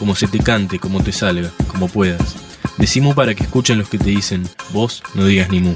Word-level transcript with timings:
como 0.00 0.16
se 0.16 0.26
te 0.26 0.38
cante, 0.38 0.78
como 0.78 1.02
te 1.02 1.12
salga, 1.12 1.52
como 1.68 1.86
puedas. 1.86 2.34
Decimu 2.78 3.14
para 3.14 3.34
que 3.34 3.44
escuchen 3.44 3.78
los 3.78 3.90
que 3.90 3.98
te 3.98 4.08
dicen, 4.08 4.48
vos 4.72 5.02
no 5.14 5.26
digas 5.26 5.50
ni 5.50 5.60
mu. 5.60 5.74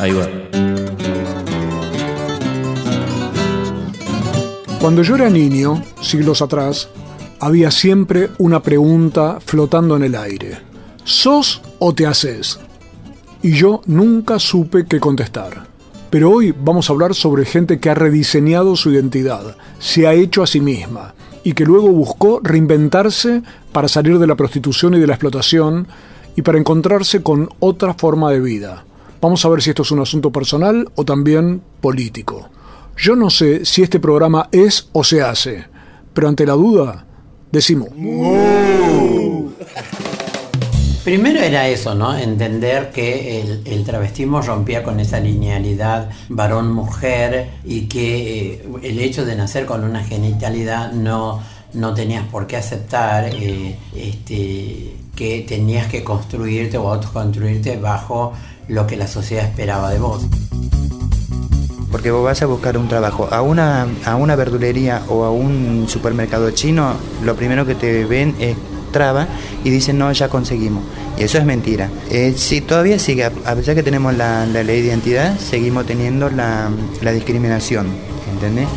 Ahí 0.00 0.12
va. 0.12 0.26
Cuando 4.80 5.04
yo 5.04 5.14
era 5.14 5.30
niño, 5.30 5.80
siglos 6.00 6.42
atrás, 6.42 6.88
había 7.38 7.70
siempre 7.70 8.30
una 8.38 8.64
pregunta 8.64 9.38
flotando 9.46 9.94
en 9.94 10.02
el 10.02 10.16
aire. 10.16 10.58
¿Sos 11.04 11.62
o 11.78 11.94
te 11.94 12.04
haces? 12.04 12.58
Y 13.42 13.52
yo 13.52 13.82
nunca 13.86 14.40
supe 14.40 14.86
qué 14.86 14.98
contestar. 14.98 15.71
Pero 16.12 16.30
hoy 16.30 16.54
vamos 16.54 16.90
a 16.90 16.92
hablar 16.92 17.14
sobre 17.14 17.46
gente 17.46 17.80
que 17.80 17.88
ha 17.88 17.94
rediseñado 17.94 18.76
su 18.76 18.90
identidad, 18.90 19.56
se 19.78 20.06
ha 20.06 20.12
hecho 20.12 20.42
a 20.42 20.46
sí 20.46 20.60
misma 20.60 21.14
y 21.42 21.54
que 21.54 21.64
luego 21.64 21.88
buscó 21.88 22.38
reinventarse 22.42 23.42
para 23.72 23.88
salir 23.88 24.18
de 24.18 24.26
la 24.26 24.34
prostitución 24.34 24.92
y 24.92 25.00
de 25.00 25.06
la 25.06 25.14
explotación 25.14 25.88
y 26.36 26.42
para 26.42 26.58
encontrarse 26.58 27.22
con 27.22 27.48
otra 27.60 27.94
forma 27.94 28.30
de 28.30 28.40
vida. 28.40 28.84
Vamos 29.22 29.42
a 29.46 29.48
ver 29.48 29.62
si 29.62 29.70
esto 29.70 29.84
es 29.84 29.90
un 29.90 30.00
asunto 30.00 30.30
personal 30.30 30.86
o 30.96 31.06
también 31.06 31.62
político. 31.80 32.50
Yo 32.94 33.16
no 33.16 33.30
sé 33.30 33.64
si 33.64 33.80
este 33.80 33.98
programa 33.98 34.50
es 34.52 34.90
o 34.92 35.04
se 35.04 35.22
hace, 35.22 35.64
pero 36.12 36.28
ante 36.28 36.44
la 36.44 36.52
duda, 36.52 37.06
decimos. 37.50 37.88
Primero 41.04 41.40
era 41.40 41.66
eso, 41.66 41.96
¿no? 41.96 42.16
Entender 42.16 42.92
que 42.92 43.40
el, 43.64 43.84
travestismo 43.84 44.40
rompía 44.40 44.84
con 44.84 45.00
esa 45.00 45.18
linealidad 45.18 46.10
varón-mujer 46.28 47.50
y 47.64 47.82
que 47.88 48.52
eh, 48.52 48.62
el 48.84 49.00
hecho 49.00 49.24
de 49.24 49.34
nacer 49.34 49.66
con 49.66 49.82
una 49.82 50.04
genitalidad 50.04 50.92
no, 50.92 51.42
no 51.72 51.94
tenías 51.94 52.24
por 52.28 52.46
qué 52.46 52.56
aceptar 52.56 53.30
eh, 53.34 53.76
este, 53.96 54.94
que 55.16 55.44
tenías 55.46 55.88
que 55.88 56.04
construirte 56.04 56.78
o 56.78 56.92
autoconstruirte 56.92 57.78
bajo 57.78 58.32
lo 58.68 58.86
que 58.86 58.96
la 58.96 59.08
sociedad 59.08 59.44
esperaba 59.44 59.90
de 59.90 59.98
vos. 59.98 60.24
Porque 61.90 62.12
vos 62.12 62.24
vas 62.24 62.40
a 62.42 62.46
buscar 62.46 62.78
un 62.78 62.86
trabajo 62.86 63.28
a 63.32 63.42
una, 63.42 63.88
a 64.04 64.14
una 64.14 64.36
verdulería 64.36 65.02
o 65.08 65.24
a 65.24 65.32
un 65.32 65.86
supermercado 65.88 66.52
chino, 66.52 66.94
lo 67.24 67.34
primero 67.34 67.66
que 67.66 67.74
te 67.74 68.04
ven 68.04 68.36
es 68.38 68.56
traba 68.92 69.26
y 69.64 69.70
dicen 69.70 69.98
no, 69.98 70.12
ya 70.12 70.28
conseguimos. 70.28 70.84
Y 71.18 71.24
eso 71.24 71.38
es 71.38 71.44
mentira. 71.44 71.90
Eh, 72.10 72.34
sí, 72.36 72.60
todavía 72.60 72.98
sigue, 72.98 73.24
a 73.24 73.54
pesar 73.54 73.74
que 73.74 73.82
tenemos 73.82 74.14
la, 74.16 74.46
ley 74.46 74.82
de 74.82 74.88
identidad, 74.88 75.38
seguimos 75.38 75.86
teniendo 75.86 76.30
la, 76.30 76.70
la 77.00 77.12
discriminación, 77.12 77.88
¿entendés? 78.32 78.68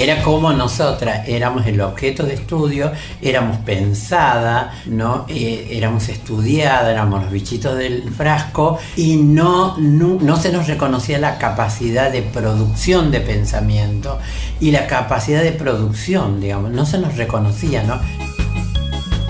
Era 0.00 0.22
como 0.22 0.50
nosotras 0.54 1.28
éramos 1.28 1.66
el 1.66 1.78
objeto 1.82 2.22
de 2.22 2.32
estudio, 2.32 2.90
éramos 3.20 3.58
pensada, 3.58 4.72
¿no? 4.86 5.26
Eh, 5.28 5.68
éramos 5.72 6.08
estudiada, 6.08 6.90
éramos 6.90 7.24
los 7.24 7.30
bichitos 7.30 7.76
del 7.76 8.10
frasco 8.10 8.78
y 8.96 9.16
no, 9.16 9.76
no, 9.76 10.16
no 10.18 10.36
se 10.38 10.52
nos 10.52 10.68
reconocía 10.68 11.18
la 11.18 11.36
capacidad 11.36 12.10
de 12.10 12.22
producción 12.22 13.10
de 13.10 13.20
pensamiento 13.20 14.18
y 14.58 14.70
la 14.70 14.86
capacidad 14.86 15.42
de 15.42 15.52
producción, 15.52 16.40
digamos, 16.40 16.70
no 16.70 16.86
se 16.86 16.96
nos 16.96 17.18
reconocía, 17.18 17.82
¿no? 17.82 18.00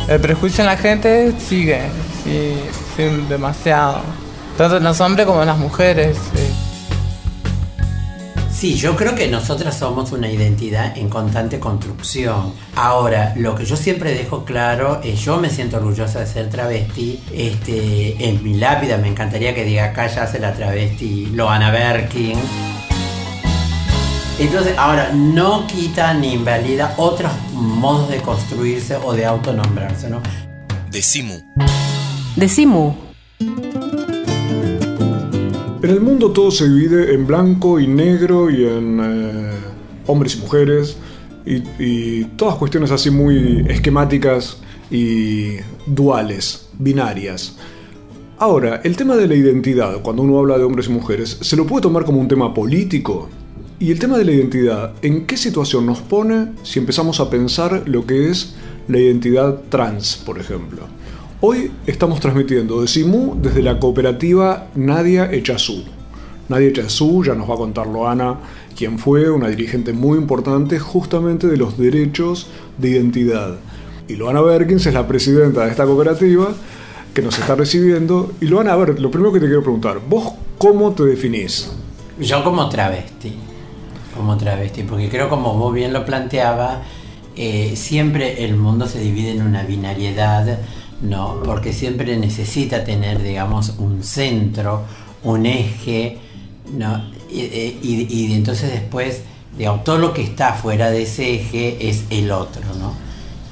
El 0.07 0.21
prejuicio 0.21 0.63
en 0.63 0.67
la 0.67 0.77
gente 0.77 1.33
sigue, 1.49 1.81
sí, 2.23 2.55
sí, 2.97 3.03
demasiado. 3.29 4.03
Tanto 4.57 4.77
en 4.77 4.85
los 4.85 5.01
hombres 5.01 5.27
como 5.27 5.41
en 5.41 5.49
las 5.49 5.59
mujeres. 5.59 6.17
Sí, 8.61 8.75
yo 8.75 8.95
creo 8.95 9.15
que 9.15 9.27
nosotras 9.27 9.79
somos 9.79 10.13
una 10.13 10.31
identidad 10.31 10.95
en 10.99 11.09
constante 11.09 11.59
construcción. 11.59 12.53
Ahora, 12.77 13.33
lo 13.35 13.55
que 13.55 13.65
yo 13.65 13.75
siempre 13.75 14.13
dejo 14.13 14.45
claro 14.45 15.01
es 15.03 15.19
yo 15.23 15.39
me 15.39 15.49
siento 15.49 15.79
orgullosa 15.79 16.21
de 16.21 16.27
ser 16.27 16.51
travesti. 16.51 17.19
Este, 17.33 18.23
en 18.23 18.45
mi 18.45 18.59
lápida 18.59 18.99
me 18.99 19.09
encantaría 19.09 19.55
que 19.55 19.65
diga 19.65 19.87
acá 19.87 20.09
ya 20.09 20.25
hace 20.25 20.39
la 20.39 20.53
travesti 20.53 21.31
Loana 21.33 21.71
Berkin. 21.71 22.39
Entonces, 24.39 24.77
ahora, 24.77 25.11
no 25.15 25.67
quita 25.67 26.13
ni 26.13 26.35
invalida 26.35 26.93
otros 26.99 27.33
modos 27.55 28.11
de 28.11 28.19
construirse 28.19 28.95
o 28.97 29.15
de 29.15 29.25
autonombrarse, 29.25 30.11
¿no? 30.11 30.21
Decimu. 30.91 31.41
Decimu. 32.37 32.95
En 35.83 35.89
el 35.89 36.01
mundo 36.01 36.31
todo 36.31 36.51
se 36.51 36.69
divide 36.69 37.15
en 37.15 37.27
blanco 37.27 37.81
y 37.81 37.87
negro 37.87 38.51
y 38.51 38.67
en 38.67 39.01
eh, 39.03 39.51
hombres 40.07 40.37
y 40.37 40.41
mujeres 40.41 40.99
y, 41.47 41.63
y 41.79 42.25
todas 42.37 42.57
cuestiones 42.57 42.91
así 42.91 43.11
muy 43.11 43.65
esquemáticas 43.67 44.59
y 44.91 45.55
duales, 45.87 46.69
binarias. 46.79 47.57
Ahora, 48.37 48.83
el 48.85 48.95
tema 48.95 49.17
de 49.17 49.27
la 49.27 49.35
identidad, 49.35 50.03
cuando 50.03 50.23
uno 50.23 50.39
habla 50.39 50.59
de 50.59 50.65
hombres 50.65 50.89
y 50.89 50.91
mujeres, 50.91 51.39
¿se 51.41 51.57
lo 51.57 51.67
puede 51.67 51.83
tomar 51.83 52.05
como 52.05 52.21
un 52.21 52.29
tema 52.29 52.53
político? 52.53 53.31
Y 53.79 53.91
el 53.91 53.99
tema 53.99 54.19
de 54.19 54.27
la 54.27 54.33
identidad, 54.33 54.93
¿en 55.01 55.25
qué 55.25 55.39
situación 55.39 55.87
nos 55.87 56.01
pone 56.01 56.53
si 56.63 56.79
empezamos 56.79 57.21
a 57.21 57.31
pensar 57.31 57.85
lo 57.87 58.05
que 58.05 58.29
es 58.29 58.55
la 58.89 58.99
identidad 58.99 59.63
trans, 59.71 60.23
por 60.27 60.39
ejemplo? 60.39 60.83
Hoy 61.43 61.73
estamos 61.87 62.21
transmitiendo 62.21 62.83
de 62.83 62.87
Simu 62.87 63.35
desde 63.41 63.63
la 63.63 63.79
cooperativa 63.79 64.67
Nadia 64.75 65.33
Echazú. 65.33 65.85
Nadia 66.51 66.69
Echazú, 66.69 67.25
ya 67.25 67.35
nos 67.35 67.49
va 67.49 67.55
a 67.55 67.57
contar 67.57 67.87
Loana, 67.87 68.41
quien 68.77 68.99
fue 68.99 69.31
una 69.31 69.49
dirigente 69.49 69.95
muy 69.95 70.19
importante 70.19 70.79
justamente 70.79 71.47
de 71.47 71.57
los 71.57 71.79
derechos 71.79 72.49
de 72.77 72.91
identidad. 72.91 73.57
Y 74.07 74.17
Loana 74.17 74.43
Berkins 74.43 74.85
es 74.85 74.93
la 74.93 75.09
presidenta 75.09 75.65
de 75.65 75.71
esta 75.71 75.87
cooperativa 75.87 76.49
que 77.15 77.23
nos 77.23 77.39
está 77.39 77.55
recibiendo. 77.55 78.33
Y 78.43 78.45
Loana, 78.45 78.75
a 78.75 78.77
ver, 78.77 79.01
lo 79.01 79.11
primero 79.11 79.33
que 79.33 79.41
te 79.41 79.47
quiero 79.47 79.63
preguntar, 79.63 79.99
¿vos 80.07 80.35
cómo 80.59 80.93
te 80.93 81.05
definís? 81.05 81.73
Yo 82.21 82.45
como 82.45 82.69
travesti, 82.69 83.33
como 84.15 84.37
travesti, 84.37 84.83
porque 84.83 85.09
creo 85.09 85.31
como 85.31 85.55
vos 85.55 85.73
bien 85.73 85.95
lo 85.95 86.05
planteaba, 86.05 86.83
eh, 87.35 87.73
siempre 87.77 88.45
el 88.45 88.57
mundo 88.57 88.87
se 88.87 89.01
divide 89.01 89.31
en 89.31 89.41
una 89.41 89.63
binariedad, 89.63 90.59
¿no? 91.03 91.43
Porque 91.45 91.73
siempre 91.73 92.17
necesita 92.17 92.85
tener, 92.85 93.23
digamos, 93.23 93.75
un 93.79 94.03
centro, 94.05 94.83
un 95.25 95.47
eje, 95.47 96.19
¿no? 96.77 97.03
Y, 97.31 97.41
y- 97.41 98.07
y 98.11 98.33
entonces 98.35 98.71
después, 98.73 99.23
digamos, 99.57 99.85
todo 99.85 99.99
lo 99.99 100.13
que 100.13 100.23
está 100.23 100.53
fuera 100.55 100.91
de 100.91 101.03
ese 101.03 101.35
eje 101.35 101.89
es 101.89 102.05
el 102.11 102.31
otro, 102.33 102.63
¿no? 102.79 102.93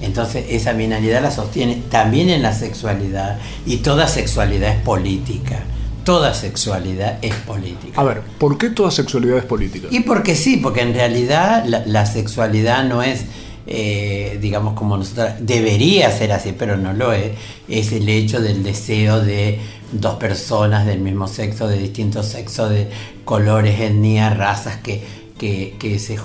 Entonces 0.01 0.47
esa 0.51 0.73
binariedad 0.75 1.23
la 1.23 1.31
sostiene 1.31 1.83
también 1.91 2.29
en 2.31 2.43
la 2.43 2.53
sexualidad 2.53 3.39
y 3.67 3.79
toda 3.79 4.07
sexualidad 4.07 4.75
es 4.77 4.83
política. 4.83 5.61
Toda 6.05 6.33
sexualidad 6.35 7.19
es 7.21 7.35
política. 7.35 8.01
A 8.01 8.05
ver, 8.05 8.23
¿por 8.39 8.57
qué 8.57 8.71
toda 8.71 8.91
sexualidad 8.91 9.39
es 9.39 9.45
política? 9.45 9.89
Y 9.91 10.01
porque 10.01 10.37
sí, 10.37 10.57
porque 10.57 10.81
en 10.83 10.95
realidad 10.95 11.65
la, 11.67 11.83
la 11.85 12.07
sexualidad 12.07 12.85
no 12.85 13.03
es, 13.03 13.25
eh, 13.70 14.38
digamos, 14.41 14.73
como 14.73 14.97
nosotros, 14.97 15.32
debería 15.41 16.11
ser 16.11 16.32
así, 16.32 16.55
pero 16.56 16.79
no 16.79 16.94
lo 16.94 17.12
es, 17.12 17.32
es 17.69 17.93
el 17.93 18.09
hecho 18.09 18.41
del 18.41 18.62
deseo 18.62 19.20
de 19.20 19.61
dos 19.93 20.15
personas 20.15 20.87
del 20.87 21.00
mismo 21.00 21.29
sexo, 21.29 21.69
de 21.69 21.79
distintos 21.79 22.26
sexos, 22.26 22.70
de 22.70 22.88
colores, 23.26 23.79
etnias, 23.79 24.35
razas 24.38 24.79
que, 24.79 25.03
que, 25.38 25.76
que 25.79 25.99
se, 25.99 26.19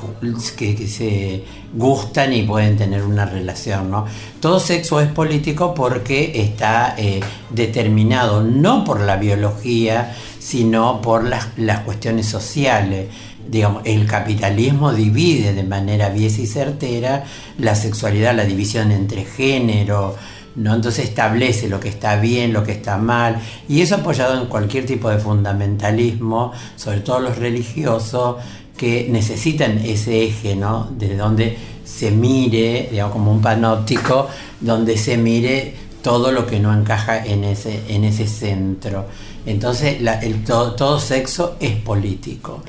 que, 0.57 0.75
que 0.75 0.87
se 0.87 1.43
gustan 1.73 2.31
y 2.31 2.43
pueden 2.43 2.77
tener 2.77 3.03
una 3.03 3.25
relación, 3.25 3.91
¿no? 3.91 4.05
Todo 4.39 4.61
sexo 4.61 5.01
es 5.01 5.09
político 5.09 5.73
porque 5.73 6.31
está 6.35 6.95
eh, 6.97 7.19
determinado 7.49 8.41
no 8.41 8.85
por 8.85 9.01
la 9.01 9.17
biología, 9.17 10.15
sino 10.39 11.01
por 11.01 11.25
las, 11.25 11.47
las 11.57 11.81
cuestiones 11.81 12.25
sociales. 12.27 13.07
Digamos, 13.49 13.81
el 13.85 14.05
capitalismo 14.07 14.93
divide 14.93 15.53
de 15.53 15.63
manera 15.63 16.09
viesa 16.09 16.41
y 16.41 16.47
certera 16.47 17.23
la 17.57 17.75
sexualidad, 17.75 18.35
la 18.35 18.45
división 18.45 18.91
entre 18.91 19.25
género, 19.25 20.15
¿no? 20.55 20.73
Entonces 20.75 21.05
establece 21.05 21.67
lo 21.67 21.79
que 21.79 21.89
está 21.89 22.15
bien, 22.17 22.53
lo 22.53 22.63
que 22.63 22.71
está 22.71 22.97
mal, 22.97 23.39
y 23.67 23.81
eso 23.81 23.95
apoyado 23.95 24.39
en 24.41 24.47
cualquier 24.47 24.85
tipo 24.85 25.09
de 25.09 25.17
fundamentalismo, 25.17 26.51
sobre 26.75 26.99
todo 27.01 27.19
los 27.19 27.37
religiosos, 27.37 28.37
que 28.77 29.07
necesitan 29.09 29.79
ese 29.85 30.23
eje, 30.23 30.55
¿no? 30.55 30.89
Desde 30.97 31.17
donde 31.17 31.57
se 31.85 32.11
mire, 32.11 32.87
digamos, 32.91 33.13
como 33.13 33.31
un 33.31 33.41
panóptico, 33.41 34.27
donde 34.61 34.97
se 34.97 35.17
mire 35.17 35.75
todo 36.01 36.31
lo 36.31 36.45
que 36.47 36.59
no 36.59 36.73
encaja 36.73 37.23
en 37.25 37.43
ese, 37.43 37.81
en 37.89 38.03
ese 38.03 38.27
centro. 38.27 39.05
Entonces, 39.45 40.01
la- 40.01 40.19
el, 40.19 40.43
todo, 40.43 40.73
todo 40.73 40.99
sexo 40.99 41.55
es 41.59 41.75
político. 41.77 42.61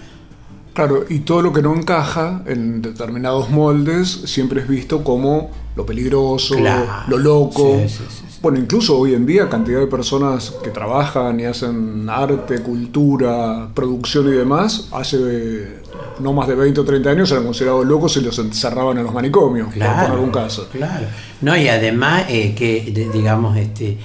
Claro, 0.75 1.05
y 1.09 1.21
todo 1.21 1.41
lo 1.41 1.53
que 1.53 1.63
no 1.63 1.75
encaja 1.75 2.43
en 2.47 2.83
determinados 2.83 3.49
moldes 3.49 4.09
siempre 4.27 4.61
es 4.61 4.69
visto 4.69 5.03
como 5.05 5.51
lo 5.77 5.87
peligroso, 5.87 6.57
Claro. 6.57 6.85
lo 7.09 7.19
loco. 7.19 7.79
Sí, 7.83 7.89
sí, 7.89 8.05
sí. 8.09 8.25
Bueno, 8.43 8.59
incluso 8.59 8.99
hoy 8.99 9.15
en 9.15 9.25
día 9.25 9.49
cantidad 9.49 9.81
de 9.81 9.87
personas 9.87 10.53
que 10.63 10.71
trabajan 10.71 11.41
y 11.41 11.45
hacen 11.45 12.07
arte, 12.11 12.59
cultura, 12.61 13.69
producción 13.73 14.29
y 14.29 14.33
demás, 14.33 14.89
hace 14.93 15.79
no 16.21 16.33
más 16.33 16.47
de 16.49 16.55
20 16.55 16.81
o 16.81 16.85
30 16.85 17.09
años 17.11 17.31
eran 17.33 17.45
considerados 17.45 17.87
locos 17.87 18.17
y 18.17 18.21
los 18.21 18.39
encerraban 18.39 18.99
en 18.99 19.05
los 19.05 19.15
manicomios, 19.15 19.69
por 19.69 20.09
poner 20.09 20.19
un 20.19 20.31
caso. 20.31 20.69
Claro. 20.71 21.07
No, 21.41 21.57
y 21.57 21.69
además 21.69 22.25
eh, 22.29 22.55
que, 22.55 23.11
digamos, 23.13 23.57
este, 23.57 23.97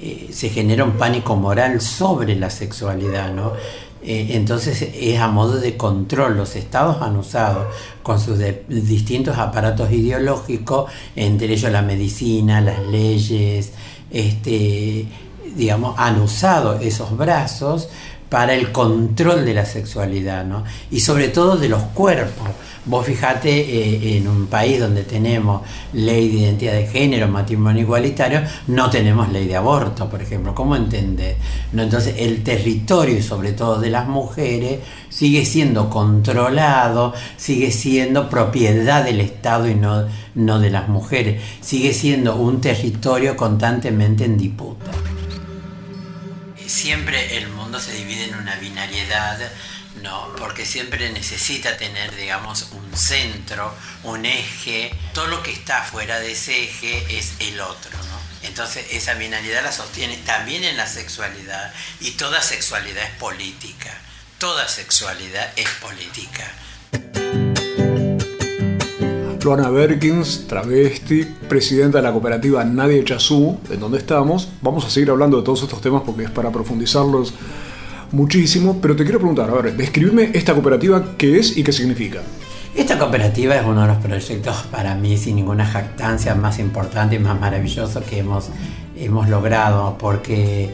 eh, 0.00 0.28
se 0.32 0.48
genera 0.48 0.84
un 0.84 0.92
pánico 0.92 1.36
moral 1.36 1.80
sobre 1.80 2.34
la 2.34 2.50
sexualidad, 2.50 3.32
¿no? 3.32 3.52
Eh, 4.06 4.36
entonces 4.36 4.86
es 4.94 5.18
a 5.18 5.28
modo 5.28 5.58
de 5.58 5.76
control. 5.76 6.36
Los 6.36 6.56
estados 6.56 7.00
han 7.00 7.16
usado 7.16 7.68
con 8.02 8.20
sus 8.20 8.38
distintos 8.68 9.38
aparatos 9.38 9.90
ideológicos, 9.90 10.90
entre 11.16 11.54
ellos 11.54 11.72
la 11.72 11.80
medicina, 11.80 12.60
las 12.60 12.80
leyes, 12.86 13.72
este, 14.10 15.06
digamos, 15.56 15.94
han 15.98 16.20
usado 16.20 16.78
esos 16.80 17.16
brazos 17.16 17.88
para 18.28 18.54
el 18.54 18.72
control 18.72 19.44
de 19.44 19.54
la 19.54 19.64
sexualidad, 19.64 20.44
¿no? 20.44 20.64
Y 20.90 21.00
sobre 21.00 21.28
todo 21.28 21.56
de 21.56 21.68
los 21.68 21.82
cuerpos. 21.94 22.48
Vos 22.86 23.06
fijate 23.06 23.50
eh, 23.50 24.18
en 24.18 24.28
un 24.28 24.46
país 24.46 24.78
donde 24.78 25.04
tenemos 25.04 25.62
ley 25.94 26.28
de 26.28 26.38
identidad 26.40 26.74
de 26.74 26.86
género, 26.86 27.28
matrimonio 27.28 27.82
igualitario, 27.82 28.42
no 28.66 28.90
tenemos 28.90 29.30
ley 29.30 29.46
de 29.46 29.56
aborto, 29.56 30.08
por 30.10 30.20
ejemplo. 30.20 30.54
¿Cómo 30.54 30.76
entender? 30.76 31.36
Entonces 31.72 32.16
el 32.18 32.42
territorio 32.42 33.22
sobre 33.22 33.52
todo 33.52 33.80
de 33.80 33.90
las 33.90 34.06
mujeres 34.06 34.80
sigue 35.08 35.44
siendo 35.46 35.88
controlado, 35.88 37.14
sigue 37.36 37.70
siendo 37.70 38.28
propiedad 38.28 39.04
del 39.04 39.20
Estado 39.20 39.68
y 39.68 39.74
no, 39.74 40.06
no 40.34 40.60
de 40.60 40.70
las 40.70 40.88
mujeres. 40.88 41.42
Sigue 41.60 41.94
siendo 41.94 42.36
un 42.36 42.60
territorio 42.60 43.36
constantemente 43.36 44.24
en 44.24 44.36
disputa. 44.36 44.90
Siempre 46.66 47.36
el 47.36 47.48
mundo 47.50 47.78
se 47.78 47.92
divide 47.92 48.24
en 48.28 48.36
una 48.36 48.56
binariedad, 48.56 49.38
¿no? 50.04 50.28
Porque 50.38 50.64
siempre 50.64 51.10
necesita 51.10 51.76
tener, 51.76 52.14
digamos, 52.14 52.68
un 52.72 52.96
centro, 52.96 53.74
un 54.04 54.24
eje. 54.24 54.94
Todo 55.14 55.26
lo 55.26 55.42
que 55.42 55.50
está 55.50 55.82
fuera 55.82 56.20
de 56.20 56.32
ese 56.32 56.64
eje 56.64 57.18
es 57.18 57.32
el 57.40 57.60
otro, 57.60 57.90
¿no? 57.90 58.46
Entonces 58.46 58.86
esa 58.92 59.14
binariedad 59.14 59.64
la 59.64 59.72
sostiene 59.72 60.18
también 60.18 60.62
en 60.62 60.76
la 60.76 60.86
sexualidad 60.86 61.72
y 62.00 62.12
toda 62.12 62.42
sexualidad 62.42 63.02
es 63.02 63.18
política. 63.18 63.90
Toda 64.38 64.68
sexualidad 64.68 65.50
es 65.56 65.68
política. 65.80 66.52
Luana 69.42 69.70
Berkins, 69.70 70.46
travesti, 70.46 71.24
presidenta 71.48 71.98
de 71.98 72.04
la 72.04 72.12
cooperativa 72.12 72.64
Nadie 72.64 73.04
Chazú, 73.04 73.58
en 73.70 73.80
donde 73.80 73.98
estamos. 73.98 74.48
Vamos 74.60 74.84
a 74.84 74.90
seguir 74.90 75.10
hablando 75.10 75.38
de 75.38 75.44
todos 75.44 75.62
estos 75.62 75.80
temas 75.80 76.02
porque 76.04 76.24
es 76.24 76.30
para 76.30 76.50
profundizarlos 76.50 77.34
muchísimo, 78.14 78.78
pero 78.80 78.96
te 78.96 79.02
quiero 79.04 79.18
preguntar, 79.18 79.50
a 79.50 79.54
ver, 79.54 79.76
describirme 79.76 80.30
esta 80.32 80.52
cooperativa, 80.54 81.04
qué 81.18 81.38
es 81.38 81.56
y 81.56 81.62
qué 81.62 81.72
significa. 81.72 82.20
Esta 82.74 82.98
cooperativa 82.98 83.54
es 83.54 83.64
uno 83.64 83.82
de 83.82 83.88
los 83.88 83.98
proyectos 83.98 84.64
para 84.70 84.94
mí 84.94 85.16
sin 85.16 85.36
ninguna 85.36 85.64
jactancia 85.66 86.34
más 86.34 86.58
importante 86.58 87.16
y 87.16 87.18
más 87.18 87.38
maravilloso 87.38 88.02
que 88.04 88.18
hemos, 88.18 88.48
hemos 88.98 89.28
logrado 89.28 89.96
porque 89.98 90.70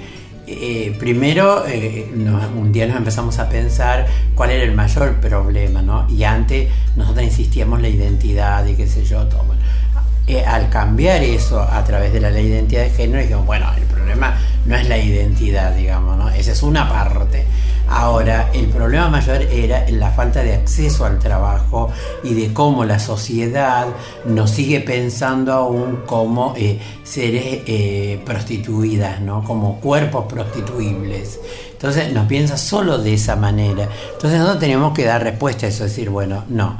eh, 0.46 0.96
primero 0.98 1.64
eh, 1.68 2.10
nos- 2.14 2.50
un 2.56 2.72
día 2.72 2.86
nos 2.86 2.96
empezamos 2.96 3.38
a 3.38 3.48
pensar 3.48 4.06
cuál 4.34 4.50
era 4.50 4.64
el 4.64 4.74
mayor 4.74 5.14
problema, 5.16 5.82
¿no? 5.82 6.06
Y 6.10 6.24
antes 6.24 6.68
nosotros 6.96 7.24
insistíamos 7.24 7.80
la 7.82 7.88
identidad 7.88 8.64
y 8.66 8.74
qué 8.74 8.86
sé 8.86 9.04
yo, 9.04 9.24
todo. 9.26 9.50
Eh, 10.26 10.44
al 10.44 10.68
cambiar 10.70 11.22
eso 11.22 11.60
a 11.60 11.82
través 11.84 12.12
de 12.12 12.20
la 12.20 12.30
ley 12.30 12.48
de 12.48 12.54
identidad 12.56 12.82
de 12.84 12.90
género, 12.90 13.20
dijimos, 13.20 13.46
bueno, 13.46 13.66
el 13.76 13.82
problema 13.84 14.36
no 14.66 14.76
es 14.76 14.88
la 14.88 14.98
identidad, 14.98 15.74
digamos, 15.74 16.16
¿no? 16.16 16.28
Esa 16.28 16.52
es 16.52 16.62
una 16.62 16.88
parte. 16.88 17.46
Ahora, 17.88 18.50
el 18.54 18.66
problema 18.66 19.08
mayor 19.08 19.42
era 19.42 19.84
la 19.90 20.12
falta 20.12 20.42
de 20.42 20.54
acceso 20.54 21.04
al 21.04 21.18
trabajo 21.18 21.90
y 22.22 22.34
de 22.34 22.52
cómo 22.52 22.84
la 22.84 23.00
sociedad 23.00 23.88
nos 24.24 24.50
sigue 24.52 24.80
pensando 24.80 25.52
aún 25.52 26.02
como 26.06 26.54
eh, 26.56 26.78
seres 27.02 27.62
eh, 27.66 28.22
prostituidas, 28.24 29.20
¿no? 29.20 29.42
Como 29.42 29.80
cuerpos 29.80 30.26
prostituibles. 30.26 31.40
Entonces 31.72 32.12
nos 32.12 32.26
piensa 32.26 32.56
solo 32.56 32.98
de 32.98 33.14
esa 33.14 33.34
manera. 33.34 33.88
Entonces 34.12 34.38
nosotros 34.38 34.60
tenemos 34.60 34.94
que 34.94 35.04
dar 35.04 35.24
respuesta 35.24 35.66
a 35.66 35.70
eso, 35.70 35.82
decir, 35.84 36.10
bueno, 36.10 36.44
no. 36.48 36.78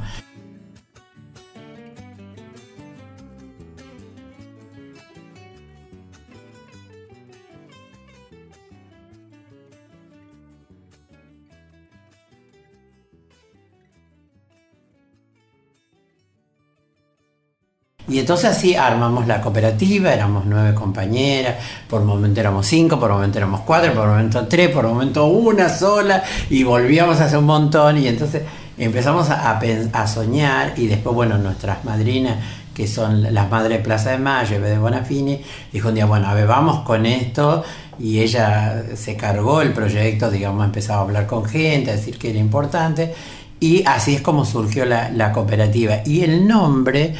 Y 18.11 18.19
entonces 18.19 18.49
así 18.49 18.75
armamos 18.75 19.25
la 19.25 19.39
cooperativa, 19.39 20.13
éramos 20.13 20.43
nueve 20.45 20.73
compañeras, 20.73 21.55
por 21.87 22.03
momento 22.03 22.41
éramos 22.41 22.67
cinco, 22.67 22.99
por 22.99 23.09
momento 23.09 23.37
éramos 23.37 23.61
cuatro, 23.61 23.93
por 23.93 24.05
momento 24.09 24.47
tres, 24.47 24.69
por 24.69 24.85
momento 24.85 25.27
una 25.27 25.69
sola, 25.69 26.21
y 26.49 26.63
volvíamos 26.63 27.21
a 27.21 27.25
hacer 27.25 27.37
un 27.37 27.45
montón, 27.45 27.97
y 27.97 28.09
entonces 28.09 28.41
empezamos 28.77 29.29
a, 29.29 30.07
soñar, 30.07 30.73
y 30.75 30.87
después, 30.87 31.15
bueno, 31.15 31.37
nuestras 31.37 31.85
madrinas, 31.85 32.35
que 32.73 32.85
son 32.85 33.33
las 33.33 33.49
madres 33.49 33.77
de 33.77 33.83
Plaza 33.83 34.11
de 34.11 34.17
Mayo, 34.17 34.59
de 34.59 34.77
Bonafini, 34.77 35.41
dijo 35.71 35.87
un 35.87 35.95
día, 35.95 36.05
bueno, 36.05 36.27
a 36.27 36.33
ver, 36.33 36.47
vamos 36.47 36.81
con 36.81 37.05
esto, 37.05 37.63
y 37.97 38.19
ella 38.19 38.83
se 38.93 39.15
cargó 39.15 39.61
el 39.61 39.71
proyecto, 39.71 40.29
digamos, 40.29 40.65
empezaba 40.65 40.99
a 40.99 41.03
hablar 41.03 41.27
con 41.27 41.45
gente, 41.45 41.91
a 41.91 41.95
decir 41.95 42.17
que 42.17 42.31
era 42.31 42.39
importante, 42.39 43.13
y 43.61 43.85
así 43.85 44.15
es 44.15 44.21
como 44.21 44.43
surgió 44.43 44.83
la 44.85 45.31
cooperativa. 45.31 45.99
Y 46.03 46.23
el 46.23 46.47
nombre 46.47 47.13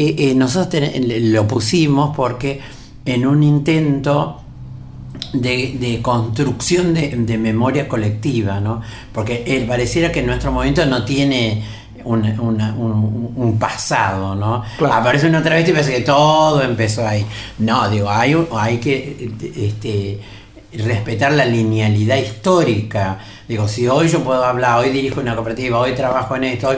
eh, 0.00 0.14
eh, 0.30 0.34
nosotros 0.34 0.68
ten- 0.70 1.32
lo 1.32 1.46
pusimos 1.46 2.14
porque 2.16 2.60
en 3.04 3.26
un 3.26 3.42
intento 3.42 4.40
de, 5.32 5.76
de 5.80 6.00
construcción 6.02 6.94
de, 6.94 7.08
de 7.16 7.38
memoria 7.38 7.88
colectiva, 7.88 8.60
¿no? 8.60 8.80
Porque 9.12 9.42
eh, 9.46 9.64
pareciera 9.66 10.10
que 10.12 10.22
nuestro 10.22 10.52
movimiento 10.52 10.86
no 10.86 11.04
tiene 11.04 11.62
una- 12.04 12.40
una- 12.40 12.74
un, 12.74 13.32
un 13.36 13.58
pasado, 13.58 14.34
¿no? 14.34 14.62
Claro. 14.78 14.94
Aparece 14.94 15.26
una 15.26 15.40
otra 15.40 15.56
vez 15.56 15.68
y 15.68 15.72
parece 15.72 15.92
que 15.96 16.00
todo 16.02 16.62
empezó 16.62 17.06
ahí. 17.06 17.24
No, 17.58 17.88
digo, 17.90 18.08
hay, 18.08 18.34
hay 18.52 18.78
que 18.78 19.30
este, 19.56 20.20
respetar 20.72 21.32
la 21.32 21.44
linealidad 21.44 22.16
histórica. 22.16 23.18
Digo, 23.48 23.66
si 23.68 23.88
hoy 23.88 24.08
yo 24.08 24.22
puedo 24.22 24.44
hablar, 24.44 24.78
hoy 24.78 24.90
dirijo 24.90 25.20
una 25.20 25.34
cooperativa, 25.34 25.78
hoy 25.78 25.94
trabajo 25.94 26.36
en 26.36 26.44
esto, 26.44 26.68
hoy 26.68 26.76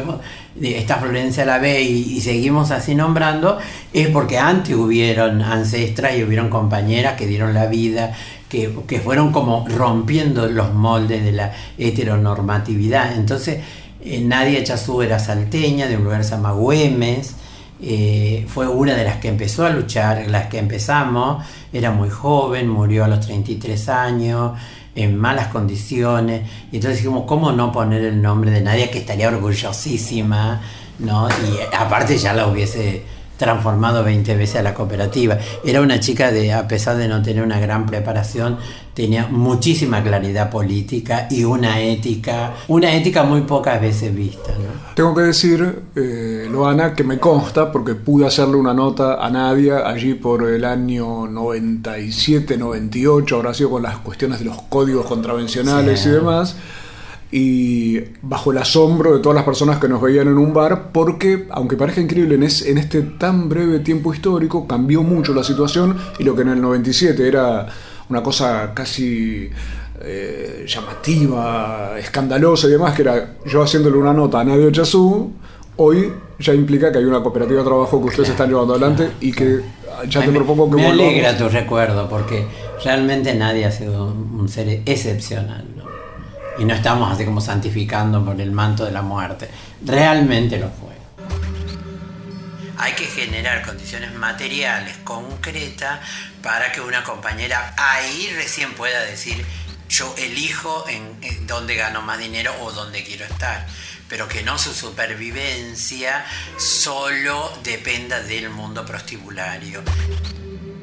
de- 0.54 0.78
está 0.78 0.96
Florencia 0.96 1.44
la 1.44 1.58
B 1.58 1.82
y, 1.82 2.20
seguimos 2.20 2.70
así 2.70 2.94
nombrando, 2.94 3.58
es 3.92 4.08
porque 4.08 4.38
antes 4.38 4.74
hubieron 4.76 5.42
ancestras 5.42 6.16
y 6.16 6.22
hubieron 6.22 6.48
compañeras 6.50 7.14
que 7.14 7.26
dieron 7.26 7.52
la 7.54 7.66
vida, 7.66 8.14
que, 8.48 8.72
que 8.86 9.00
fueron 9.00 9.32
como 9.32 9.66
rompiendo 9.68 10.46
los 10.46 10.72
moldes 10.72 11.24
de 11.24 11.32
la 11.32 11.52
heteronormatividad. 11.78 13.14
Entonces, 13.16 13.58
eh, 14.04 14.20
Nadia 14.20 14.62
Chazú 14.64 15.02
era 15.02 15.18
salteña, 15.18 15.86
de 15.88 15.96
un 15.96 16.04
lugar 16.04 16.24
que 16.24 16.52
Güemes, 16.52 17.34
eh, 17.82 18.46
fue 18.48 18.68
una 18.68 18.94
de 18.94 19.04
las 19.04 19.16
que 19.16 19.28
empezó 19.28 19.64
a 19.64 19.70
luchar, 19.70 20.26
las 20.28 20.48
que 20.48 20.58
empezamos, 20.58 21.44
era 21.72 21.90
muy 21.90 22.10
joven, 22.10 22.68
murió 22.68 23.04
a 23.04 23.08
los 23.08 23.20
33 23.20 23.88
años, 23.88 24.52
en 24.94 25.16
malas 25.16 25.48
condiciones, 25.48 26.42
y 26.72 26.76
entonces 26.76 26.98
dijimos, 26.98 27.24
¿cómo 27.26 27.52
no 27.52 27.72
poner 27.72 28.04
el 28.04 28.20
nombre 28.20 28.50
de 28.50 28.60
Nadia 28.60 28.90
que 28.90 28.98
estaría 28.98 29.28
orgullosísima, 29.28 30.60
¿no? 30.98 31.28
Y 31.28 31.74
aparte 31.74 32.18
ya 32.18 32.34
la 32.34 32.46
hubiese 32.48 33.02
transformado 33.40 34.04
20 34.04 34.36
veces 34.36 34.56
a 34.56 34.62
la 34.62 34.74
cooperativa. 34.74 35.38
Era 35.64 35.80
una 35.80 35.98
chica 35.98 36.30
de, 36.30 36.52
a 36.52 36.68
pesar 36.68 36.96
de 36.98 37.08
no 37.08 37.22
tener 37.22 37.42
una 37.42 37.58
gran 37.58 37.86
preparación, 37.86 38.58
tenía 38.94 39.26
muchísima 39.28 40.02
claridad 40.02 40.50
política 40.50 41.26
y 41.30 41.44
una 41.44 41.80
ética, 41.80 42.52
una 42.68 42.92
ética 42.94 43.22
muy 43.22 43.40
pocas 43.42 43.80
veces 43.80 44.14
vista, 44.14 44.52
¿no? 44.52 44.94
Tengo 44.94 45.14
que 45.14 45.22
decir, 45.22 45.84
eh, 45.96 46.48
Loana, 46.50 46.94
que 46.94 47.02
me 47.02 47.18
consta, 47.18 47.72
porque 47.72 47.94
pude 47.94 48.26
hacerle 48.26 48.56
una 48.56 48.74
nota 48.74 49.24
a 49.24 49.30
Nadia 49.30 49.88
allí 49.88 50.14
por 50.14 50.46
el 50.46 50.64
año 50.64 51.26
97, 51.26 52.58
98, 52.58 53.36
habrá 53.36 53.54
sido 53.54 53.70
con 53.70 53.82
las 53.82 53.96
cuestiones 53.98 54.40
de 54.40 54.44
los 54.44 54.60
códigos 54.68 55.06
contravencionales 55.06 56.00
Sí. 56.00 56.08
y 56.10 56.12
demás. 56.12 56.56
Y 57.32 58.00
bajo 58.22 58.50
el 58.52 58.58
asombro 58.58 59.14
de 59.14 59.20
todas 59.20 59.36
las 59.36 59.44
personas 59.44 59.78
que 59.78 59.88
nos 59.88 60.02
veían 60.02 60.26
en 60.28 60.36
un 60.38 60.52
bar, 60.52 60.90
porque, 60.92 61.46
aunque 61.50 61.76
parezca 61.76 62.00
increíble, 62.00 62.34
en, 62.34 62.42
es- 62.42 62.62
en 62.66 62.76
este 62.78 63.02
tan 63.02 63.48
breve 63.48 63.78
tiempo 63.80 64.12
histórico 64.12 64.66
cambió 64.66 65.02
mucho 65.02 65.32
la 65.32 65.44
situación 65.44 65.96
y 66.18 66.24
lo 66.24 66.34
que 66.34 66.42
en 66.42 66.48
el 66.48 66.60
97 66.60 67.26
era 67.28 67.66
una 68.08 68.22
cosa 68.22 68.72
casi 68.74 69.48
eh, 70.02 70.64
llamativa, 70.66 71.98
escandalosa 71.98 72.66
y 72.66 72.70
demás, 72.70 72.94
que 72.94 73.02
era 73.02 73.34
yo 73.46 73.62
haciéndole 73.62 73.96
una 73.96 74.12
nota 74.12 74.40
a 74.40 74.44
Nadia 74.44 74.72
Chazú, 74.72 75.32
hoy 75.76 76.12
ya 76.38 76.52
implica 76.54 76.90
que 76.90 76.98
hay 76.98 77.04
una 77.04 77.22
cooperativa 77.22 77.60
de 77.60 77.66
trabajo 77.66 78.00
que 78.00 78.06
ustedes 78.08 78.30
están 78.30 78.48
llevando 78.48 78.74
adelante 78.74 79.10
y 79.20 79.32
que 79.32 79.60
ya 80.08 80.20
te 80.20 80.28
me, 80.28 80.32
propongo 80.34 80.70
que 80.70 80.76
me 80.76 80.86
alegra 80.86 81.36
tu 81.36 81.48
recuerdo 81.48 82.08
porque 82.08 82.46
realmente 82.84 83.34
nadie 83.34 83.66
ha 83.66 83.70
sido 83.70 84.06
un 84.06 84.48
ser 84.48 84.82
excepcional. 84.86 85.64
Y 86.60 86.64
no 86.66 86.74
estamos 86.74 87.10
así 87.10 87.24
como 87.24 87.40
santificando 87.40 88.22
por 88.22 88.38
el 88.38 88.52
manto 88.52 88.84
de 88.84 88.92
la 88.92 89.00
muerte. 89.00 89.48
Realmente 89.82 90.58
lo 90.58 90.68
fue. 90.68 90.90
Hay 92.76 92.92
que 92.92 93.06
generar 93.06 93.64
condiciones 93.64 94.12
materiales 94.12 94.98
concretas 94.98 96.00
para 96.42 96.70
que 96.70 96.82
una 96.82 97.02
compañera 97.02 97.74
ahí 97.78 98.30
recién 98.36 98.74
pueda 98.74 99.00
decir 99.04 99.42
yo 99.88 100.14
elijo 100.18 100.84
en, 100.86 101.16
en 101.22 101.46
dónde 101.46 101.76
gano 101.76 102.02
más 102.02 102.18
dinero 102.18 102.52
o 102.60 102.70
dónde 102.72 103.04
quiero 103.04 103.24
estar. 103.24 103.66
Pero 104.06 104.28
que 104.28 104.42
no 104.42 104.58
su 104.58 104.74
supervivencia 104.74 106.26
solo 106.58 107.50
dependa 107.64 108.20
del 108.20 108.50
mundo 108.50 108.84
prostibulario. 108.84 109.82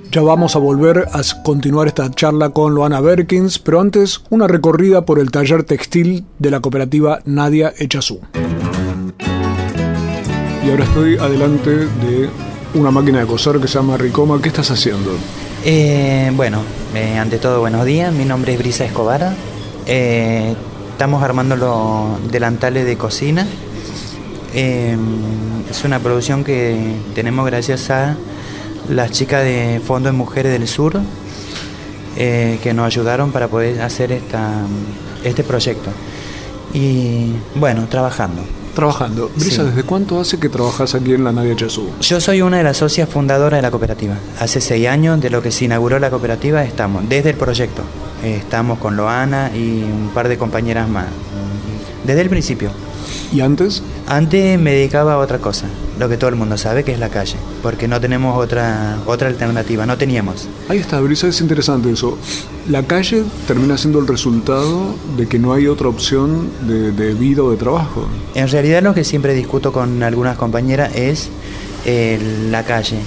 Ya 0.10 0.22
vamos 0.22 0.56
a 0.56 0.60
volver 0.60 1.10
a 1.12 1.22
continuar 1.44 1.88
esta 1.88 2.10
charla 2.10 2.52
con 2.52 2.74
Loana 2.74 3.02
Berkins, 3.02 3.60
pero 3.60 3.82
antes 3.82 4.22
una 4.30 4.48
recorrida 4.48 5.02
por 5.02 5.20
el 5.20 5.32
taller 5.32 5.64
textil 5.64 6.26
de 6.40 6.50
la 6.50 6.62
cooperativa 6.62 7.20
Nadia 7.26 7.74
Echazú. 7.78 8.22
Y 10.66 10.70
ahora 10.70 10.86
estoy 10.86 11.18
adelante 11.18 11.72
de 11.72 12.30
una 12.74 12.90
máquina 12.90 13.20
de 13.20 13.28
coser 13.28 13.60
que 13.60 13.68
se 13.68 13.76
llama 13.76 13.98
Ricoma. 13.98 14.42
¿Qué 14.42 14.48
estás 14.48 14.72
haciendo? 14.72 15.12
Eh, 15.66 16.32
bueno, 16.36 16.62
eh, 16.96 17.18
ante 17.18 17.38
todo, 17.38 17.60
buenos 17.60 17.86
días. 17.86 18.14
Mi 18.14 18.24
nombre 18.24 18.54
es 18.54 18.60
Brisa 18.60 18.86
Escobar. 18.86 19.34
Eh, 19.86 20.56
estamos 20.92 21.22
armando 21.22 21.58
los 21.58 22.32
delantales 22.32 22.86
de 22.86 22.98
cocina. 22.98 23.46
Es 24.54 25.84
una 25.84 26.00
producción 26.00 26.46
que 26.46 26.96
tenemos 27.14 27.46
gracias 27.46 27.90
a 27.90 28.16
las 28.90 29.12
chicas 29.12 29.44
de 29.44 29.82
Fondo 29.86 30.10
de 30.10 30.14
Mujeres 30.14 30.52
del 30.52 30.68
Sur 30.68 31.00
eh, 32.16 32.60
que 32.64 32.74
nos 32.74 32.86
ayudaron 32.86 33.32
para 33.32 33.48
poder 33.48 33.82
hacer 33.82 34.12
esta, 34.12 34.52
este 35.24 35.44
proyecto. 35.44 35.90
Y 36.74 37.32
bueno, 37.56 37.88
trabajando. 37.90 38.42
Trabajando. 38.76 39.32
Brisa, 39.36 39.64
Sí. 39.64 39.70
¿desde 39.70 39.84
cuánto 39.84 40.20
hace 40.20 40.40
que 40.40 40.50
trabajas 40.50 40.94
aquí 40.94 41.14
en 41.14 41.24
la 41.24 41.32
Nadia 41.32 41.54
Echazú? 41.54 41.90
Yo 42.02 42.20
soy 42.22 42.42
una 42.42 42.58
de 42.58 42.64
las 42.64 42.78
socias 42.78 43.10
fundadoras 43.10 43.58
de 43.58 43.62
la 43.64 43.72
cooperativa. 43.72 44.16
Hace 44.40 44.62
seis 44.62 44.88
años 44.88 45.20
de 45.20 45.30
lo 45.32 45.42
que 45.42 45.52
se 45.52 45.66
inauguró 45.66 45.98
la 46.00 46.10
cooperativa 46.10 46.64
estamos, 46.64 47.08
desde 47.10 47.32
el 47.32 47.36
proyecto. 47.38 47.82
Eh, 48.24 48.36
estamos 48.38 48.78
con 48.80 48.96
Loana 48.96 49.52
y 49.56 49.82
un 49.84 50.12
par 50.14 50.28
de 50.28 50.38
compañeras 50.38 50.88
más. 50.90 51.06
Desde 52.06 52.22
el 52.22 52.30
principio. 52.30 52.70
¿Y 53.34 53.42
antes? 53.42 53.82
Antes 54.08 54.60
me 54.60 54.72
dedicaba 54.72 55.14
a 55.14 55.18
otra 55.18 55.40
cosa, 55.40 55.66
lo 56.00 56.10
que 56.10 56.18
todo 56.18 56.30
el 56.30 56.36
mundo 56.36 56.58
sabe 56.58 56.84
que 56.84 56.92
es 56.92 57.00
la 57.00 57.10
calle, 57.10 57.36
porque 57.62 57.88
no 57.88 58.00
tenemos 58.00 58.38
otra, 58.38 58.98
otra 59.06 59.28
alternativa, 59.28 59.86
no 59.86 59.98
teníamos. 59.98 60.48
Ahí 60.70 60.80
está, 60.80 61.00
Brisa, 61.00 61.28
es 61.28 61.42
interesante 61.42 61.92
eso. 61.92 62.18
La 62.70 62.84
calle 62.84 63.24
termina 63.48 63.78
siendo 63.78 64.00
el 64.00 64.08
resultado 64.08 64.96
de 65.16 65.28
que 65.28 65.40
no 65.40 65.54
hay 65.54 65.68
otra 65.68 65.88
opción 65.88 66.50
de, 66.62 66.92
de 66.92 67.14
vida 67.14 67.44
o 67.44 67.52
de 67.52 67.58
trabajo. 67.58 68.08
En 68.36 68.48
realidad 68.50 68.84
lo 68.84 68.94
que 68.94 69.04
siempre 69.04 69.34
discuto 69.34 69.72
con 69.72 70.04
algunas 70.04 70.38
compañeras 70.38 70.96
es 70.96 71.30
eh, 71.86 72.20
la 72.52 72.64
calle. 72.64 72.98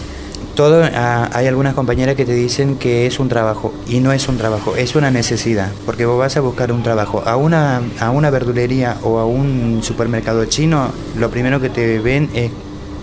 Todo, 0.54 0.82
ah, 0.84 1.28
hay 1.32 1.46
algunas 1.46 1.74
compañeras 1.74 2.16
que 2.16 2.24
te 2.24 2.32
dicen 2.32 2.76
que 2.76 3.06
es 3.06 3.20
un 3.20 3.28
trabajo 3.28 3.72
y 3.86 4.00
no 4.00 4.12
es 4.12 4.26
un 4.28 4.36
trabajo, 4.36 4.74
es 4.74 4.94
una 4.94 5.10
necesidad, 5.10 5.70
porque 5.86 6.06
vos 6.06 6.18
vas 6.18 6.36
a 6.36 6.40
buscar 6.40 6.72
un 6.72 6.82
trabajo 6.82 7.22
a 7.24 7.36
una, 7.36 7.82
a 8.00 8.10
una 8.10 8.30
verdulería 8.30 8.96
o 9.02 9.18
a 9.18 9.26
un 9.26 9.80
supermercado 9.82 10.44
chino, 10.46 10.90
lo 11.16 11.30
primero 11.30 11.60
que 11.60 11.70
te 11.70 11.98
ven 11.98 12.30
es 12.34 12.50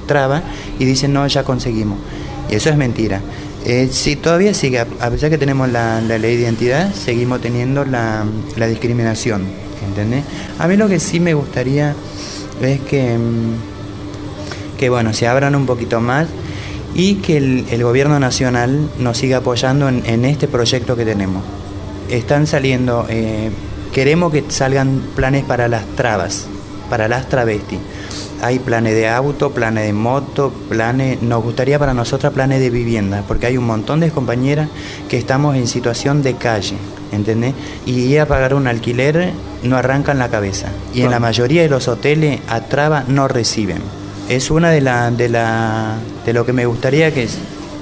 traba 0.07 0.41
y 0.79 0.85
dicen 0.85 1.13
no, 1.13 1.27
ya 1.27 1.43
conseguimos. 1.43 1.99
Y 2.49 2.55
eso 2.55 2.69
es 2.69 2.77
mentira. 2.77 3.21
Eh, 3.65 3.89
sí, 3.91 4.15
todavía 4.15 4.53
sigue, 4.53 4.79
a 4.79 5.09
pesar 5.09 5.29
que 5.29 5.37
tenemos 5.37 5.69
la, 5.69 5.99
ley 5.99 6.37
de 6.37 6.43
identidad, 6.43 6.93
seguimos 6.93 7.41
teniendo 7.41 7.83
la, 7.83 8.23
la 8.55 8.67
discriminación, 8.67 9.43
¿entendés? 9.85 10.23
A 10.57 10.67
mí 10.67 10.77
lo 10.77 10.87
que 10.87 10.99
sí 10.99 11.19
me 11.19 11.33
gustaría 11.33 11.93
es 12.61 12.79
que, 12.81 13.17
mm, 13.17 14.77
que 14.77 14.89
bueno, 14.89 15.13
se 15.13 15.27
abran 15.27 15.53
un 15.53 15.65
poquito 15.65 15.99
más 15.99 16.27
y 16.95 17.15
que 17.15 17.37
el, 17.37 17.83
gobierno 17.83 18.19
nacional 18.19 18.89
nos 18.99 19.17
siga 19.17 19.37
apoyando 19.37 19.89
en, 19.89 20.03
en 20.05 20.25
este 20.25 20.47
proyecto 20.47 20.95
que 20.95 21.03
tenemos. 21.03 21.43
Están 22.09 22.47
saliendo, 22.47 23.05
eh, 23.09 23.51
queremos 23.93 24.31
que 24.31 24.45
salgan 24.47 25.01
planes 25.15 25.43
para 25.43 25.67
las 25.67 25.85
trabas, 25.95 26.47
para 26.89 27.07
las 27.07 27.29
travestis. 27.29 27.79
Hay 28.41 28.59
planes 28.59 28.93
de 28.93 29.07
auto, 29.09 29.51
planes 29.51 29.85
de 29.85 29.93
moto, 29.93 30.51
planes, 30.69 31.21
nos 31.21 31.43
gustaría 31.43 31.79
para 31.79 31.93
nosotras 31.93 32.33
planes 32.33 32.59
de 32.59 32.69
vivienda, 32.69 33.23
porque 33.27 33.47
hay 33.47 33.57
un 33.57 33.65
montón 33.65 33.99
de 33.99 34.11
compañeras 34.11 34.69
que 35.09 35.17
estamos 35.17 35.55
en 35.55 35.67
situación 35.67 36.21
de 36.21 36.35
calle, 36.35 36.77
¿entendés? 37.11 37.55
Y 37.85 37.99
ir 38.01 38.19
a 38.19 38.25
pagar 38.27 38.53
un 38.53 38.67
alquiler 38.67 39.31
no 39.63 39.77
arrancan 39.77 40.19
la 40.19 40.29
cabeza. 40.29 40.67
Y 40.93 41.01
en 41.01 41.11
la 41.11 41.19
mayoría 41.19 41.63
de 41.63 41.69
los 41.69 41.87
hoteles 41.87 42.39
a 42.47 42.61
traba 42.61 43.03
no 43.07 43.27
reciben. 43.27 43.81
Es 44.29 44.51
una 44.51 44.69
de 44.69 44.81
la, 44.81 45.09
de 45.09 45.29
la 45.29 45.95
de 46.25 46.33
lo 46.33 46.45
que 46.45 46.53
me 46.53 46.65
gustaría 46.65 47.13
que 47.13 47.27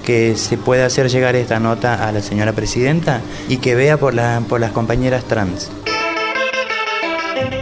que 0.06 0.38
se 0.38 0.58
pueda 0.58 0.86
hacer 0.86 1.10
llegar 1.10 1.36
esta 1.36 1.60
nota 1.60 2.08
a 2.08 2.12
la 2.12 2.22
señora 2.22 2.54
presidenta 2.54 3.22
y 3.50 3.58
que 3.58 3.76
vea 3.76 3.98
por, 3.98 4.14
la, 4.14 4.42
por 4.48 4.62
las 4.62 4.72
compañeras 4.72 5.26
trans. 5.26 5.72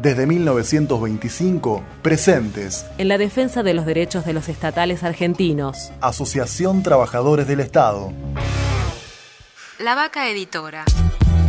desde 0.00 0.26
1925, 0.26 1.82
presentes. 2.02 2.86
En 2.98 3.08
la 3.08 3.18
defensa 3.18 3.62
de 3.62 3.74
los 3.74 3.86
derechos 3.86 4.24
de 4.24 4.32
los 4.32 4.48
estatales 4.48 5.02
argentinos. 5.02 5.92
Asociación 6.00 6.82
Trabajadores 6.82 7.46
del 7.46 7.60
Estado. 7.60 8.12
La 9.78 9.94
Vaca 9.94 10.28
Editora. 10.28 10.84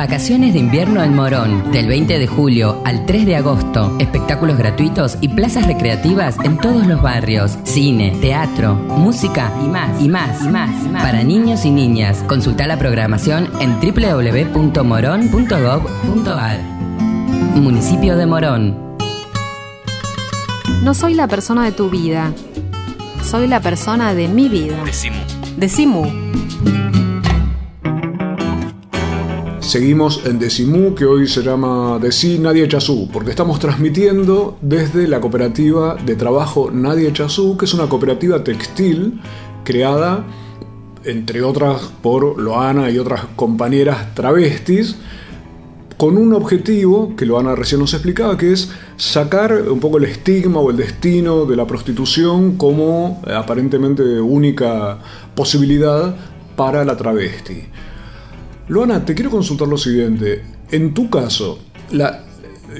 Vacaciones 0.00 0.54
de 0.54 0.60
invierno 0.60 1.02
en 1.02 1.14
Morón, 1.14 1.72
del 1.72 1.86
20 1.86 2.18
de 2.18 2.26
julio 2.26 2.80
al 2.86 3.04
3 3.04 3.26
de 3.26 3.36
agosto. 3.36 3.94
Espectáculos 3.98 4.56
gratuitos 4.56 5.18
y 5.20 5.28
plazas 5.28 5.66
recreativas 5.66 6.36
en 6.42 6.56
todos 6.56 6.86
los 6.86 7.02
barrios. 7.02 7.58
Cine, 7.64 8.16
teatro, 8.18 8.76
música 8.76 9.52
y 9.62 9.68
más, 9.68 10.00
y 10.00 10.08
más, 10.08 10.42
y 10.42 10.48
más, 10.48 10.70
y 10.86 10.88
más. 10.88 11.02
Para 11.02 11.22
niños 11.22 11.66
y 11.66 11.70
niñas. 11.70 12.24
Consulta 12.26 12.66
la 12.66 12.78
programación 12.78 13.50
en 13.60 13.78
www.moron.gov.ar. 13.78 16.60
Municipio 17.56 18.16
de 18.16 18.24
Morón. 18.24 18.96
No 20.82 20.94
soy 20.94 21.12
la 21.12 21.28
persona 21.28 21.62
de 21.62 21.72
tu 21.72 21.90
vida. 21.90 22.32
Soy 23.22 23.48
la 23.48 23.60
persona 23.60 24.14
de 24.14 24.28
mi 24.28 24.48
vida. 24.48 24.82
Decimu. 24.82 25.18
Decimu. 25.58 26.06
Seguimos 29.70 30.22
en 30.26 30.40
Decimú, 30.40 30.96
que 30.96 31.04
hoy 31.04 31.28
se 31.28 31.44
llama 31.44 32.00
Decí 32.00 32.40
Nadia 32.40 32.66
Chazú, 32.66 33.08
porque 33.12 33.30
estamos 33.30 33.60
transmitiendo 33.60 34.58
desde 34.60 35.06
la 35.06 35.20
cooperativa 35.20 35.94
de 35.94 36.16
trabajo 36.16 36.72
Nadia 36.72 37.12
Chazú, 37.12 37.56
que 37.56 37.66
es 37.66 37.74
una 37.74 37.88
cooperativa 37.88 38.42
textil 38.42 39.20
creada 39.62 40.24
entre 41.04 41.44
otras 41.44 41.82
por 42.02 42.40
Loana 42.40 42.90
y 42.90 42.98
otras 42.98 43.26
compañeras 43.36 44.12
travestis, 44.12 44.96
con 45.96 46.18
un 46.18 46.34
objetivo 46.34 47.14
que 47.14 47.24
Loana 47.24 47.54
recién 47.54 47.80
nos 47.80 47.94
explicaba, 47.94 48.36
que 48.36 48.52
es 48.52 48.72
sacar 48.96 49.52
un 49.70 49.78
poco 49.78 49.98
el 49.98 50.04
estigma 50.06 50.58
o 50.58 50.72
el 50.72 50.78
destino 50.78 51.46
de 51.46 51.54
la 51.54 51.68
prostitución 51.68 52.56
como 52.56 53.22
eh, 53.24 53.32
aparentemente 53.32 54.02
única 54.20 54.98
posibilidad 55.36 56.16
para 56.56 56.84
la 56.84 56.96
travesti. 56.96 57.68
Loana, 58.70 59.04
te 59.04 59.16
quiero 59.16 59.32
consultar 59.32 59.66
lo 59.66 59.76
siguiente. 59.76 60.44
En 60.70 60.94
tu 60.94 61.10
caso, 61.10 61.58
la, 61.90 62.22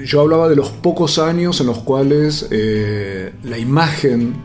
yo 0.05 0.21
hablaba 0.21 0.49
de 0.49 0.55
los 0.55 0.71
pocos 0.71 1.19
años 1.19 1.61
en 1.61 1.67
los 1.67 1.79
cuales 1.79 2.47
eh, 2.53 3.33
la 3.43 3.59
imagen 3.59 4.37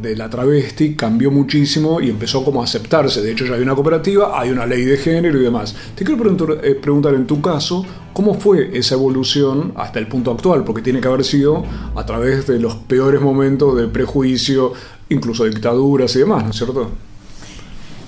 de 0.00 0.16
la 0.16 0.30
travesti 0.30 0.96
cambió 0.96 1.30
muchísimo 1.30 2.00
y 2.00 2.08
empezó 2.08 2.42
como 2.42 2.62
a 2.62 2.64
aceptarse. 2.64 3.20
De 3.20 3.32
hecho, 3.32 3.44
ya 3.44 3.56
hay 3.56 3.60
una 3.60 3.74
cooperativa, 3.74 4.40
hay 4.40 4.48
una 4.48 4.64
ley 4.64 4.86
de 4.86 4.96
género 4.96 5.38
y 5.38 5.42
demás. 5.42 5.76
Te 5.94 6.06
quiero 6.06 6.22
eh, 6.62 6.74
preguntar, 6.74 7.12
en 7.12 7.26
tu 7.26 7.42
caso, 7.42 7.84
¿cómo 8.14 8.32
fue 8.32 8.70
esa 8.72 8.94
evolución 8.94 9.74
hasta 9.76 9.98
el 9.98 10.08
punto 10.08 10.30
actual? 10.30 10.64
Porque 10.64 10.80
tiene 10.80 11.02
que 11.02 11.08
haber 11.08 11.24
sido 11.24 11.64
a 11.94 12.06
través 12.06 12.46
de 12.46 12.58
los 12.58 12.76
peores 12.76 13.20
momentos 13.20 13.76
de 13.76 13.88
prejuicio, 13.88 14.72
incluso 15.10 15.44
dictaduras 15.44 16.16
y 16.16 16.20
demás, 16.20 16.44
¿no 16.44 16.48
es 16.48 16.56
cierto? 16.56 16.92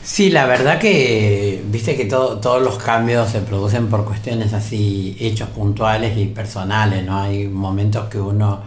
Sí, 0.06 0.30
la 0.30 0.46
verdad 0.46 0.78
que, 0.78 1.64
viste 1.66 1.96
que 1.96 2.04
todos 2.04 2.62
los 2.62 2.78
cambios 2.78 3.28
se 3.28 3.40
producen 3.40 3.88
por 3.88 4.04
cuestiones 4.04 4.52
así, 4.52 5.16
hechos 5.18 5.48
puntuales 5.48 6.16
y 6.16 6.26
personales, 6.26 7.04
¿no? 7.04 7.20
Hay 7.22 7.48
momentos 7.48 8.08
que 8.08 8.20
uno, 8.20 8.60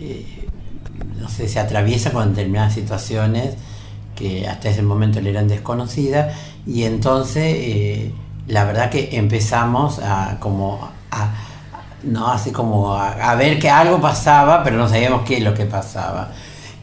eh, 0.00 0.24
no 1.20 1.28
sé, 1.28 1.46
se 1.46 1.60
atraviesa 1.60 2.10
con 2.10 2.30
determinadas 2.30 2.72
situaciones 2.72 3.54
que 4.16 4.48
hasta 4.48 4.70
ese 4.70 4.82
momento 4.82 5.20
le 5.20 5.28
eran 5.28 5.46
desconocidas 5.46 6.34
y 6.66 6.84
entonces 6.84 7.44
eh, 7.44 8.14
la 8.46 8.64
verdad 8.64 8.88
que 8.90 9.10
empezamos 9.12 9.98
a 9.98 10.38
como 10.40 10.90
a, 11.10 11.34
no 12.02 12.28
así 12.28 12.50
como 12.50 12.94
a 12.94 13.34
ver 13.34 13.58
que 13.58 13.70
algo 13.70 14.00
pasaba 14.00 14.64
pero 14.64 14.76
no 14.78 14.88
sabíamos 14.88 15.22
qué 15.22 15.36
es 15.36 15.44
lo 15.44 15.54
que 15.54 15.66
pasaba 15.66 16.32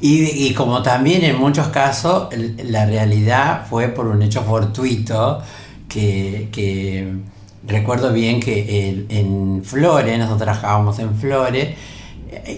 y, 0.01 0.53
como 0.53 0.81
también 0.81 1.23
en 1.23 1.37
muchos 1.37 1.67
casos 1.69 2.29
la 2.63 2.85
realidad 2.85 3.65
fue 3.69 3.87
por 3.87 4.07
un 4.07 4.21
hecho 4.21 4.43
fortuito 4.43 5.41
que, 5.87 7.13
recuerdo 7.67 8.13
bien 8.13 8.39
que 8.39 9.05
en 9.09 9.63
Flores, 9.63 10.17
nosotros 10.17 10.43
trabajábamos 10.43 10.99
en 10.99 11.15
Flores, 11.15 11.75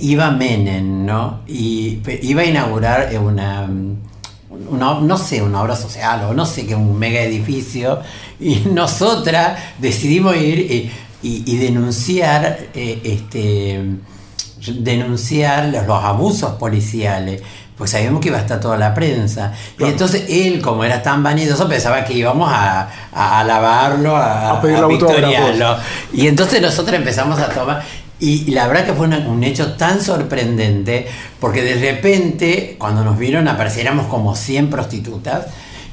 iba 0.02 0.32
Menem, 0.32 1.06
¿no? 1.06 1.42
Y 1.48 2.00
iba 2.22 2.42
a 2.42 2.46
inaugurar 2.46 3.10
una, 3.20 3.68
no 3.68 5.18
sé, 5.18 5.42
una 5.42 5.62
obra 5.62 5.76
social 5.76 6.26
o 6.30 6.34
no 6.34 6.46
sé 6.46 6.66
qué, 6.66 6.76
un 6.76 6.98
mega 6.98 7.22
edificio 7.22 8.00
y 8.40 8.56
nosotras 8.72 9.60
decidimos 9.80 10.36
ir 10.38 10.92
y, 11.22 11.58
denunciar 11.58 12.68
eh, 12.74 13.02
este 13.04 13.82
denunciar 14.76 15.66
los, 15.66 16.04
abusos 16.04 16.54
policiales, 16.54 17.42
pues 17.78 17.92
sabíamos 17.92 18.22
que 18.22 18.30
iba 18.30 18.38
a 18.38 18.42
estar 18.42 18.60
toda 18.60 18.78
la 18.78 18.94
prensa. 18.94 19.54
Y 19.80 19.84
entonces 19.86 20.26
él, 20.30 20.62
como 20.62 20.84
era 20.84 21.02
tan 21.02 21.22
vanidoso, 21.24 21.68
pensaba 21.68 22.04
que 22.04 22.14
íbamos 22.14 22.52
a, 22.52 22.90
a 23.14 23.40
alabarlo, 23.40 24.16
a, 24.16 24.60
a, 24.60 24.62
Y 26.14 26.28
entonces 26.28 26.62
nosotros 26.62 26.96
empezamos 26.96 27.40
a 27.40 27.50
tomar... 27.50 27.84
Y 28.20 28.50
la 28.50 28.68
verdad 28.68 28.88
que 28.88 28.94
fue 28.94 29.06
un 29.06 29.44
hecho 29.44 29.74
tan 29.74 30.02
sorprendente, 30.02 31.08
porque 31.40 31.62
de 31.62 31.76
repente, 31.76 32.76
cuando 32.80 33.04
nos 33.04 33.16
vieron, 33.20 33.48
apareciéramos 33.48 34.08
como 34.08 34.36
100 34.36 34.72
prostitutas 34.72 35.46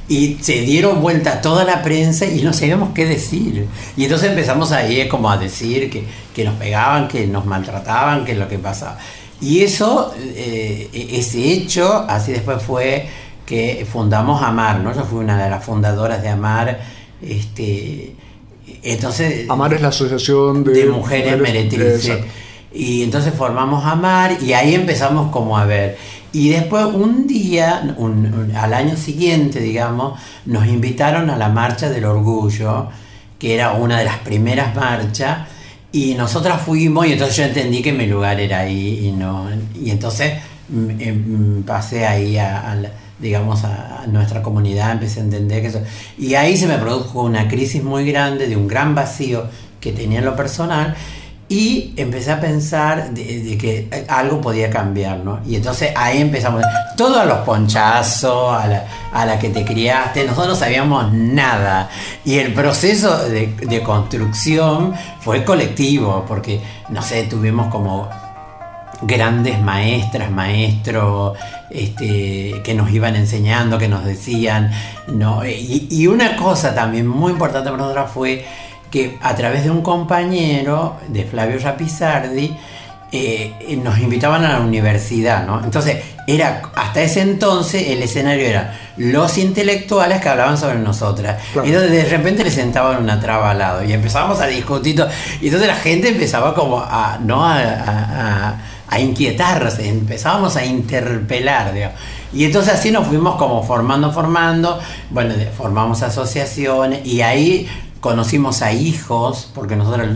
y 0.08 0.36
se 0.40 0.60
dieron 0.60 1.00
vuelta 1.00 1.40
toda 1.40 1.64
la 1.64 1.82
prensa 1.82 2.26
y 2.26 2.42
no 2.42 2.52
sabíamos 2.52 2.90
qué 2.94 3.06
decir. 3.06 3.66
Y 3.96 4.04
entonces 4.04 4.30
empezamos 4.30 4.72
ahí 4.72 5.08
como 5.08 5.30
a 5.30 5.38
decir 5.38 5.90
que, 5.90 6.04
que 6.34 6.44
nos 6.44 6.54
pegaban, 6.54 7.08
que 7.08 7.26
nos 7.26 7.46
maltrataban, 7.46 8.24
que 8.24 8.32
es 8.32 8.38
lo 8.38 8.48
que 8.48 8.58
pasaba. 8.58 8.98
Y 9.40 9.60
eso, 9.60 10.14
eh, 10.18 10.88
ese 11.12 11.52
hecho, 11.52 12.04
así 12.08 12.32
después 12.32 12.62
fue 12.62 13.08
que 13.46 13.86
fundamos 13.90 14.42
Amar, 14.42 14.80
¿no? 14.80 14.94
Yo 14.94 15.04
fui 15.04 15.20
una 15.20 15.42
de 15.42 15.50
las 15.50 15.64
fundadoras 15.64 16.22
de 16.22 16.28
Amar. 16.28 16.80
Este, 17.20 18.14
entonces, 18.82 19.48
Amar 19.48 19.74
es 19.74 19.82
la 19.82 19.88
asociación 19.88 20.64
de, 20.64 20.86
mujeres, 20.86 21.38
meretrices. 21.38 22.24
Y 22.72 23.02
entonces 23.02 23.32
formamos 23.34 23.84
Amar 23.84 24.38
y 24.42 24.52
ahí 24.52 24.74
empezamos 24.74 25.30
como 25.30 25.58
a 25.58 25.64
ver. 25.64 25.96
Y 26.32 26.48
después 26.48 26.86
un 26.86 27.28
día, 27.28 27.96
al 28.56 28.74
año 28.74 28.96
siguiente, 28.96 29.60
digamos, 29.60 30.18
nos 30.46 30.66
invitaron 30.66 31.30
a 31.30 31.36
la 31.36 31.48
Marcha 31.48 31.88
del 31.88 32.04
Orgullo, 32.06 32.88
que 33.38 33.54
era 33.54 33.74
una 33.74 33.98
de 33.98 34.04
las 34.04 34.18
primeras 34.18 34.74
marchas, 34.74 35.46
y 35.94 36.16
nosotras 36.16 36.60
fuimos 36.60 37.06
y 37.06 37.12
entonces 37.12 37.36
yo 37.36 37.44
entendí 37.44 37.80
que 37.80 37.92
mi 37.92 38.06
lugar 38.06 38.40
era 38.40 38.58
ahí 38.58 39.06
y 39.06 39.12
no 39.12 39.46
y 39.80 39.90
entonces 39.90 40.34
mm, 40.68 40.90
em, 41.00 41.62
pasé 41.62 42.04
ahí 42.04 42.36
a, 42.36 42.76
digamos 43.20 43.62
a, 43.62 44.04
nuestra 44.08 44.42
comunidad, 44.42 44.90
empecé 44.90 45.20
a 45.20 45.22
entender 45.22 45.62
que 45.62 45.68
eso 45.68 45.80
y 46.18 46.34
ahí 46.34 46.56
se 46.56 46.66
me 46.66 46.78
produjo 46.78 47.22
una 47.22 47.46
crisis 47.46 47.84
muy 47.84 48.10
grande 48.10 48.48
de 48.48 48.56
un 48.56 48.66
gran 48.66 48.96
vacío 48.96 49.44
que 49.80 49.92
tenía 49.92 50.18
en 50.18 50.24
lo 50.24 50.34
personal 50.34 50.96
y 51.48 51.92
empecé 51.96 52.32
a 52.32 52.40
pensar 52.40 53.10
de, 53.10 53.58
que 53.58 54.04
algo 54.08 54.40
podía 54.40 54.70
cambiar, 54.70 55.18
¿no? 55.18 55.40
Y 55.46 55.56
entonces 55.56 55.90
ahí 55.94 56.20
empezamos, 56.20 56.62
todos 56.96 57.26
los 57.26 57.38
ponchazos, 57.38 58.54
a 58.54 58.66
la, 58.66 58.84
a 59.12 59.26
la, 59.26 59.38
que 59.38 59.50
te 59.50 59.64
criaste, 59.64 60.24
nosotros 60.24 60.48
no 60.48 60.56
sabíamos 60.56 61.12
nada. 61.12 61.90
Y 62.24 62.38
el 62.38 62.54
proceso 62.54 63.28
de, 63.28 63.48
de 63.48 63.82
construcción 63.82 64.94
fue 65.20 65.44
colectivo, 65.44 66.24
porque, 66.26 66.60
no 66.88 67.02
sé, 67.02 67.24
tuvimos 67.24 67.68
como 67.68 68.08
grandes 69.02 69.60
maestras, 69.60 70.30
maestros, 70.30 71.36
este, 71.70 72.62
que 72.64 72.74
nos 72.74 72.90
iban 72.90 73.16
enseñando, 73.16 73.78
que 73.78 73.88
nos 73.88 74.04
decían, 74.04 74.70
¿no? 75.08 75.44
Y, 75.46 75.88
y 75.90 76.06
una 76.06 76.36
cosa 76.36 76.74
también 76.74 77.06
muy 77.06 77.32
importante 77.32 77.70
para 77.70 77.82
nosotros 77.82 78.10
fue 78.12 78.46
que 78.94 79.18
a 79.20 79.34
través 79.34 79.64
de 79.64 79.70
un 79.70 79.82
compañero 79.82 80.98
de 81.08 81.24
Flavio 81.24 81.58
Rapizardi 81.58 82.56
eh, 83.10 83.76
nos 83.82 83.98
invitaban 83.98 84.44
a 84.44 84.52
la 84.52 84.60
universidad, 84.60 85.44
¿no? 85.44 85.64
Entonces, 85.64 85.96
era 86.28 86.62
hasta 86.76 87.02
ese 87.02 87.22
entonces 87.22 87.88
el 87.88 88.04
escenario 88.04 88.46
era 88.46 88.78
los 88.96 89.36
intelectuales 89.36 90.20
que 90.20 90.28
hablaban 90.28 90.56
sobre 90.56 90.78
nosotras. 90.78 91.42
Y 91.56 91.70
entonces 91.70 91.90
de 91.90 92.04
repente 92.04 92.44
le 92.44 92.52
sentaban 92.52 93.02
una 93.02 93.18
traba 93.18 93.50
al 93.50 93.58
lado 93.58 93.82
y 93.82 93.92
empezábamos 93.92 94.40
a 94.40 94.46
discutir. 94.46 95.04
Y 95.40 95.46
entonces 95.46 95.66
la 95.66 95.74
gente 95.74 96.10
empezaba 96.10 96.54
como 96.54 96.78
a, 96.78 97.18
¿no? 97.20 97.44
a, 97.44 98.54
a, 98.88 99.00
inquietarse, 99.00 99.88
empezábamos 99.88 100.54
a 100.54 100.64
interpelar, 100.64 101.72
Y 102.32 102.44
entonces 102.44 102.74
así 102.74 102.92
nos 102.92 103.08
fuimos 103.08 103.34
como 103.34 103.60
formando, 103.64 104.12
formando, 104.12 104.78
bueno, 105.10 105.34
formamos 105.56 106.00
asociaciones 106.02 107.04
y 107.04 107.20
ahí 107.20 107.68
conocimos 108.04 108.60
a 108.60 108.70
hijos, 108.70 109.50
porque 109.54 109.76
nosotros 109.76 110.06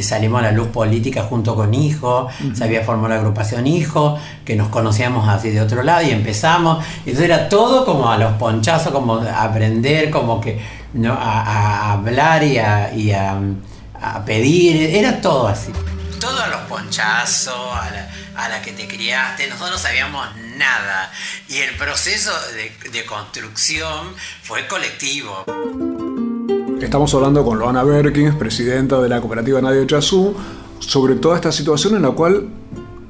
salimos 0.00 0.38
a 0.38 0.44
la 0.44 0.52
luz 0.52 0.68
política 0.68 1.24
junto 1.24 1.56
con 1.56 1.74
hijos, 1.74 2.32
se 2.54 2.62
había 2.62 2.84
formado 2.84 3.08
la 3.08 3.16
agrupación 3.16 3.66
Hijo, 3.66 4.16
que 4.44 4.54
nos 4.54 4.68
conocíamos 4.68 5.28
así 5.28 5.50
de 5.50 5.60
otro 5.60 5.82
lado 5.82 6.02
y 6.02 6.10
empezamos, 6.10 6.86
entonces 6.98 7.24
era 7.24 7.48
todo 7.48 7.84
como 7.84 8.08
a 8.08 8.16
los 8.16 8.34
ponchazos, 8.34 8.92
como 8.92 9.14
aprender, 9.14 10.08
como 10.10 10.40
que 10.40 10.64
¿no? 10.92 11.12
a, 11.12 11.94
hablar 11.94 12.44
y, 12.44 12.58
a, 12.58 12.94
y 12.94 13.10
a, 13.10 13.40
pedir, 14.24 14.94
era 14.94 15.20
todo 15.20 15.48
así. 15.48 15.72
Todo 16.20 16.40
a 16.40 16.46
los 16.46 16.60
ponchazos, 16.68 17.72
a 17.72 17.90
la, 17.90 18.44
a 18.44 18.48
la, 18.50 18.62
que 18.62 18.70
te 18.70 18.86
criaste, 18.86 19.48
nosotros 19.48 19.72
no 19.72 19.78
sabíamos 19.78 20.28
nada 20.56 21.10
y 21.48 21.56
el 21.56 21.74
proceso 21.74 22.30
de, 22.52 22.90
de 22.90 23.04
construcción 23.04 24.14
fue 24.44 24.68
colectivo. 24.68 25.44
Estamos 26.80 27.14
hablando 27.14 27.44
con 27.44 27.58
Loana 27.58 27.84
Berkins, 27.84 28.34
presidenta 28.34 29.00
de 29.00 29.08
la 29.08 29.20
cooperativa 29.20 29.60
Nadia 29.60 29.86
Chazú, 29.86 30.34
sobre 30.78 31.14
toda 31.16 31.36
esta 31.36 31.52
situación 31.52 31.94
en 31.94 32.02
la 32.02 32.10
cual 32.10 32.48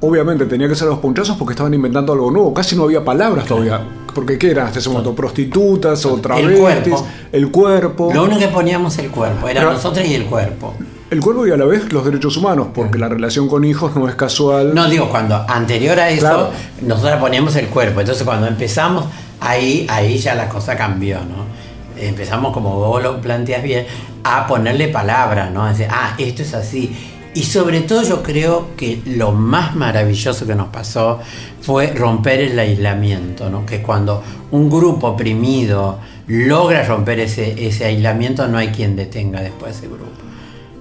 obviamente 0.01 0.45
tenía 0.47 0.69
que 0.69 0.75
ser 0.75 0.89
los 0.89 0.99
punchazos 0.99 1.37
porque 1.37 1.53
estaban 1.53 1.73
inventando 1.73 2.13
algo 2.13 2.31
nuevo. 2.33 2.53
Casi 2.53 2.75
no 2.75 2.83
había 2.83 3.05
palabras 3.05 3.47
todavía. 3.47 3.81
Porque 4.13 4.39
¿qué 4.39 4.51
eran 4.51 4.67
hasta 4.67 4.81
ese 4.81 4.89
momento? 4.89 5.15
Prostitutas 5.15 6.05
o 6.05 6.17
travestis. 6.17 6.53
El 6.53 6.61
cuerpo. 6.61 7.07
El 7.31 7.51
cuerpo. 7.51 8.11
Lo 8.13 8.25
único 8.25 8.41
que 8.41 8.49
poníamos 8.49 8.99
el 8.99 9.09
cuerpo, 9.09 9.49
era 9.49 9.63
nosotros 9.63 10.05
y 10.05 10.15
el 10.15 10.27
cuerpo. 10.27 10.75
El 11.11 11.21
cuerpo 11.21 11.47
y 11.47 11.53
a 11.53 11.57
la 11.57 11.65
vez 11.65 11.93
los 11.93 12.05
derechos 12.05 12.37
humanos, 12.37 12.69
porque 12.75 12.99
la 12.99 13.09
relación 13.09 13.49
con 13.49 13.65
hijos 13.65 13.95
no 13.95 14.09
es 14.09 14.17
casual. 14.17 14.75
No, 14.75 14.89
digo, 14.91 15.09
cuando 15.09 15.45
anterior 15.49 15.99
a 15.99 16.11
eso, 16.11 16.51
nosotros 16.83 17.21
poníamos 17.21 17.55
el 17.55 17.69
cuerpo. 17.69 18.01
Entonces 18.01 18.25
cuando 18.25 18.49
empezamos, 18.49 19.07
ahí, 19.41 19.87
ahí 19.89 20.19
ya 20.19 20.35
la 20.35 20.49
cosa 20.49 20.77
cambió, 20.77 21.19
¿no? 21.21 21.60
Empezamos, 22.01 22.53
como 22.53 22.77
vos 22.77 23.03
lo 23.03 23.21
planteas 23.21 23.63
bien, 23.63 23.87
a 24.25 24.47
ponerle 24.47 24.89
palabras, 24.89 25.51
¿no? 25.51 25.65
A 25.65 25.71
decir, 25.71 25.87
ah, 25.91 26.15
esto 26.19 26.43
es 26.43 26.55
así. 26.55 26.95
Y 27.33 27.45
sobre 27.45 27.83
todo 27.83 28.03
yo 28.03 28.23
creo 28.23 28.71
que 28.77 29.01
lo 29.07 29.31
más 29.31 29.77
maravilloso 29.77 30.47
que 30.47 30.55
nos 30.55 30.69
pasó 30.69 31.21
fue 31.63 31.93
romper 31.93 32.41
el 32.41 32.59
aislamiento, 32.59 33.49
¿no? 33.49 33.65
Que 33.65 33.83
cuando 33.83 34.23
un 34.51 34.69
grupo 34.69 35.09
oprimido 35.09 35.99
logra 36.27 36.85
romper 36.85 37.21
ese, 37.21 37.67
ese 37.67 37.85
aislamiento, 37.85 38.49
no 38.49 38.59
hay 38.59 38.69
quien 38.69 38.97
detenga 38.97 39.41
después 39.41 39.77
ese 39.77 39.87
grupo. 39.87 40.07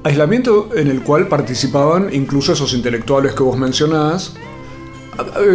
Aislamiento 0.03 0.69
en 0.75 0.88
el 0.88 1.03
cual 1.03 1.27
participaban 1.27 2.10
incluso 2.13 2.53
esos 2.53 2.73
intelectuales 2.73 3.34
que 3.34 3.43
vos 3.43 3.58
mencionás. 3.58 4.34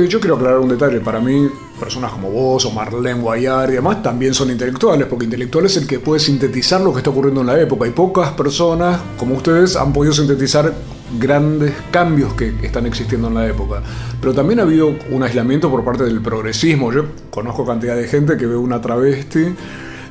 Yo 0.08 0.20
quiero 0.20 0.36
aclarar 0.36 0.58
un 0.58 0.68
detalle, 0.68 1.00
para 1.00 1.18
mí 1.18 1.48
personas 1.78 2.12
como 2.12 2.30
vos 2.30 2.64
o 2.64 2.70
Marlene 2.70 3.20
Guayar 3.20 3.70
y 3.70 3.74
demás 3.74 4.02
también 4.02 4.34
son 4.34 4.50
intelectuales, 4.50 5.06
porque 5.06 5.24
intelectual 5.24 5.66
es 5.66 5.76
el 5.76 5.86
que 5.86 5.98
puede 5.98 6.20
sintetizar 6.20 6.80
lo 6.80 6.92
que 6.92 6.98
está 6.98 7.10
ocurriendo 7.10 7.40
en 7.40 7.48
la 7.48 7.60
época 7.60 7.86
y 7.86 7.90
pocas 7.90 8.30
personas 8.32 9.00
como 9.18 9.34
ustedes 9.34 9.76
han 9.76 9.92
podido 9.92 10.12
sintetizar 10.12 10.72
grandes 11.18 11.72
cambios 11.90 12.34
que 12.34 12.54
están 12.62 12.86
existiendo 12.86 13.28
en 13.28 13.34
la 13.34 13.46
época. 13.46 13.82
Pero 14.20 14.34
también 14.34 14.60
ha 14.60 14.62
habido 14.62 14.94
un 15.10 15.22
aislamiento 15.22 15.70
por 15.70 15.84
parte 15.84 16.04
del 16.04 16.20
progresismo. 16.20 16.92
Yo 16.92 17.06
conozco 17.30 17.64
cantidad 17.64 17.96
de 17.96 18.08
gente 18.08 18.36
que 18.36 18.46
ve 18.46 18.56
una 18.56 18.80
travesti 18.80 19.54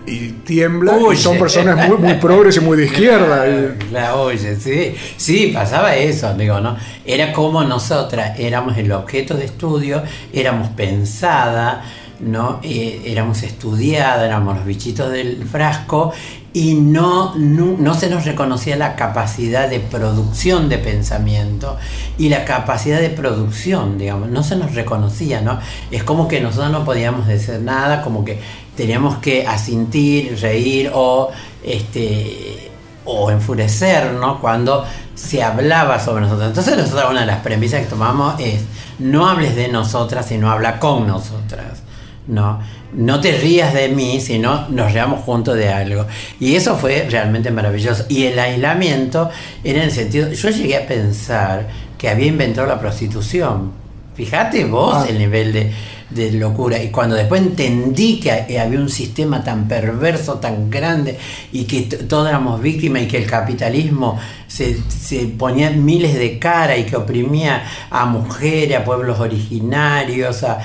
y 0.05 0.29
tiembla 0.45 0.97
y 1.11 1.15
son 1.15 1.37
personas 1.37 1.87
muy, 1.87 1.97
muy 1.97 2.13
progres 2.15 2.57
y 2.57 2.59
muy 2.59 2.77
de 2.77 2.85
izquierda. 2.85 3.45
La 3.91 4.15
oye, 4.15 4.55
sí, 4.55 4.95
sí, 5.17 5.51
pasaba 5.53 5.95
eso, 5.95 6.33
digo, 6.35 6.59
¿no? 6.59 6.75
Era 7.05 7.31
como 7.33 7.63
nosotras 7.63 8.39
éramos 8.39 8.77
el 8.77 8.91
objeto 8.91 9.35
de 9.35 9.45
estudio, 9.45 10.03
éramos 10.33 10.69
pensada, 10.69 11.83
¿no? 12.19 12.59
Eh, 12.63 13.01
éramos 13.05 13.43
estudiadas, 13.43 14.25
éramos 14.25 14.57
los 14.57 14.65
bichitos 14.65 15.11
del 15.11 15.45
frasco 15.45 16.13
y 16.53 16.75
no, 16.75 17.33
no, 17.35 17.93
se 17.95 18.09
nos 18.09 18.25
reconocía 18.25 18.75
la 18.75 18.95
capacidad 18.95 19.67
de 19.67 19.79
producción 19.79 20.69
de 20.69 20.77
pensamiento 20.77 21.77
y 22.19 22.29
la 22.29 22.45
capacidad 22.45 23.01
de 23.01 23.09
producción, 23.09 23.97
digamos, 23.97 24.29
no 24.29 24.43
se 24.43 24.55
nos 24.55 24.75
reconocía, 24.75 25.41
¿no? 25.41 25.59
Es 25.89 26.03
como 26.03 26.27
que 26.27 26.41
nosotros 26.41 26.71
no 26.71 26.85
podíamos 26.85 27.25
decir 27.25 27.59
nada, 27.59 28.03
como 28.03 28.23
que 28.23 28.39
teníamos 28.75 29.17
que 29.17 29.45
asintir, 29.45 30.37
reír 30.41 30.91
o, 30.93 31.29
este, 31.63 32.71
o 33.05 33.31
enfurecernos 33.31 34.39
cuando 34.39 34.85
se 35.15 35.43
hablaba 35.43 35.99
sobre 35.99 36.21
nosotros. 36.21 36.49
Entonces 36.49 36.77
nosotros 36.77 37.11
una 37.11 37.21
de 37.21 37.27
las 37.27 37.41
premisas 37.41 37.81
que 37.81 37.87
tomamos 37.87 38.39
es 38.39 38.61
no 38.99 39.27
hables 39.27 39.55
de 39.55 39.67
nosotras, 39.67 40.25
sino 40.25 40.51
habla 40.51 40.79
con 40.79 41.07
nosotras. 41.07 41.83
¿no? 42.27 42.59
no 42.95 43.19
te 43.19 43.31
rías 43.37 43.73
de 43.73 43.89
mí, 43.89 44.19
sino 44.21 44.67
nos 44.69 44.93
reamos 44.93 45.21
juntos 45.23 45.55
de 45.55 45.69
algo. 45.69 46.05
Y 46.39 46.55
eso 46.55 46.75
fue 46.77 47.07
realmente 47.09 47.51
maravilloso. 47.51 48.05
Y 48.09 48.25
el 48.25 48.37
aislamiento 48.37 49.29
era 49.63 49.79
en 49.79 49.85
el 49.85 49.91
sentido, 49.91 50.31
yo 50.31 50.49
llegué 50.49 50.77
a 50.77 50.87
pensar 50.87 51.67
que 51.97 52.09
había 52.09 52.27
inventado 52.27 52.67
la 52.67 52.79
prostitución. 52.79 53.71
Fíjate 54.15 54.65
vos 54.65 54.95
ah. 54.95 55.05
el 55.09 55.17
nivel 55.17 55.53
de, 55.53 55.71
de, 56.13 56.31
locura. 56.31 56.81
Y 56.81 56.89
cuando 56.89 57.15
después 57.15 57.41
entendí 57.41 58.19
que 58.19 58.31
había 58.31 58.79
un 58.79 58.89
sistema 58.89 59.43
tan 59.43 59.67
perverso, 59.67 60.35
tan 60.35 60.69
grande, 60.69 61.17
y 61.51 61.65
que 61.65 61.81
todos 61.83 62.27
éramos 62.27 62.61
víctimas 62.61 63.03
y 63.03 63.07
que 63.07 63.17
el 63.17 63.25
capitalismo 63.25 64.19
se, 64.47 64.77
se 64.89 65.25
ponía 65.25 65.69
miles 65.69 66.15
de 66.15 66.39
cara 66.39 66.77
y 66.77 66.83
que 66.83 66.95
oprimía 66.95 67.63
a 67.89 68.05
mujeres, 68.05 68.77
a 68.77 68.83
pueblos 68.83 69.19
originarios, 69.19 70.43
a 70.43 70.59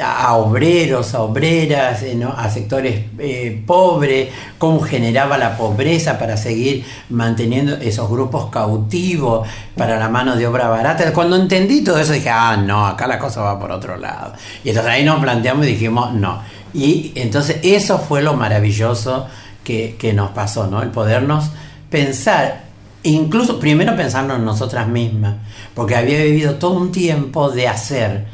a 0.00 0.34
obreros, 0.36 1.14
a 1.14 1.22
obreras, 1.22 2.02
eh, 2.02 2.18
a 2.36 2.50
sectores 2.50 3.04
eh, 3.18 3.62
pobres, 3.66 4.28
cómo 4.58 4.80
generaba 4.80 5.36
la 5.38 5.56
pobreza 5.56 6.18
para 6.18 6.36
seguir 6.36 6.84
manteniendo 7.10 7.74
esos 7.76 8.08
grupos 8.08 8.50
cautivos 8.50 9.46
para 9.76 9.98
la 9.98 10.08
mano 10.08 10.36
de 10.36 10.46
obra 10.46 10.68
barata. 10.68 11.12
Cuando 11.12 11.36
entendí 11.36 11.82
todo 11.82 11.98
eso 11.98 12.12
dije, 12.12 12.30
ah, 12.30 12.56
no, 12.56 12.86
acá 12.86 13.06
la 13.06 13.18
cosa 13.18 13.42
va 13.42 13.58
por 13.58 13.70
otro 13.70 13.96
lado. 13.96 14.32
Y 14.64 14.70
entonces 14.70 14.92
ahí 14.92 15.04
nos 15.04 15.20
planteamos 15.20 15.66
y 15.66 15.70
dijimos, 15.70 16.12
no. 16.14 16.42
Y 16.72 17.12
entonces 17.14 17.58
eso 17.62 17.98
fue 17.98 18.22
lo 18.22 18.34
maravilloso 18.34 19.26
que, 19.62 19.96
que 19.98 20.12
nos 20.12 20.30
pasó, 20.30 20.66
¿no? 20.66 20.82
El 20.82 20.90
podernos 20.90 21.50
pensar 21.90 22.72
incluso 23.02 23.58
primero 23.58 23.96
pensarnos 23.96 24.38
en 24.38 24.44
nosotras 24.44 24.88
mismas, 24.88 25.34
porque 25.74 25.96
había 25.96 26.22
vivido 26.22 26.54
todo 26.54 26.72
un 26.72 26.92
tiempo 26.92 27.50
de 27.50 27.68
hacer, 27.68 28.26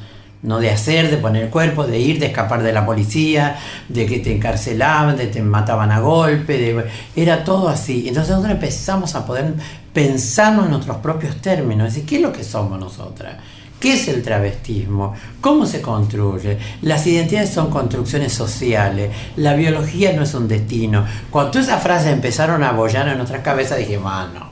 no 0.42 0.60
de 0.60 0.70
hacer, 0.70 1.10
de 1.10 1.16
poner 1.16 1.44
el 1.44 1.50
cuerpo, 1.50 1.84
de 1.84 1.98
ir, 1.98 2.18
de 2.18 2.26
escapar 2.26 2.62
de 2.62 2.72
la 2.72 2.86
policía, 2.86 3.56
de 3.88 4.06
que 4.06 4.18
te 4.18 4.34
encarcelaban, 4.34 5.16
de 5.16 5.26
que 5.26 5.34
te 5.34 5.42
mataban 5.42 5.90
a 5.90 6.00
golpe, 6.00 6.84
era 7.16 7.44
todo 7.44 7.68
así. 7.68 8.08
Entonces 8.08 8.30
nosotros 8.30 8.54
empezamos 8.54 9.14
a 9.14 9.26
poder 9.26 9.54
pensarnos 9.92 10.66
en 10.66 10.70
nuestros 10.72 10.98
propios 10.98 11.40
términos, 11.40 11.92
decir, 11.92 12.06
¿qué 12.06 12.16
es 12.16 12.22
lo 12.22 12.32
que 12.32 12.44
somos 12.44 12.78
nosotras? 12.78 13.36
¿Qué 13.80 13.94
es 13.94 14.08
el 14.08 14.22
travestismo? 14.22 15.14
¿Cómo 15.40 15.64
se 15.64 15.80
construye? 15.80 16.58
Las 16.82 17.06
identidades 17.06 17.50
son 17.50 17.70
construcciones 17.70 18.32
sociales. 18.32 19.12
La 19.36 19.54
biología 19.54 20.12
no 20.14 20.24
es 20.24 20.34
un 20.34 20.48
destino. 20.48 21.04
Cuando 21.30 21.60
esas 21.60 21.80
frases 21.80 22.12
empezaron 22.12 22.64
a 22.64 22.72
bollar 22.72 23.06
en 23.06 23.18
nuestras 23.18 23.42
cabezas, 23.42 23.78
dije, 23.78 23.96
mano, 23.96 24.47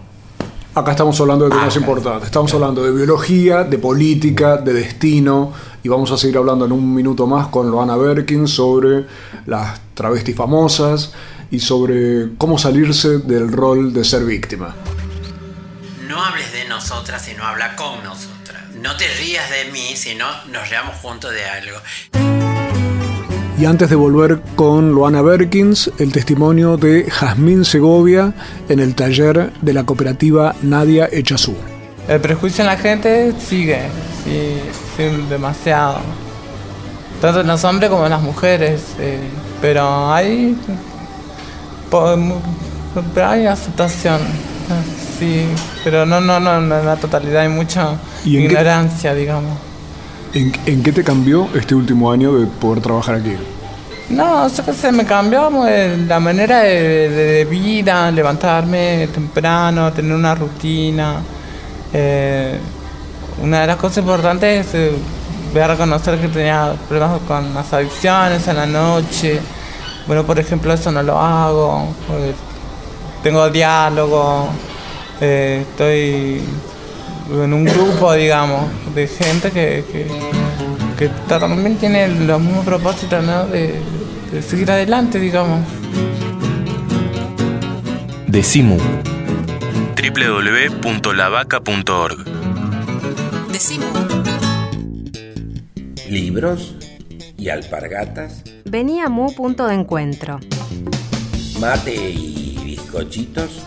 Acá 0.76 0.90
estamos 0.90 1.18
hablando 1.22 1.46
de 1.46 1.52
temas 1.52 1.74
importantes. 1.76 2.26
Estamos 2.26 2.52
hablando 2.52 2.84
de 2.84 2.92
biología, 2.92 3.64
de 3.64 3.78
política, 3.78 4.58
de 4.58 4.74
destino. 4.74 5.50
Y 5.82 5.88
vamos 5.88 6.10
a 6.10 6.18
seguir 6.18 6.36
hablando 6.36 6.66
en 6.66 6.72
un 6.72 6.92
minuto 6.92 7.26
más 7.26 7.46
con 7.46 7.70
Loana 7.70 7.96
Berkin 7.96 8.46
sobre 8.46 9.06
las 9.46 9.80
travestis 9.94 10.36
famosas 10.36 11.14
y 11.50 11.60
sobre 11.60 12.36
cómo 12.36 12.58
salirse 12.58 13.20
del 13.20 13.50
rol 13.50 13.94
de 13.94 14.04
ser 14.04 14.26
víctima. 14.26 14.74
No 16.06 16.22
hables 16.22 16.52
de 16.52 16.68
nosotras, 16.68 17.22
sino 17.22 17.42
habla 17.42 17.74
con 17.74 18.04
nosotras. 18.04 18.62
No 18.74 18.98
te 18.98 19.08
rías 19.14 19.48
de 19.48 19.72
mí, 19.72 19.96
sino 19.96 20.26
nos 20.52 20.68
reamos 20.68 20.96
juntos 20.96 21.32
de 21.32 21.46
algo. 21.46 22.45
Y 23.58 23.64
antes 23.64 23.88
de 23.88 23.96
volver 23.96 24.40
con 24.54 24.94
Loana 24.94 25.22
Berkins, 25.22 25.90
el 25.98 26.12
testimonio 26.12 26.76
de 26.76 27.10
Jazmín 27.10 27.64
Segovia 27.64 28.34
en 28.68 28.80
el 28.80 28.94
taller 28.94 29.50
de 29.62 29.72
la 29.72 29.84
cooperativa 29.84 30.54
Nadia 30.62 31.08
Echazú. 31.10 31.56
El 32.06 32.20
prejuicio 32.20 32.62
en 32.62 32.66
la 32.66 32.76
gente 32.76 33.32
sigue, 33.38 33.80
sí, 34.24 35.04
demasiado. 35.30 36.00
Tanto 37.22 37.40
en 37.40 37.46
los 37.46 37.64
hombres 37.64 37.88
como 37.88 38.04
en 38.04 38.10
las 38.10 38.20
mujeres. 38.20 38.82
Eh, 39.00 39.18
pero 39.62 40.12
hay. 40.12 40.54
Pero 41.90 43.26
hay 43.26 43.46
aceptación. 43.46 44.20
Sí, 45.18 45.46
pero 45.82 46.04
no, 46.04 46.20
no, 46.20 46.38
no, 46.38 46.58
en 46.58 46.68
la 46.68 46.96
totalidad 46.96 47.42
hay 47.42 47.48
mucha 47.48 47.94
ignorancia, 48.24 49.14
digamos. 49.14 49.65
¿En, 50.34 50.82
qué 50.82 50.92
te 50.92 51.02
cambió 51.02 51.48
este 51.54 51.74
último 51.74 52.10
año 52.10 52.34
de 52.38 52.46
poder 52.46 52.82
trabajar 52.82 53.16
aquí? 53.16 53.36
No, 54.10 54.48
sé 54.48 54.62
que 54.62 54.72
se 54.72 54.92
me 54.92 55.04
cambió 55.04 55.50
la 56.06 56.20
manera 56.20 56.60
de, 56.60 57.46
vida, 57.48 58.10
levantarme 58.10 59.08
temprano, 59.12 59.92
tener 59.92 60.12
una 60.12 60.34
rutina. 60.34 61.20
Eh, 61.92 62.58
una 63.42 63.62
de 63.62 63.66
las 63.66 63.76
cosas 63.76 63.98
importantes 63.98 64.66
es 64.66 64.74
eh, 64.74 65.62
a 65.62 65.66
reconocer 65.66 66.18
que 66.20 66.28
tenía 66.28 66.74
problemas 66.88 67.20
con 67.26 67.54
las 67.54 67.72
adicciones 67.72 68.46
en 68.46 68.56
la 68.56 68.66
noche. 68.66 69.40
Bueno, 70.06 70.24
por 70.24 70.38
ejemplo, 70.38 70.72
eso 70.72 70.92
no 70.92 71.02
lo 71.02 71.18
hago. 71.18 71.88
Tengo 73.22 73.48
diálogo, 73.50 74.48
eh, 75.20 75.64
estoy 75.68 76.42
en 77.30 77.52
un 77.52 77.64
grupo, 77.64 78.14
digamos, 78.14 78.70
de 78.94 79.08
gente 79.08 79.50
que, 79.50 79.84
que, 80.96 81.10
también 81.28 81.76
tiene 81.76 82.08
los 82.08 82.40
mismos 82.40 82.64
propósitos, 82.64 83.22
¿no? 83.24 83.46
De, 83.46 83.74
seguir 84.42 84.70
adelante, 84.70 85.18
digamos. 85.18 85.66
Decimu 88.26 88.76
www.lavaca.org 89.96 92.24
Decimu 93.50 93.86
Libros 96.08 96.76
y 97.38 97.48
alpargatas. 97.48 98.42
Venía 98.64 99.08
Mu 99.08 99.34
punto 99.34 99.66
de 99.66 99.74
encuentro. 99.74 100.38
Mate 101.60 102.10
y 102.10 102.60
bizcochitos. 102.64 103.64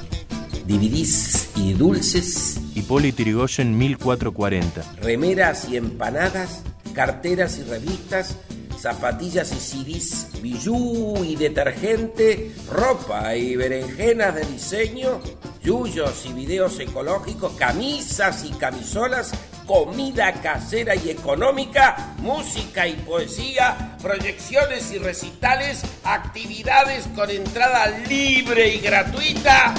Dividís 0.66 1.50
y 1.56 1.74
dulces 1.74 2.59
Hipólito 2.76 3.24
Yrigoyen 3.24 3.78
1440. 3.78 4.82
Remeras 5.02 5.68
y 5.70 5.78
empanadas, 5.78 6.64
carteras 6.94 7.58
y 7.58 7.64
revistas, 7.64 8.38
zapatillas 8.80 9.52
y 9.52 9.60
CDs, 9.60 10.42
bijú 10.42 11.24
y 11.24 11.36
detergente, 11.36 12.52
ropa 12.72 13.36
y 13.36 13.56
berenjenas 13.56 14.36
de 14.36 14.46
diseño, 14.46 15.20
yuyos 15.64 16.26
y 16.26 16.34
videos 16.34 16.80
ecológicos, 16.80 17.54
camisas 17.54 18.46
y 18.46 18.50
camisolas, 18.52 19.32
comida 19.66 20.34
casera 20.42 20.96
y 20.96 21.10
económica, 21.10 22.16
música 22.20 22.88
y 22.88 22.94
poesía, 22.94 23.98
proyecciones 24.02 24.92
y 24.92 24.98
recitales, 24.98 25.84
actividades 26.04 27.08
con 27.16 27.30
entrada 27.30 27.88
libre 28.08 28.76
y 28.76 28.80
gratuita. 28.80 29.74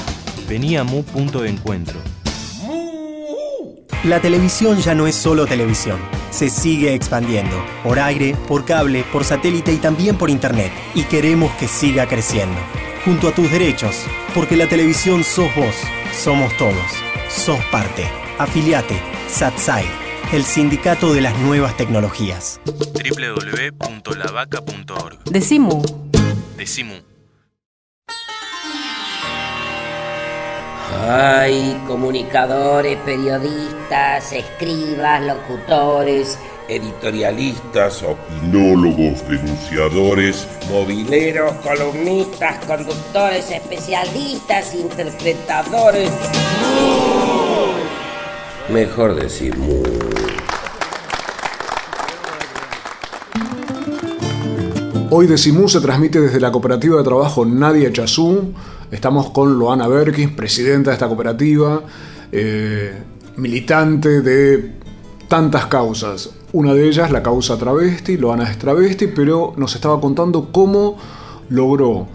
Venía 0.49 0.85
Mu 0.85 1.03
Punto 1.03 1.43
de 1.43 1.51
Encuentro 1.51 2.01
La 4.05 4.21
televisión 4.21 4.79
ya 4.79 4.95
no 4.95 5.07
es 5.07 5.15
solo 5.15 5.47
televisión, 5.47 5.99
se 6.31 6.49
sigue 6.49 6.95
expandiendo, 6.95 7.55
por 7.85 7.99
aire, 7.99 8.35
por 8.49 8.65
cable, 8.65 9.05
por 9.13 9.25
satélite 9.25 9.75
y 9.75 9.77
también 9.77 10.17
por 10.17 10.31
internet, 10.31 10.73
y 10.95 11.03
queremos 11.05 11.53
que 11.57 11.69
siga 11.69 12.09
creciendo. 12.09 12.59
Junto 13.05 13.29
a 13.29 13.33
tus 13.33 13.51
derechos, 13.51 14.07
porque 14.35 14.57
la 14.57 14.67
televisión 14.69 15.23
sos 15.23 15.55
vos, 15.55 15.75
somos 16.15 16.57
todos, 16.57 16.75
sos 17.29 17.63
parte. 17.67 18.09
Afiliate, 18.39 18.99
SATSAI, 19.29 19.85
el 20.33 20.45
sindicato 20.45 21.13
de 21.13 21.21
las 21.21 21.39
nuevas 21.41 21.77
tecnologías. 21.77 22.59
www.lavaca.org 22.65 25.25
Decimu. 25.25 25.83
Decimu. 26.57 27.10
Ay, 31.09 31.81
comunicadores, 31.87 32.99
periodistas, 33.05 34.33
escribas, 34.33 35.23
locutores, 35.23 36.39
Editorialistas, 36.69 38.05
opinólogos, 38.05 39.29
denunciadores, 39.29 40.47
mobileros, 40.71 41.53
columnistas, 41.65 42.65
conductores, 42.65 43.51
especialistas, 43.51 44.73
interpretadores. 44.77 46.13
mejor 48.69 49.17
decir 49.17 49.57
mu. 49.59 49.83
Hoy 55.11 55.27
Decimú 55.27 55.69
se 55.69 55.81
transmite 55.81 56.21
desde 56.21 56.39
la 56.39 56.53
cooperativa 56.53 56.99
de 56.99 57.03
trabajo 57.03 57.45
Nadia 57.45 57.93
Chazú. 57.93 58.55
Estamos 58.91 59.31
con 59.31 59.59
Loana 59.59 59.87
Berkins, 59.87 60.33
presidenta 60.33 60.91
de 60.91 60.95
esta 60.95 61.07
cooperativa, 61.07 61.83
eh, 62.33 62.93
militante 63.37 64.21
de 64.21 64.73
tantas 65.29 65.67
causas. 65.67 66.31
Una 66.53 66.75
de 66.75 66.89
ellas, 66.89 67.13
la 67.13 67.23
causa 67.23 67.57
travesti, 67.57 68.17
Loana 68.17 68.51
es 68.51 68.59
travesti, 68.59 69.07
pero 69.07 69.55
nos 69.57 69.77
estaba 69.77 70.01
contando 70.01 70.51
cómo 70.51 70.99
logró 71.49 72.09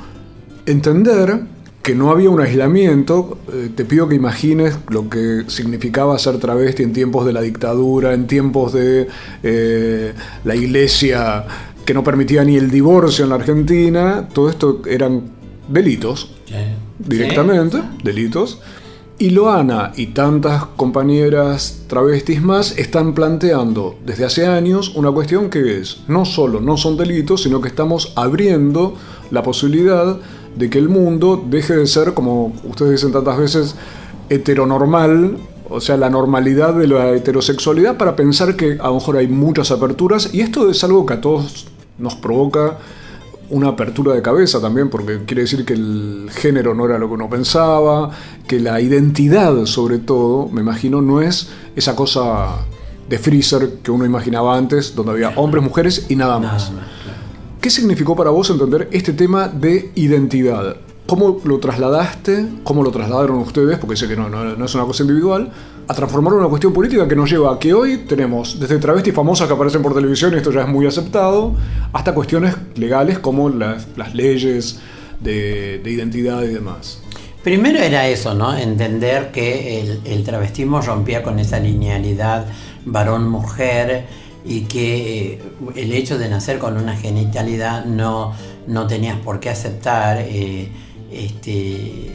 entender 0.65 1.43
que 1.81 1.95
no 1.95 2.11
había 2.11 2.29
un 2.29 2.41
aislamiento. 2.41 3.37
Eh, 3.53 3.69
te 3.73 3.85
pido 3.85 4.09
que 4.09 4.15
imagines 4.15 4.77
lo 4.89 5.09
que 5.09 5.45
significaba 5.47 6.19
ser 6.19 6.39
travesti 6.39 6.83
en 6.83 6.91
tiempos 6.91 7.25
de 7.25 7.31
la 7.31 7.41
dictadura, 7.41 8.13
en 8.13 8.27
tiempos 8.27 8.73
de 8.73 9.07
eh, 9.43 10.13
la 10.43 10.55
iglesia 10.55 11.45
que 11.85 11.93
no 11.93 12.03
permitía 12.03 12.43
ni 12.43 12.57
el 12.57 12.69
divorcio 12.69 13.23
en 13.23 13.29
la 13.29 13.35
Argentina. 13.35 14.27
Todo 14.33 14.49
esto 14.49 14.81
eran 14.87 15.34
delitos, 15.67 16.31
directamente, 16.99 17.81
delitos. 18.03 18.59
Y 19.17 19.29
Loana 19.29 19.93
y 19.95 20.07
tantas 20.07 20.65
compañeras 20.65 21.83
travestis 21.87 22.41
más 22.41 22.77
están 22.77 23.13
planteando 23.13 23.95
desde 24.05 24.25
hace 24.25 24.45
años 24.45 24.93
una 24.95 25.09
cuestión 25.09 25.49
que 25.49 25.79
es, 25.79 26.01
no 26.09 26.25
solo 26.25 26.59
no 26.59 26.75
son 26.75 26.97
delitos, 26.97 27.43
sino 27.43 27.61
que 27.61 27.69
estamos 27.69 28.11
abriendo 28.17 28.95
la 29.31 29.41
posibilidad 29.41 30.17
de 30.57 30.69
que 30.69 30.79
el 30.79 30.89
mundo 30.89 31.41
deje 31.49 31.77
de 31.77 31.87
ser, 31.87 32.13
como 32.13 32.53
ustedes 32.65 32.91
dicen 32.91 33.13
tantas 33.13 33.37
veces, 33.37 33.75
heteronormal, 34.29 35.37
o 35.69 35.79
sea, 35.79 35.95
la 35.97 36.09
normalidad 36.09 36.73
de 36.73 36.87
la 36.87 37.11
heterosexualidad 37.11 37.97
para 37.97 38.15
pensar 38.17 38.55
que 38.55 38.73
a 38.81 38.87
lo 38.87 38.95
mejor 38.95 39.17
hay 39.17 39.27
muchas 39.27 39.71
aperturas. 39.71 40.33
Y 40.33 40.41
esto 40.41 40.69
es 40.69 40.83
algo 40.83 41.05
que 41.05 41.13
a 41.13 41.21
todos 41.21 41.67
nos 41.97 42.15
provoca 42.15 42.79
una 43.49 43.69
apertura 43.69 44.13
de 44.13 44.21
cabeza 44.21 44.59
también, 44.59 44.89
porque 44.89 45.23
quiere 45.25 45.43
decir 45.43 45.65
que 45.65 45.73
el 45.73 46.29
género 46.31 46.73
no 46.73 46.85
era 46.85 46.97
lo 46.97 47.07
que 47.07 47.13
uno 47.13 47.29
pensaba, 47.29 48.11
que 48.47 48.59
la 48.59 48.81
identidad 48.81 49.65
sobre 49.65 49.99
todo, 49.99 50.49
me 50.49 50.61
imagino, 50.61 51.01
no 51.01 51.21
es 51.21 51.49
esa 51.75 51.95
cosa 51.95 52.57
de 53.07 53.19
freezer 53.19 53.79
que 53.83 53.91
uno 53.91 54.05
imaginaba 54.05 54.57
antes, 54.57 54.95
donde 54.95 55.11
había 55.11 55.29
hombres, 55.35 55.63
mujeres 55.63 56.05
y 56.09 56.15
nada 56.15 56.39
más. 56.39 56.71
¿Qué 57.61 57.69
significó 57.69 58.15
para 58.15 58.29
vos 58.29 58.49
entender 58.49 58.89
este 58.91 59.13
tema 59.13 59.47
de 59.47 59.91
identidad? 59.95 60.77
¿Cómo 61.05 61.39
lo 61.43 61.59
trasladaste? 61.59 62.47
¿Cómo 62.63 62.83
lo 62.83 62.91
trasladaron 62.91 63.37
ustedes? 63.37 63.77
Porque 63.77 63.95
sé 63.95 64.07
que 64.07 64.15
no, 64.15 64.29
no, 64.29 64.55
no 64.55 64.65
es 64.65 64.75
una 64.75 64.85
cosa 64.85 65.03
individual. 65.03 65.51
A 65.87 65.93
transformar 65.93 66.33
una 66.33 66.47
cuestión 66.47 66.73
política 66.73 67.07
que 67.07 67.15
nos 67.15 67.29
lleva 67.29 67.53
a 67.53 67.59
que 67.59 67.71
hoy 67.71 68.05
tenemos 68.07 68.59
desde 68.59 68.79
travestis 68.79 69.13
famosas 69.13 69.47
que 69.47 69.53
aparecen 69.53 69.83
por 69.83 69.93
televisión, 69.93 70.33
y 70.33 70.37
esto 70.37 70.51
ya 70.51 70.61
es 70.61 70.67
muy 70.67 70.87
aceptado, 70.87 71.53
hasta 71.93 72.13
cuestiones 72.13 72.55
legales 72.75 73.19
como 73.19 73.49
las, 73.49 73.85
las 73.95 74.15
leyes 74.15 74.79
de, 75.19 75.79
de 75.83 75.91
identidad 75.91 76.41
y 76.41 76.47
demás. 76.47 77.01
Primero 77.43 77.77
era 77.77 78.07
eso, 78.07 78.33
¿no? 78.33 78.57
Entender 78.57 79.31
que 79.31 79.79
el, 79.79 80.01
el 80.05 80.23
travestismo 80.23 80.81
rompía 80.81 81.21
con 81.21 81.37
esa 81.37 81.59
linealidad 81.59 82.47
varón-mujer 82.85 84.05
y 84.43 84.61
que 84.61 85.33
eh, 85.33 85.41
el 85.75 85.93
hecho 85.93 86.17
de 86.17 86.29
nacer 86.29 86.57
con 86.57 86.77
una 86.77 86.95
genitalidad 86.95 87.85
no, 87.85 88.33
no 88.65 88.87
tenías 88.87 89.19
por 89.19 89.39
qué 89.39 89.51
aceptar 89.51 90.17
eh, 90.19 90.69
este, 91.11 92.11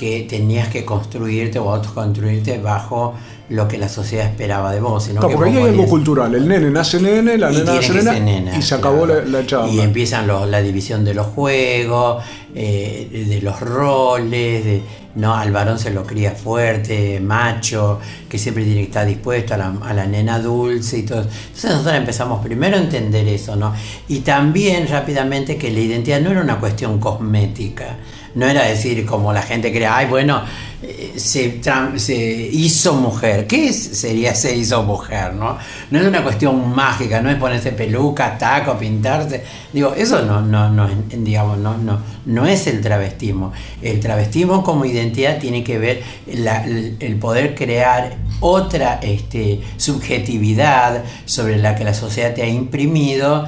que 0.00 0.22
tenías 0.26 0.68
que 0.68 0.82
construirte 0.86 1.58
o 1.58 1.70
autoconstruirte 1.70 2.56
bajo 2.58 3.12
lo 3.50 3.68
que 3.68 3.76
la 3.76 3.88
sociedad 3.90 4.24
esperaba 4.26 4.72
de 4.72 4.80
vos. 4.80 5.04
Sino 5.04 5.20
Claro, 5.20 5.28
que 5.28 5.34
porque 5.36 5.50
ahí 5.50 5.56
vos 5.56 5.64
hay 5.66 5.70
algo 5.74 5.86
cultural. 5.90 6.34
El 6.34 6.48
nene 6.48 6.70
nace 6.70 6.98
nene, 7.02 7.36
la 7.36 7.50
nena 7.50 7.74
nace 7.74 8.20
nena, 8.20 8.56
y 8.56 8.62
se 8.62 8.74
acabó 8.76 9.04
la, 9.04 9.22
la 9.24 9.44
charla. 9.44 9.70
Y 9.70 9.80
empiezan 9.80 10.26
los- 10.26 10.48
la 10.48 10.62
división 10.62 11.04
de 11.04 11.12
los 11.12 11.26
juegos, 11.26 12.24
eh, 12.54 13.26
de 13.28 13.42
los 13.42 13.60
roles, 13.60 14.64
de, 14.64 14.82
no, 15.16 15.34
al 15.36 15.52
varón 15.52 15.78
se 15.78 15.90
lo 15.90 16.04
cría 16.06 16.30
fuerte, 16.30 17.20
macho, 17.20 17.98
que 18.28 18.38
siempre 18.38 18.64
tiene 18.64 18.80
que 18.80 18.86
estar 18.86 19.06
dispuesto 19.06 19.52
a 19.52 19.56
la, 19.58 19.74
a 19.82 19.92
la 19.92 20.06
nena 20.06 20.38
dulce 20.38 20.98
y 20.98 21.02
todo. 21.02 21.20
Entonces 21.22 21.70
nosotros 21.72 21.94
empezamos 21.96 22.42
primero 22.42 22.76
a 22.78 22.80
entender 22.80 23.28
eso, 23.28 23.54
¿no? 23.54 23.74
Y 24.08 24.20
también 24.20 24.88
rápidamente 24.88 25.56
que 25.58 25.70
la 25.70 25.80
identidad 25.80 26.20
no 26.22 26.30
era 26.30 26.40
una 26.40 26.58
cuestión 26.58 26.98
cosmética. 27.00 27.96
No 28.34 28.46
era 28.46 28.64
decir 28.64 29.04
como 29.04 29.32
la 29.32 29.42
gente 29.42 29.72
cree, 29.72 29.86
ay, 29.86 30.06
bueno, 30.06 30.42
eh, 30.82 31.12
se, 31.16 31.60
se 31.96 32.14
hizo 32.14 32.94
mujer. 32.94 33.46
¿Qué 33.46 33.70
sería 33.72 34.34
se 34.34 34.56
hizo 34.56 34.82
mujer? 34.82 35.34
¿no? 35.34 35.58
no 35.90 36.00
es 36.00 36.06
una 36.06 36.22
cuestión 36.22 36.74
mágica, 36.74 37.20
no 37.20 37.28
es 37.28 37.36
ponerse 37.36 37.72
peluca, 37.72 38.38
taco, 38.38 38.78
pintarse. 38.78 39.44
Digo, 39.72 39.92
eso 39.94 40.22
no, 40.22 40.40
no, 40.40 40.70
no, 40.70 40.88
digamos, 41.10 41.58
no, 41.58 41.76
no, 41.76 41.98
no 42.24 42.46
es 42.46 42.66
el 42.66 42.80
travestismo. 42.80 43.52
El 43.82 44.00
travestismo 44.00 44.64
como 44.64 44.86
identidad 44.86 45.38
tiene 45.38 45.62
que 45.62 45.78
ver 45.78 46.02
el, 46.26 47.16
poder 47.16 47.54
crear 47.54 48.16
otra 48.40 49.00
este, 49.02 49.60
subjetividad 49.76 51.04
sobre 51.26 51.58
la 51.58 51.74
que 51.74 51.84
la 51.84 51.92
sociedad 51.92 52.32
te 52.32 52.42
ha 52.42 52.48
imprimido 52.48 53.46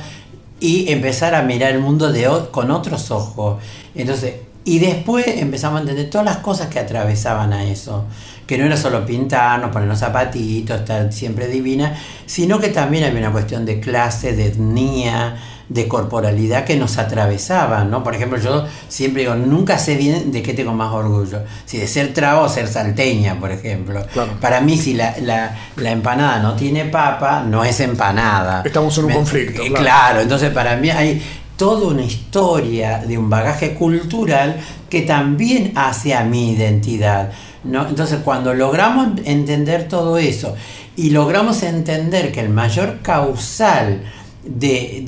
y 0.61 0.93
empezar 0.93 1.35
a 1.35 1.43
mirar 1.43 1.73
el 1.73 1.81
mundo 1.81 2.13
de, 2.13 2.29
con 2.51 2.71
otros 2.71 3.11
ojos. 3.11 3.57
Entonces, 3.95 4.35
y 4.65 4.79
después 4.79 5.27
empezamos 5.27 5.79
a 5.79 5.81
entender 5.83 6.09
todas 6.11 6.25
las 6.25 6.37
cosas 6.39 6.69
que 6.69 6.79
atravesaban 6.79 7.53
a 7.53 7.65
eso. 7.65 8.05
Que 8.47 8.59
no 8.59 8.67
era 8.67 8.77
solo 8.77 9.07
pintarnos, 9.07 9.71
ponernos 9.71 9.99
zapatitos, 10.01 10.81
estar 10.81 11.13
siempre 11.13 11.47
divina, 11.49 11.97
sino 12.27 12.59
que 12.59 12.69
también 12.69 13.05
había 13.05 13.21
una 13.21 13.31
cuestión 13.33 13.65
de 13.65 13.81
clase, 13.81 14.35
de 14.35 14.47
etnia, 14.49 15.37
de 15.69 15.89
corporalidad 15.89 16.65
que 16.65 16.77
nos 16.77 16.99
atravesaban, 16.99 17.91
¿no? 17.91 18.03
Por 18.05 18.15
ejemplo, 18.15 18.39
yo 18.39 18.67
siempre 18.89 19.23
digo, 19.23 19.37
nunca 19.37 19.79
sé 19.79 19.95
bien 19.97 20.33
de 20.33 20.43
qué 20.43 20.53
tengo 20.53 20.75
más 20.75 20.93
orgullo, 20.93 21.39
si 21.65 21.79
de 21.79 21.87
ser 21.87 22.13
traba 22.13 22.43
o 22.43 22.49
ser 22.49 22.67
salteña, 22.69 23.39
por 23.41 23.53
ejemplo. 23.53 24.05
Para 24.41 24.61
mí, 24.61 24.77
si 24.77 24.93
la, 24.95 25.15
la- 25.23 25.57
la 25.77 25.91
empanada 25.93 26.41
no 26.41 26.55
tiene 26.55 26.85
papa, 26.87 27.43
no 27.47 27.65
es 27.65 27.81
empanada. 27.81 28.63
Estamos 28.67 28.99
en 28.99 29.05
un 29.05 29.11
Me- 29.11 29.17
conflicto. 29.17 29.63
eh, 29.63 29.69
claro. 29.69 29.83
Claro, 29.83 30.21
entonces 30.21 30.51
para 30.51 30.77
mí 30.77 30.91
hay 30.91 31.23
toda 31.63 31.87
una 31.87 32.03
historia 32.03 32.99
de 33.07 33.17
un 33.17 33.31
bagaje 33.31 33.75
cultural 33.75 34.57
que 34.91 35.03
también 35.03 35.71
hace 35.77 36.13
a 36.13 36.25
mi 36.25 36.51
identidad. 36.55 37.31
¿no? 37.63 37.87
Entonces 37.89 38.19
cuando 38.25 38.53
logramos 38.53 39.21
entender 39.25 39.87
todo 39.87 40.19
eso 40.19 40.57
y 40.97 41.11
logramos 41.11 41.63
entender 41.63 42.33
que 42.33 42.41
el 42.41 42.49
mayor 42.49 42.99
causal 43.03 44.03
de, 44.45 45.05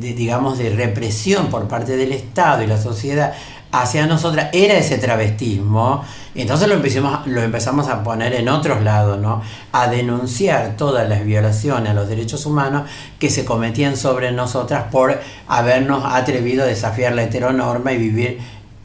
de- 0.00 0.14
digamos, 0.14 0.56
de 0.56 0.70
represión 0.70 1.48
por 1.48 1.68
parte 1.68 1.98
del 1.98 2.12
Estado 2.12 2.62
y 2.62 2.66
la 2.66 2.80
sociedad 2.80 3.34
hacia 3.72 4.06
nosotras 4.06 4.48
era 4.52 4.74
ese 4.74 4.98
travestismo, 4.98 6.04
entonces 6.34 6.68
lo 6.68 6.74
empezamos, 6.74 7.26
lo 7.26 7.42
empezamos 7.42 7.88
a 7.88 8.02
poner 8.02 8.34
en 8.34 8.48
otros 8.48 8.82
lados, 8.82 9.18
¿no? 9.18 9.42
A 9.72 9.88
denunciar 9.88 10.76
todas 10.76 11.08
las 11.08 11.24
violaciones 11.24 11.90
a 11.90 11.94
los 11.94 12.08
derechos 12.08 12.46
humanos 12.46 12.88
que 13.18 13.30
se 13.30 13.44
cometían 13.44 13.96
sobre 13.96 14.32
nosotras 14.32 14.84
por 14.90 15.20
habernos 15.48 16.04
atrevido 16.04 16.64
a 16.64 16.66
desafiar 16.66 17.14
la 17.14 17.24
heteronorma 17.24 17.92
y 17.92 17.98
vivir 17.98 18.38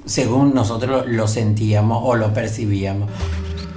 según 0.05 0.53
nosotros 0.53 1.05
lo 1.07 1.27
sentíamos 1.27 2.01
o 2.03 2.15
lo 2.15 2.33
percibíamos. 2.33 3.09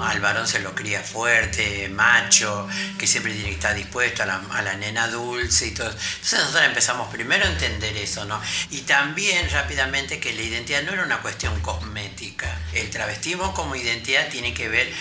Al 0.00 0.20
varón 0.20 0.46
se 0.46 0.60
lo 0.60 0.74
cría 0.74 1.02
fuerte, 1.02 1.88
macho, 1.88 2.68
que 2.98 3.06
siempre 3.06 3.32
tiene 3.32 3.48
que 3.48 3.54
estar 3.54 3.74
dispuesto 3.74 4.22
a 4.22 4.26
la, 4.26 4.76
nena 4.76 5.08
dulce 5.08 5.68
y 5.68 5.70
todo. 5.72 5.88
Entonces 5.88 6.38
nosotros 6.38 6.64
empezamos 6.64 7.12
primero 7.12 7.44
a 7.44 7.48
entender 7.48 7.96
eso, 7.96 8.24
¿no? 8.24 8.40
Y 8.70 8.82
también 8.82 9.48
rápidamente 9.50 10.20
que 10.20 10.32
la 10.32 10.42
identidad 10.42 10.82
no 10.82 10.92
era 10.92 11.04
una 11.04 11.20
cuestión 11.20 11.58
cosmética. 11.60 12.58
El 12.72 12.90
travestismo 12.90 13.54
como 13.54 13.74
identidad 13.76 14.28
tiene 14.28 14.54
que 14.54 14.68
ver 14.68 14.92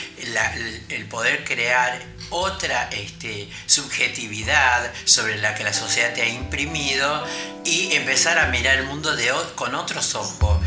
el 0.90 1.06
poder 1.06 1.44
crear 1.44 2.02
otra 2.30 2.90
este, 2.92 3.50
subjetividad 3.66 4.92
sobre 5.06 5.38
la 5.38 5.56
que 5.56 5.64
la 5.64 5.74
sociedad 5.74 6.14
te 6.14 6.24
ha 6.24 6.28
imprimido 6.28 7.26
y 7.64 7.94
empezar 7.94 8.38
a 8.40 8.48
mirar 8.48 8.78
el 8.78 8.86
mundo 8.86 9.16
de, 9.16 9.32
con 9.56 9.76
otros 9.76 10.16
ojos. 10.16 10.60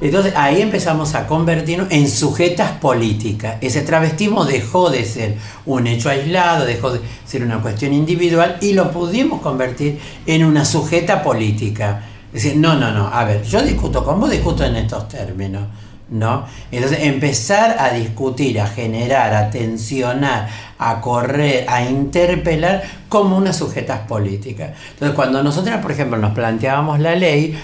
Entonces 0.00 0.32
ahí 0.36 0.62
empezamos 0.62 1.14
a 1.14 1.26
convertirnos 1.26 1.88
en 1.90 2.08
sujetas 2.08 2.72
políticas. 2.72 3.56
Ese 3.60 3.82
travestismo 3.82 4.44
dejó 4.44 4.90
de 4.90 5.04
ser 5.04 5.36
un 5.66 5.88
hecho 5.88 6.08
aislado, 6.08 6.64
dejó 6.64 6.92
de 6.92 7.00
ser 7.26 7.42
una 7.42 7.60
cuestión 7.60 7.92
individual 7.92 8.58
y 8.60 8.74
lo 8.74 8.92
pudimos 8.92 9.40
convertir 9.40 9.98
en 10.24 10.44
una 10.44 10.64
sujeta 10.64 11.22
política. 11.22 12.04
Es 12.32 12.44
decir, 12.44 12.58
no, 12.58 12.76
no, 12.76 12.92
no, 12.92 13.08
a 13.08 13.24
ver, 13.24 13.42
yo 13.42 13.60
discuto 13.62 14.04
con 14.04 14.20
vos, 14.20 14.30
discuto 14.30 14.64
en 14.64 14.76
estos 14.76 15.08
términos. 15.08 15.64
¿No? 16.10 16.46
Entonces 16.72 17.00
empezar 17.02 17.76
a 17.78 17.90
discutir, 17.90 18.58
a 18.62 18.66
generar, 18.66 19.34
a 19.34 19.50
tensionar, 19.50 20.48
a 20.78 21.02
correr, 21.02 21.66
a 21.68 21.82
interpelar 21.82 22.82
como 23.10 23.36
unas 23.36 23.58
sujetas 23.58 24.00
políticas. 24.08 24.70
Entonces 24.92 25.14
cuando 25.14 25.42
nosotros, 25.42 25.76
por 25.82 25.92
ejemplo, 25.92 26.16
nos 26.16 26.32
planteábamos 26.32 26.98
la 27.00 27.14
ley, 27.14 27.58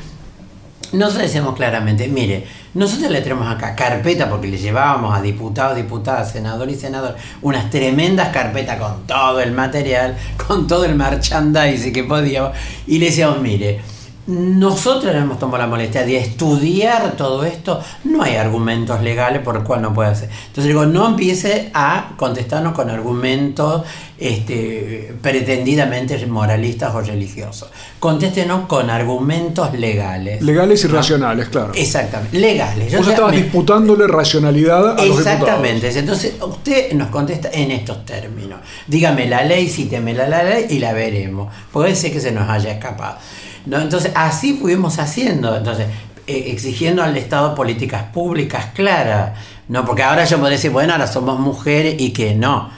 nosotros 0.92 1.23
decimos 1.23 1.55
claramente, 1.55 2.09
mire, 2.09 2.47
nosotros 2.75 3.11
le 3.11 3.20
tenemos 3.20 3.49
acá 3.49 3.75
carpeta 3.75 4.29
porque 4.29 4.49
le 4.49 4.59
llevábamos 4.59 5.16
a 5.16 5.23
diputados, 5.23 5.77
diputadas, 5.77 6.33
senador 6.33 6.68
y 6.70 6.75
senador 6.75 7.16
unas 7.42 7.70
tremendas 7.70 8.29
carpetas 8.29 8.79
con 8.79 9.07
todo 9.07 9.40
el 9.40 9.53
material, 9.53 10.16
con 10.47 10.66
todo 10.66 10.85
el 10.85 10.94
merchandising 10.94 11.92
que 11.92 12.05
podíamos, 12.05 12.53
y 12.87 12.99
le 12.99 13.07
decíamos, 13.07 13.40
mire, 13.40 13.81
nosotros 14.27 15.15
hemos 15.15 15.39
tomado 15.39 15.59
la 15.59 15.67
molestia 15.67 16.05
de 16.05 16.17
estudiar 16.17 17.13
todo 17.17 17.45
esto, 17.45 17.81
no 18.05 18.23
hay 18.23 18.37
argumentos 18.37 19.03
legales 19.03 19.43
por 19.43 19.57
el 19.57 19.63
cual 19.65 19.83
no 19.83 19.93
puede 19.93 20.11
hacer. 20.11 20.31
Entonces 20.47 20.65
digo, 20.65 20.87
no 20.87 21.07
empiece 21.09 21.71
a 21.75 22.13
contestarnos 22.17 22.73
con 22.73 22.89
argumentos 22.89 23.83
este, 24.19 25.15
pretendidamente 25.21 26.25
moralistas 26.27 26.95
o 26.95 27.01
religiosos. 27.03 27.69
Contéstenos 28.01 28.67
con 28.67 28.89
argumentos 28.89 29.75
legales. 29.75 30.41
Legales 30.41 30.83
y 30.85 30.89
¿no? 30.89 30.95
racionales, 30.95 31.49
claro. 31.49 31.73
Exactamente, 31.75 32.39
legales. 32.39 32.93
Yo 32.93 32.99
Vos 32.99 33.09
estabas 33.09 33.33
me- 33.33 33.43
disputándole 33.43 34.07
racionalidad 34.07 34.99
a 34.99 35.05
los. 35.05 35.19
Exactamente. 35.19 35.99
Entonces, 35.99 36.35
usted 36.41 36.93
nos 36.95 37.09
contesta 37.09 37.51
en 37.53 37.71
estos 37.73 38.07
términos. 38.07 38.61
Dígame 38.87 39.27
la 39.27 39.45
ley, 39.45 39.69
cítemela 39.69 40.27
la 40.29 40.43
ley 40.45 40.67
y 40.71 40.79
la 40.79 40.93
veremos. 40.93 41.53
Puede 41.73 41.95
ser 41.95 42.13
que 42.13 42.21
se 42.21 42.33
nos 42.33 42.49
haya 42.49 42.73
escapado. 42.73 43.19
¿No? 43.66 43.81
Entonces, 43.81 44.12
así 44.14 44.55
fuimos 44.55 44.98
haciendo. 44.98 45.57
Entonces, 45.57 45.87
eh, 46.27 46.44
exigiendo 46.48 47.03
al 47.03 47.16
Estado 47.16 47.55
políticas 47.55 48.05
públicas 48.05 48.66
claras. 48.74 49.33
No, 49.68 49.85
porque 49.85 50.03
ahora 50.03 50.24
yo 50.24 50.38
podría 50.38 50.57
decir, 50.57 50.70
bueno, 50.70 50.92
ahora 50.92 51.07
somos 51.07 51.38
mujeres 51.38 51.96
y 51.98 52.11
que 52.12 52.35
no. 52.35 52.70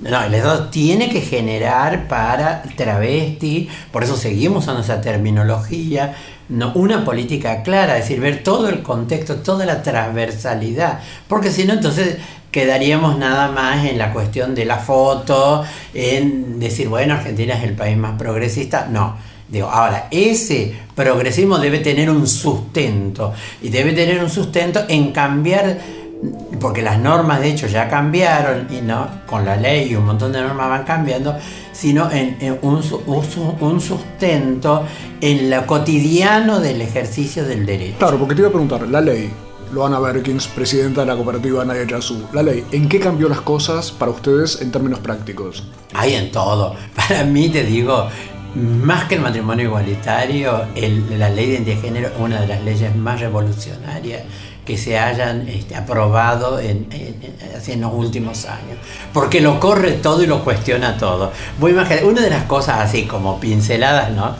No, 0.00 0.22
el 0.22 0.34
Estado 0.34 0.68
tiene 0.68 1.08
que 1.08 1.20
generar 1.20 2.08
para 2.08 2.62
travesti, 2.76 3.68
por 3.92 4.04
eso 4.04 4.16
seguimos 4.16 4.64
usando 4.64 4.82
esa 4.82 5.00
terminología, 5.00 6.14
no, 6.48 6.72
una 6.74 7.04
política 7.04 7.62
clara, 7.62 7.96
es 7.96 8.04
decir, 8.04 8.20
ver 8.20 8.42
todo 8.42 8.68
el 8.68 8.82
contexto, 8.82 9.36
toda 9.36 9.64
la 9.64 9.82
transversalidad, 9.82 11.00
porque 11.28 11.50
si 11.50 11.64
no, 11.64 11.74
entonces 11.74 12.16
quedaríamos 12.50 13.18
nada 13.18 13.48
más 13.48 13.86
en 13.86 13.96
la 13.98 14.12
cuestión 14.12 14.54
de 14.54 14.64
la 14.64 14.78
foto, 14.78 15.64
en 15.94 16.58
decir, 16.58 16.88
bueno, 16.88 17.14
Argentina 17.14 17.54
es 17.54 17.64
el 17.64 17.74
país 17.74 17.96
más 17.96 18.18
progresista, 18.18 18.86
no. 18.90 19.16
Digo, 19.54 19.68
ahora, 19.68 20.08
ese 20.10 20.74
progresismo 20.96 21.58
debe 21.58 21.78
tener 21.78 22.10
un 22.10 22.26
sustento, 22.26 23.32
y 23.62 23.68
debe 23.68 23.92
tener 23.92 24.20
un 24.20 24.28
sustento 24.28 24.80
en 24.88 25.12
cambiar 25.12 25.78
porque 26.58 26.82
las 26.82 26.98
normas 26.98 27.40
de 27.40 27.50
hecho 27.50 27.68
ya 27.68 27.88
cambiaron 27.88 28.66
y 28.70 28.80
no 28.80 29.06
con 29.26 29.44
la 29.44 29.56
ley 29.56 29.90
y 29.90 29.94
un 29.94 30.06
montón 30.06 30.32
de 30.32 30.40
normas 30.40 30.70
van 30.70 30.84
cambiando 30.84 31.36
sino 31.72 32.10
en, 32.10 32.38
en 32.40 32.58
un, 32.62 32.82
un 33.60 33.80
sustento 33.80 34.84
en 35.20 35.50
lo 35.50 35.66
cotidiano 35.66 36.60
del 36.60 36.80
ejercicio 36.80 37.44
del 37.44 37.66
derecho 37.66 37.98
Claro, 37.98 38.18
porque 38.18 38.34
te 38.34 38.40
iba 38.40 38.48
a 38.48 38.52
preguntar, 38.52 38.88
la 38.88 39.02
ley, 39.02 39.30
Loana 39.72 40.00
Berkins, 40.00 40.48
presidenta 40.48 41.02
de 41.02 41.08
la 41.08 41.16
cooperativa 41.16 41.62
Nadia 41.64 41.84
Yazú, 41.86 42.24
la 42.32 42.42
ley, 42.42 42.64
¿en 42.72 42.88
qué 42.88 42.98
cambió 42.98 43.28
las 43.28 43.42
cosas 43.42 43.92
para 43.92 44.10
ustedes 44.10 44.62
en 44.62 44.72
términos 44.72 45.00
prácticos? 45.00 45.64
hay 45.94 46.14
en 46.14 46.30
todo 46.30 46.74
para 46.96 47.24
mí 47.24 47.48
te 47.48 47.64
digo 47.64 48.08
más 48.54 49.04
que 49.04 49.16
el 49.16 49.20
matrimonio 49.20 49.64
igualitario 49.66 50.64
el- 50.74 51.18
la 51.18 51.28
ley 51.28 51.46
de 51.46 51.52
identidad 51.54 51.76
de 51.76 51.82
género 51.82 52.08
es 52.08 52.14
una 52.18 52.40
de 52.40 52.46
las 52.46 52.62
leyes 52.62 52.94
más 52.96 53.20
revolucionarias 53.20 54.22
que 54.64 54.78
se 54.78 54.98
hayan 54.98 55.46
este, 55.48 55.76
aprobado 55.76 56.58
en, 56.58 56.86
en- 56.90 57.16
en- 57.68 57.80
los 57.80 57.92
últimos 57.92 58.44
años. 58.46 58.78
Porque 59.12 59.40
lo 59.40 59.58
corre 59.60 59.92
todo 59.92 60.22
y 60.22 60.26
lo 60.26 60.42
cuestiona 60.44 60.96
todo. 60.96 61.32
Voy 61.58 61.72
a 61.72 61.74
imaginar, 61.74 62.04
una 62.04 62.20
de 62.22 62.30
las 62.30 62.44
cosas 62.44 62.78
así 62.80 63.04
como 63.04 63.40
pinceladas, 63.40 64.10
¿no? 64.12 64.34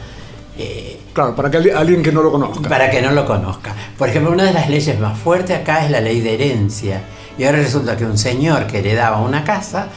Eh, 0.59 1.01
Claro, 1.13 1.37
para 1.37 1.49
que 1.51 1.59
alguien 1.73 2.03
que 2.03 2.11
no 2.11 2.23
lo 2.23 2.33
conozca. 2.33 2.69
para 2.69 2.91
que 2.91 3.01
no 3.01 3.13
lo 3.13 3.25
conozca. 3.25 3.73
Por 3.97 4.09
ejemplo, 4.09 4.33
una 4.33 4.45
de 4.45 4.53
las 4.53 4.69
leyes 4.69 4.99
más 4.99 5.17
fuertes 5.19 5.57
acá 5.59 5.85
es 5.85 5.91
la 5.91 6.01
ley 6.01 6.21
de 6.21 6.35
herencia. 6.35 7.03
Y 7.39 7.45
ahora 7.45 7.59
resulta 7.59 7.97
que 7.97 8.05
un 8.05 8.19
señor 8.19 8.67
que 8.67 8.79
heredaba 8.81 9.21
una 9.21 9.45
casa, 9.45 9.89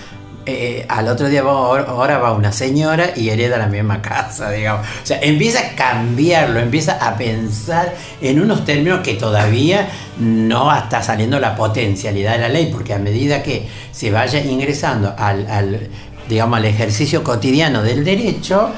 eh, 0.49 0.85
al 0.87 1.09
otro 1.09 1.27
día 1.27 1.41
ahora 1.41 2.19
va 2.19 2.31
una 2.31 2.53
señora 2.53 3.11
y 3.15 3.29
hereda 3.29 3.57
la 3.57 3.67
misma 3.67 4.01
casa, 4.01 4.49
digamos. 4.49 4.87
O 5.03 5.05
sea, 5.05 5.19
empieza 5.21 5.59
a 5.59 5.75
cambiarlo, 5.75 6.59
empieza 6.61 6.93
a 6.93 7.17
pensar 7.17 7.93
en 8.21 8.39
unos 8.39 8.63
términos 8.63 9.01
que 9.01 9.15
todavía 9.15 9.89
no 10.17 10.73
está 10.73 11.03
saliendo 11.03 11.37
la 11.41 11.53
potencialidad 11.55 12.31
de 12.33 12.37
la 12.39 12.49
ley, 12.49 12.69
porque 12.71 12.93
a 12.93 12.97
medida 12.97 13.43
que 13.43 13.67
se 13.91 14.09
vaya 14.09 14.39
ingresando 14.39 15.13
al, 15.17 15.45
al, 15.47 15.89
digamos, 16.29 16.57
al 16.57 16.65
ejercicio 16.65 17.25
cotidiano 17.25 17.83
del 17.83 18.05
derecho, 18.05 18.71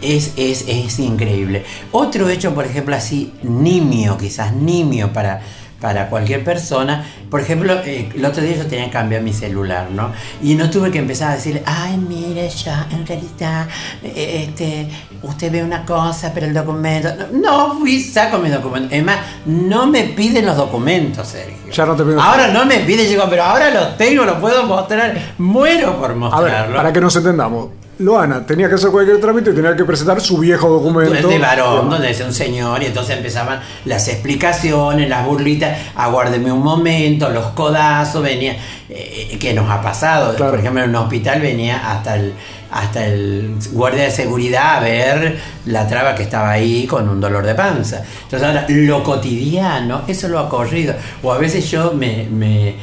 es, 0.00 0.32
es, 0.36 0.64
es 0.66 0.98
increíble. 0.98 1.62
Otro 1.92 2.28
hecho, 2.30 2.54
por 2.54 2.64
ejemplo, 2.64 2.96
así, 2.96 3.34
nimio, 3.42 4.16
quizás 4.16 4.54
nimio 4.54 5.12
para, 5.12 5.42
para 5.80 6.08
cualquier 6.08 6.42
persona. 6.44 7.04
Por 7.30 7.40
ejemplo, 7.40 7.74
eh, 7.84 8.08
el 8.14 8.24
otro 8.24 8.42
día 8.42 8.56
yo 8.56 8.66
tenía 8.66 8.86
que 8.86 8.90
cambiar 8.92 9.22
mi 9.22 9.32
celular, 9.32 9.88
¿no? 9.90 10.10
Y 10.42 10.54
no 10.54 10.70
tuve 10.70 10.90
que 10.90 10.98
empezar 10.98 11.32
a 11.32 11.34
decirle, 11.36 11.62
ay, 11.66 11.96
mire, 11.96 12.48
ya, 12.48 12.86
en 12.90 13.06
realidad, 13.06 13.66
eh, 14.02 14.46
este, 14.48 14.88
usted 15.22 15.52
ve 15.52 15.62
una 15.62 15.84
cosa, 15.84 16.32
pero 16.32 16.46
el 16.46 16.54
documento. 16.54 17.08
No, 17.32 17.68
no 17.68 17.78
fui, 17.78 18.00
saco 18.00 18.38
mi 18.38 18.48
documento. 18.48 18.94
Es 18.94 19.04
más, 19.04 19.18
no 19.44 19.86
me 19.86 20.04
piden 20.04 20.46
los 20.46 20.56
documentos, 20.56 21.28
Sergio. 21.28 21.72
Ya 21.72 21.84
no 21.84 21.94
te 21.96 22.04
pido 22.04 22.20
Ahora 22.20 22.48
no 22.48 22.64
me 22.64 22.78
piden, 22.80 23.08
digo, 23.08 23.24
pero 23.28 23.44
ahora 23.44 23.70
los 23.70 23.96
tengo, 23.96 24.24
los 24.24 24.38
puedo 24.38 24.64
mostrar. 24.64 25.16
Muero 25.38 25.96
por 25.98 26.06
A 26.06 26.14
ver, 26.14 26.16
mostrarlo. 26.16 26.76
para 26.76 26.92
que 26.92 27.00
nos 27.00 27.14
entendamos. 27.16 27.68
Loana 27.98 28.44
tenía 28.44 28.68
que 28.68 28.74
hacer 28.74 28.90
cualquier 28.90 29.20
trámite 29.20 29.50
y 29.50 29.54
tenía 29.54 29.74
que 29.74 29.84
presentar 29.84 30.20
su 30.20 30.36
viejo 30.38 30.68
documento. 30.68 31.28
de 31.28 31.38
varón, 31.38 31.88
donde 31.88 32.08
decía 32.08 32.26
un 32.26 32.34
señor, 32.34 32.82
y 32.82 32.86
entonces 32.86 33.16
empezaban 33.16 33.60
las 33.86 34.08
explicaciones, 34.08 35.08
las 35.08 35.24
burlitas, 35.24 35.78
aguárdeme 35.94 36.52
un 36.52 36.62
momento, 36.62 37.30
los 37.30 37.46
codazos, 37.48 38.22
venía, 38.22 38.56
eh, 38.90 39.38
que 39.40 39.54
nos 39.54 39.70
ha 39.70 39.80
pasado, 39.80 40.36
por 40.36 40.58
ejemplo 40.58 40.82
en 40.82 40.90
un 40.90 40.96
hospital 40.96 41.40
venía 41.40 41.90
hasta 41.90 42.16
el, 42.16 42.34
hasta 42.70 43.06
el 43.06 43.54
guardia 43.72 44.04
de 44.04 44.10
seguridad 44.10 44.76
a 44.76 44.80
ver 44.80 45.38
la 45.64 45.88
traba 45.88 46.14
que 46.14 46.24
estaba 46.24 46.50
ahí 46.50 46.86
con 46.86 47.08
un 47.08 47.18
dolor 47.18 47.46
de 47.46 47.54
panza. 47.54 48.02
Entonces 48.24 48.46
ahora 48.46 48.66
lo 48.68 49.02
cotidiano, 49.02 50.02
eso 50.06 50.28
lo 50.28 50.38
ha 50.38 50.50
corrido, 50.50 50.94
o 51.22 51.32
a 51.32 51.38
veces 51.38 51.70
yo 51.70 51.94
me, 51.94 52.28
me 52.30 52.74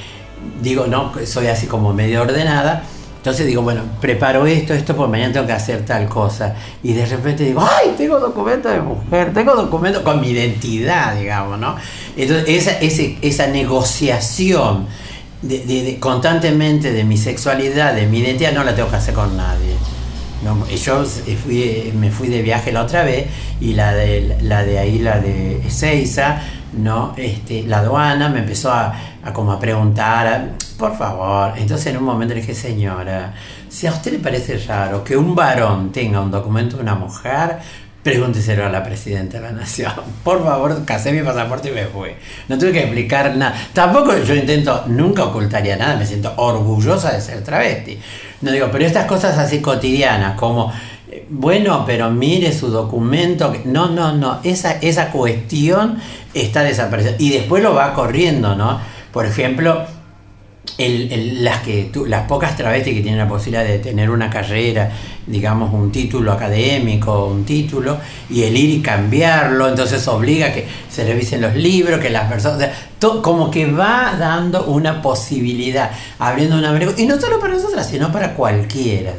digo, 0.60 0.88
no, 0.88 1.12
soy 1.26 1.48
así 1.48 1.68
como 1.68 1.94
medio 1.94 2.24
ordenada, 2.24 2.84
entonces 3.24 3.48
digo, 3.48 3.62
bueno, 3.62 3.84
preparo 4.02 4.46
esto, 4.46 4.74
esto, 4.74 4.98
porque 4.98 5.12
mañana 5.12 5.32
tengo 5.32 5.48
que 5.48 5.54
hacer 5.54 5.86
tal 5.86 6.10
cosa. 6.10 6.56
Y 6.84 6.92
de 6.92 7.06
repente 7.06 7.46
digo, 7.46 7.62
ay, 7.66 7.94
tengo 7.98 8.20
documento 8.20 8.68
de 8.68 8.82
mujer, 8.82 9.34
tengo 9.34 9.56
documento 9.56 10.04
con 10.04 10.20
mi 10.20 10.32
identidad, 10.32 11.16
digamos, 11.16 11.58
¿no? 11.58 11.78
Entonces, 12.18 12.50
esa, 12.50 12.72
ese- 12.80 13.18
esa 13.22 13.48
negociación 13.48 14.88
constantemente 16.00 16.92
de 16.92 17.04
mi 17.04 17.18
sexualidad, 17.18 17.94
de 17.94 18.08
mi 18.08 18.20
identidad, 18.20 18.52
no 18.54 18.64
la 18.64 18.76
tengo 18.76 18.90
que 18.90 18.96
hacer 18.98 19.14
con 19.14 19.36
nadie. 19.38 19.74
No, 20.44 20.68
yo 20.68 21.06
fui, 21.42 21.94
me 21.98 22.12
fui 22.12 22.28
de 22.28 22.42
viaje 22.42 22.74
la 22.74 22.84
otra 22.84 23.04
vez 23.04 23.28
y 23.62 23.74
la 23.74 23.94
de, 23.94 24.38
la 24.42 24.64
de 24.66 24.80
ahí, 24.80 25.00
la 25.00 25.20
de 25.20 25.66
Ezeiza, 25.66 26.42
¿no? 26.78 27.14
Este, 27.16 27.64
la 27.64 27.80
aduana 27.80 28.28
me 28.28 28.40
empezó 28.40 28.70
a, 28.72 28.94
a 29.24 29.32
como 29.34 29.52
a 29.52 29.60
preguntar, 29.60 30.28
a- 30.28 30.46
por 30.78 30.98
favor. 30.98 31.54
Entonces 31.58 31.88
en 31.88 31.98
un 31.98 32.04
momento 32.04 32.34
le 32.34 32.42
dije, 32.42 32.54
señora, 32.56 33.34
si 33.70 33.88
a 33.88 33.92
usted 33.92 34.12
le 34.14 34.20
parece 34.20 34.58
raro 34.68 35.04
que 35.04 35.16
un 35.18 35.34
varón 35.36 35.92
tenga 35.92 36.20
un 36.22 36.32
documento 36.32 36.78
de 36.78 36.84
una 36.84 36.96
mujer, 36.96 37.58
Pregúnteselo 38.04 38.66
a 38.66 38.70
la 38.70 38.84
presidenta 38.84 39.38
de 39.40 39.44
la 39.44 39.52
nación. 39.54 39.94
Por 40.26 40.44
favor, 40.44 40.84
casé 40.84 41.14
mi 41.14 41.22
pasaporte 41.22 41.70
y 41.70 41.72
me 41.72 41.86
fui. 41.86 42.10
No 42.50 42.58
tuve 42.58 42.74
que 42.74 42.82
explicar 42.82 43.34
nada. 43.38 43.56
Tampoco 43.72 44.18
yo 44.18 44.36
intento, 44.36 44.84
nunca 44.88 45.24
ocultaría 45.24 45.78
nada, 45.78 45.96
me 45.96 46.06
siento 46.06 46.34
orgullosa 46.36 47.14
de 47.14 47.22
ser 47.22 47.42
travesti. 47.46 47.98
No 48.42 48.52
digo, 48.52 48.68
pero 48.74 48.86
estas 48.86 49.06
cosas 49.06 49.38
así 49.38 49.62
cotidianas, 49.62 50.36
como, 50.38 50.70
eh, 51.10 51.26
bueno, 51.30 51.86
pero 51.86 52.12
mire 52.12 52.52
su 52.52 52.68
documento. 52.68 53.54
No, 53.64 53.88
no, 53.88 54.12
no, 54.12 54.42
esa, 54.44 54.74
esa 54.82 55.10
cuestión 55.10 55.98
está 56.34 56.64
desaparecida. 56.64 57.16
Y 57.20 57.30
después 57.30 57.64
lo 57.64 57.74
va 57.74 57.94
corriendo, 57.94 58.54
¿no? 58.54 58.82
Por 59.14 59.28
ejemplo, 59.28 59.86
las, 60.78 62.22
pocas 62.28 62.58
travestis 62.58 62.96
que 62.96 63.02
tienen 63.02 63.20
la 63.20 63.28
posibilidad 63.28 63.64
de 63.64 63.78
tener 63.78 64.10
una 64.10 64.30
carrera, 64.30 64.92
digamos 65.28 65.72
un 65.72 65.92
título 65.92 66.32
académico, 66.32 67.28
un 67.28 67.46
título, 67.46 67.98
y 68.30 68.42
el 68.42 68.58
ir 68.58 68.70
y 68.72 68.82
cambiarlo, 68.82 69.68
entonces 69.68 70.08
obliga 70.08 70.48
a 70.48 70.54
que 70.54 70.66
se 70.90 71.06
revisen 71.06 71.42
los 71.42 71.56
libros, 71.56 72.00
que 72.00 72.10
las 72.10 72.28
personas, 72.28 72.70
como 73.22 73.52
que 73.52 73.72
va 73.72 74.16
dando 74.18 74.66
una 74.66 75.02
posibilidad, 75.02 75.92
abriendo 76.18 76.58
una 76.58 76.74
y 76.98 77.06
no 77.06 77.22
solo 77.22 77.40
para 77.40 77.54
nosotras, 77.54 77.88
sino 77.88 78.12
para 78.12 78.34
cualquiera. 78.34 79.14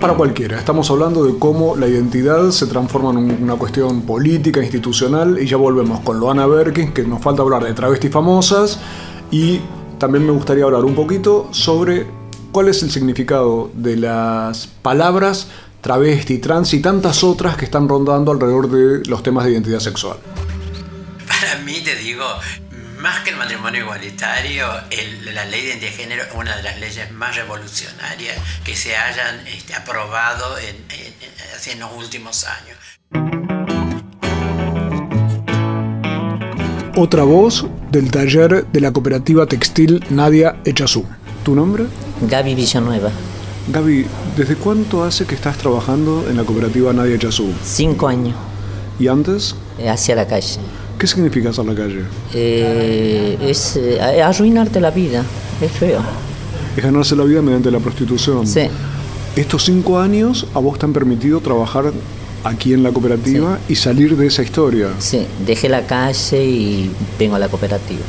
Para 0.00 0.14
cualquiera, 0.14 0.58
estamos 0.58 0.90
hablando 0.90 1.24
de 1.24 1.38
cómo 1.38 1.74
la 1.76 1.88
identidad 1.88 2.50
se 2.50 2.66
transforma 2.66 3.10
en 3.10 3.42
una 3.42 3.56
cuestión 3.56 4.02
política, 4.02 4.62
institucional, 4.62 5.38
y 5.42 5.46
ya 5.46 5.56
volvemos 5.56 6.00
con 6.00 6.20
Loana 6.20 6.46
Berkins, 6.46 6.92
que 6.92 7.02
nos 7.02 7.20
falta 7.20 7.42
hablar 7.42 7.64
de 7.64 7.74
travestis 7.74 8.10
famosas, 8.10 8.78
y 9.30 9.60
también 9.98 10.24
me 10.26 10.32
gustaría 10.32 10.64
hablar 10.64 10.84
un 10.84 10.94
poquito 10.94 11.48
sobre 11.52 12.06
cuál 12.52 12.68
es 12.68 12.82
el 12.82 12.90
significado 12.90 13.70
de 13.74 13.96
las 13.96 14.66
palabras 14.66 15.48
travesti, 15.80 16.38
trans 16.38 16.74
y 16.74 16.80
tantas 16.80 17.22
otras 17.22 17.56
que 17.56 17.64
están 17.64 17.88
rondando 17.88 18.32
alrededor 18.32 18.68
de 18.68 19.08
los 19.08 19.22
temas 19.22 19.44
de 19.44 19.52
identidad 19.52 19.78
sexual. 19.78 20.18
Para 21.28 21.58
mí, 21.64 21.80
te 21.84 21.94
digo, 21.94 22.24
más 22.98 23.20
que 23.20 23.30
el 23.30 23.36
matrimonio 23.36 23.82
igualitario, 23.82 24.66
la 25.32 25.44
ley 25.44 25.62
de 25.62 25.68
identidad 25.68 25.90
de 25.90 25.96
género 25.96 26.22
es 26.24 26.34
una 26.34 26.56
de 26.56 26.62
las 26.64 26.80
leyes 26.80 27.12
más 27.12 27.36
revolucionarias 27.36 28.36
que 28.64 28.74
se 28.74 28.96
hayan 28.96 29.46
este, 29.46 29.74
aprobado 29.74 30.58
en, 30.58 30.76
en 31.66 31.78
los 31.78 31.92
últimos 31.92 32.44
años. 32.44 33.45
Otra 36.98 37.24
voz 37.24 37.66
del 37.92 38.10
taller 38.10 38.66
de 38.72 38.80
la 38.80 38.90
cooperativa 38.90 39.44
textil 39.44 40.02
Nadia 40.08 40.56
Echazú. 40.64 41.04
¿Tu 41.44 41.54
nombre? 41.54 41.84
Gaby 42.22 42.54
Villanueva. 42.54 43.10
Gaby, 43.68 44.06
¿desde 44.34 44.56
cuánto 44.56 45.04
hace 45.04 45.26
que 45.26 45.34
estás 45.34 45.58
trabajando 45.58 46.24
en 46.26 46.38
la 46.38 46.44
cooperativa 46.44 46.94
Nadia 46.94 47.16
Echazú? 47.16 47.52
Cinco 47.62 48.08
años. 48.08 48.34
¿Y 48.98 49.08
antes? 49.08 49.54
Eh, 49.78 49.90
hacia 49.90 50.14
la 50.14 50.26
calle. 50.26 50.56
¿Qué 50.98 51.06
significa 51.06 51.50
hacer 51.50 51.66
la 51.66 51.74
calle? 51.74 52.00
Eh, 52.32 53.36
es 53.42 53.76
eh, 53.76 54.00
arruinarte 54.00 54.80
la 54.80 54.90
vida, 54.90 55.22
es 55.60 55.72
feo. 55.72 56.00
Es 56.78 56.82
ganarse 56.82 57.14
la 57.14 57.24
vida 57.24 57.42
mediante 57.42 57.70
la 57.70 57.78
prostitución. 57.78 58.46
Sí. 58.46 58.68
Estos 59.36 59.66
cinco 59.66 59.98
años 59.98 60.46
a 60.54 60.60
vos 60.60 60.78
te 60.78 60.86
han 60.86 60.94
permitido 60.94 61.40
trabajar 61.40 61.92
aquí 62.46 62.72
en 62.72 62.82
la 62.82 62.92
cooperativa 62.92 63.58
y 63.68 63.74
salir 63.74 64.16
de 64.16 64.26
esa 64.26 64.42
historia. 64.42 64.88
Sí, 64.98 65.26
dejé 65.44 65.68
la 65.68 65.86
calle 65.86 66.44
y 66.44 66.90
vengo 67.18 67.36
a 67.36 67.38
la 67.38 67.48
cooperativa, 67.48 68.00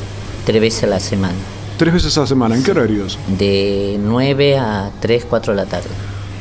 tres 0.45 0.61
veces 0.61 0.83
a 0.83 0.87
la 0.87 0.99
semana. 0.99 1.35
¿Tres 1.77 1.93
veces 1.93 2.17
a 2.17 2.21
la 2.21 2.27
semana? 2.27 2.55
¿En 2.55 2.63
qué 2.63 2.71
horarios? 2.71 3.19
De 3.37 3.99
9 4.01 4.57
a 4.57 4.91
3, 4.99 5.25
4 5.29 5.53
de 5.53 5.57
la 5.57 5.65
tarde. 5.67 5.89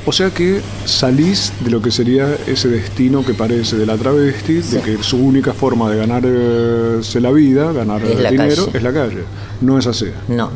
O 0.06 0.12
sea 0.12 0.30
que 0.30 0.60
salís 0.84 1.52
de 1.60 1.70
lo 1.70 1.82
que 1.82 1.90
sería 1.90 2.32
ese 2.46 2.68
destino 2.68 3.24
que 3.24 3.34
parece 3.34 3.76
de 3.76 3.86
la 3.86 3.96
travesti, 3.96 4.60
de 4.62 4.80
que 4.80 5.02
su 5.02 5.18
única 5.18 5.52
forma 5.52 5.90
de 5.90 5.96
ganarse 5.96 7.20
la 7.20 7.32
vida, 7.32 7.72
ganar 7.72 8.00
dinero, 8.02 8.68
es 8.72 8.82
la 8.82 8.92
calle. 8.92 9.24
No 9.60 9.78
es 9.78 9.86
así. 9.86 10.06
No. 10.28 10.50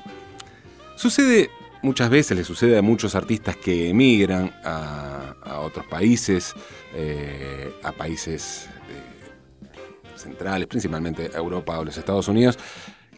Sucede 0.96 1.50
muchas 1.82 2.10
veces, 2.10 2.38
le 2.38 2.46
sucede 2.46 2.78
a 2.78 2.82
muchos 2.82 3.14
artistas 3.14 3.58
que 3.58 3.90
emigran 3.90 4.54
a, 4.64 5.60
otros 5.60 5.86
países, 5.88 6.54
eh, 6.94 7.74
a 7.84 7.92
países 7.92 8.70
eh, 8.90 10.18
centrales, 10.18 10.66
principalmente 10.68 11.30
a 11.36 11.38
Europa 11.38 11.78
o 11.78 11.84
los 11.84 11.98
Estados 11.98 12.30
Unidos, 12.30 12.58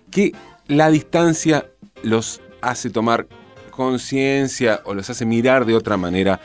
que 0.10 0.32
la 0.66 0.90
distancia 0.90 1.70
los 2.02 2.42
hace 2.62 2.90
tomar 2.90 3.28
conciencia 3.70 4.82
o 4.86 4.96
los 4.96 5.12
hace 5.12 5.28
mirar 5.28 5.68
de 5.68 5.76
otra 5.76 5.96
manera 5.96 6.40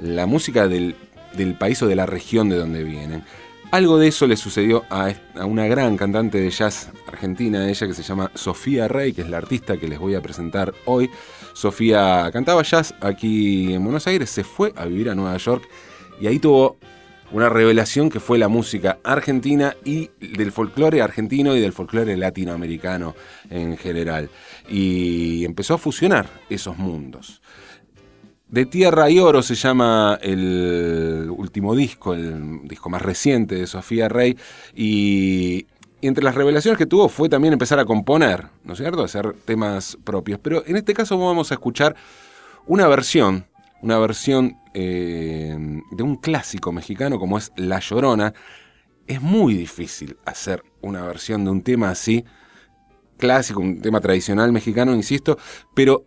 la 0.00 0.24
música 0.24 0.66
del 0.66 0.96
del 1.38 1.54
país 1.54 1.82
o 1.82 1.86
de 1.86 1.96
la 1.96 2.04
región 2.04 2.50
de 2.50 2.56
donde 2.56 2.84
vienen. 2.84 3.24
Algo 3.70 3.98
de 3.98 4.08
eso 4.08 4.26
le 4.26 4.36
sucedió 4.36 4.84
a, 4.88 5.12
una 5.44 5.66
gran 5.66 5.96
cantante 5.96 6.40
de 6.40 6.50
jazz 6.50 6.90
argentina, 7.06 7.68
ella 7.68 7.86
que 7.86 7.92
se 7.92 8.02
llama 8.02 8.30
Sofía 8.34 8.88
Rey, 8.88 9.12
que 9.12 9.22
es 9.22 9.28
la 9.28 9.36
artista 9.36 9.76
que 9.76 9.88
les 9.88 9.98
voy 9.98 10.14
a 10.14 10.22
presentar 10.22 10.72
hoy. 10.86 11.10
Sofía 11.52 12.30
cantaba 12.32 12.62
jazz 12.62 12.94
aquí 13.00 13.74
en 13.74 13.84
Buenos 13.84 14.06
Aires, 14.06 14.30
se 14.30 14.42
fue 14.42 14.72
a 14.74 14.86
vivir 14.86 15.10
a 15.10 15.14
Nueva 15.14 15.36
York 15.36 15.68
y 16.18 16.26
ahí 16.26 16.38
tuvo 16.38 16.78
una 17.30 17.50
revelación 17.50 18.08
que 18.08 18.20
fue 18.20 18.38
la 18.38 18.48
música 18.48 19.00
argentina 19.04 19.76
y 19.84 20.10
del 20.18 20.50
folclore 20.50 21.02
argentino 21.02 21.54
y 21.54 21.60
del 21.60 21.74
folclore 21.74 22.16
latinoamericano 22.16 23.14
en 23.50 23.76
general. 23.76 24.30
Y 24.68 25.44
empezó 25.44 25.74
a 25.74 25.78
fusionar 25.78 26.28
esos 26.48 26.78
mundos. 26.78 27.42
De 28.48 28.64
Tierra 28.64 29.10
y 29.10 29.18
Oro 29.18 29.42
se 29.42 29.54
llama 29.54 30.18
el 30.22 31.28
último 31.36 31.74
disco, 31.74 32.14
el 32.14 32.66
disco 32.66 32.88
más 32.88 33.02
reciente 33.02 33.56
de 33.56 33.66
Sofía 33.66 34.08
Rey, 34.08 34.36
y, 34.74 35.66
entre 36.00 36.24
las 36.24 36.34
revelaciones 36.34 36.78
que 36.78 36.86
tuvo 36.86 37.08
fue 37.08 37.28
también 37.28 37.52
empezar 37.52 37.78
a 37.78 37.84
componer, 37.84 38.46
¿no 38.64 38.72
es 38.72 38.78
cierto? 38.78 39.02
Hacer 39.02 39.34
temas 39.44 39.98
propios. 40.04 40.38
Pero 40.40 40.64
en 40.66 40.76
este 40.76 40.94
caso 40.94 41.18
vamos 41.18 41.50
a 41.50 41.54
escuchar 41.54 41.96
una 42.66 42.86
versión, 42.86 43.46
una 43.82 43.98
versión 43.98 44.58
eh, 44.74 45.56
de 45.90 46.02
un 46.02 46.16
clásico 46.16 46.72
mexicano 46.72 47.18
como 47.18 47.38
es 47.38 47.52
La 47.56 47.80
Llorona. 47.80 48.32
Es 49.06 49.20
muy 49.20 49.54
difícil 49.54 50.16
hacer 50.24 50.62
una 50.80 51.04
versión 51.04 51.44
de 51.44 51.50
un 51.50 51.62
tema 51.62 51.90
así, 51.90 52.24
clásico, 53.16 53.60
un 53.60 53.80
tema 53.80 54.00
tradicional 54.00 54.52
mexicano, 54.52 54.94
insisto, 54.94 55.38
pero 55.74 56.04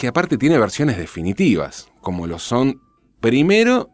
que 0.00 0.08
aparte 0.08 0.38
tiene 0.38 0.56
versiones 0.56 0.96
definitivas, 0.96 1.90
como 2.00 2.26
lo 2.26 2.38
son 2.38 2.80
primero 3.20 3.90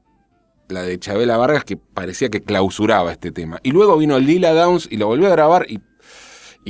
la 0.68 0.82
de 0.82 1.00
Chabela 1.00 1.36
Vargas, 1.36 1.64
que 1.64 1.76
parecía 1.76 2.28
que 2.28 2.44
clausuraba 2.44 3.10
este 3.10 3.32
tema. 3.32 3.58
Y 3.64 3.72
luego 3.72 3.98
vino 3.98 4.16
Lila 4.20 4.52
Downs 4.52 4.86
y 4.88 4.98
lo 4.98 5.08
volvió 5.08 5.26
a 5.26 5.30
grabar 5.30 5.66
y, 5.68 5.80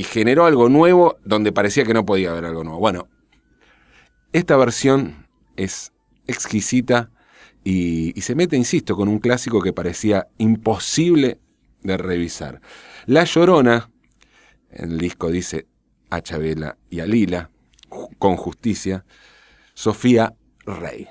generó 0.04 0.46
algo 0.46 0.70
nuevo 0.70 1.18
donde 1.22 1.52
parecía 1.52 1.84
que 1.84 1.92
no 1.92 2.06
podía 2.06 2.30
haber 2.30 2.46
algo 2.46 2.64
nuevo. 2.64 2.78
Bueno, 2.78 3.08
esta 4.32 4.56
versión 4.56 5.26
es 5.56 5.92
exquisita 6.26 7.10
y, 7.62 8.18
y 8.18 8.22
se 8.22 8.34
mete, 8.34 8.56
insisto, 8.56 8.96
con 8.96 9.06
un 9.06 9.18
clásico 9.18 9.60
que 9.60 9.74
parecía 9.74 10.28
imposible 10.38 11.40
de 11.82 11.98
revisar. 11.98 12.62
La 13.04 13.24
Llorona, 13.24 13.90
el 14.70 14.96
disco 14.96 15.30
dice 15.30 15.66
a 16.08 16.22
Chabela 16.22 16.78
y 16.88 17.00
a 17.00 17.06
Lila, 17.06 17.50
con 18.18 18.36
justicia, 18.36 19.04
Sofía 19.74 20.34
Rey. 20.64 21.08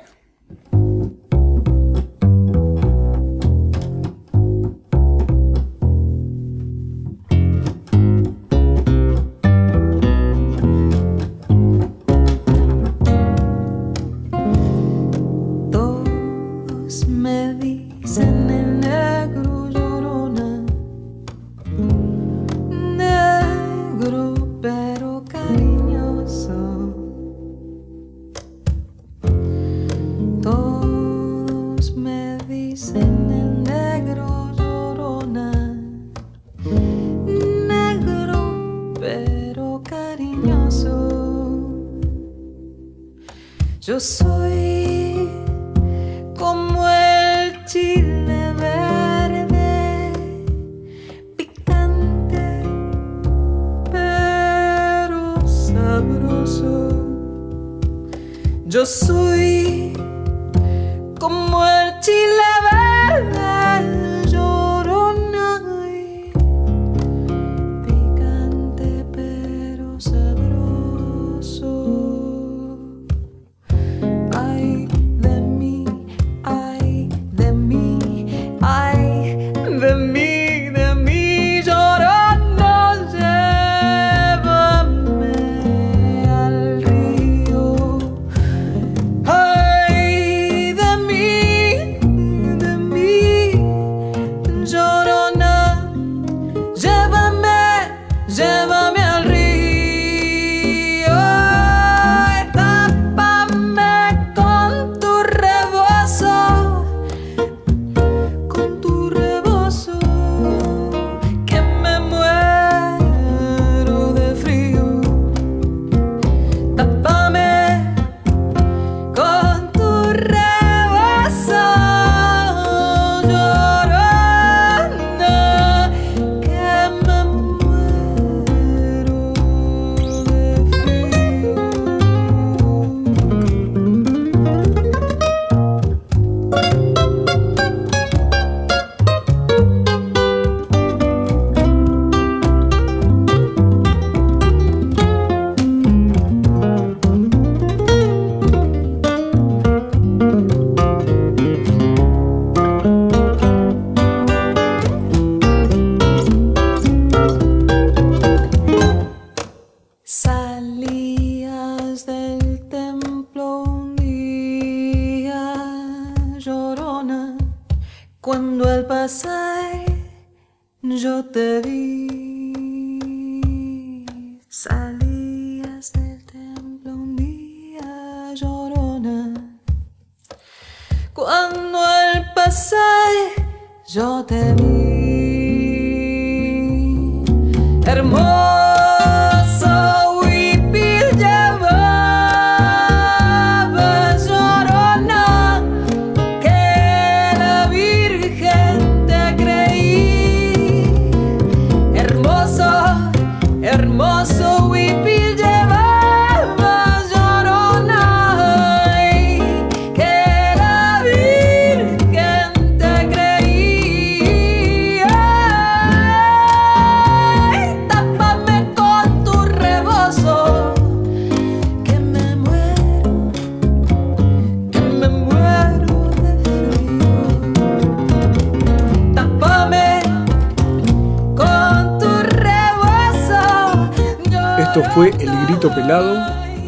Fue 234.95 235.09
El 235.19 235.29
Grito 235.45 235.75
Pelado, 235.75 236.15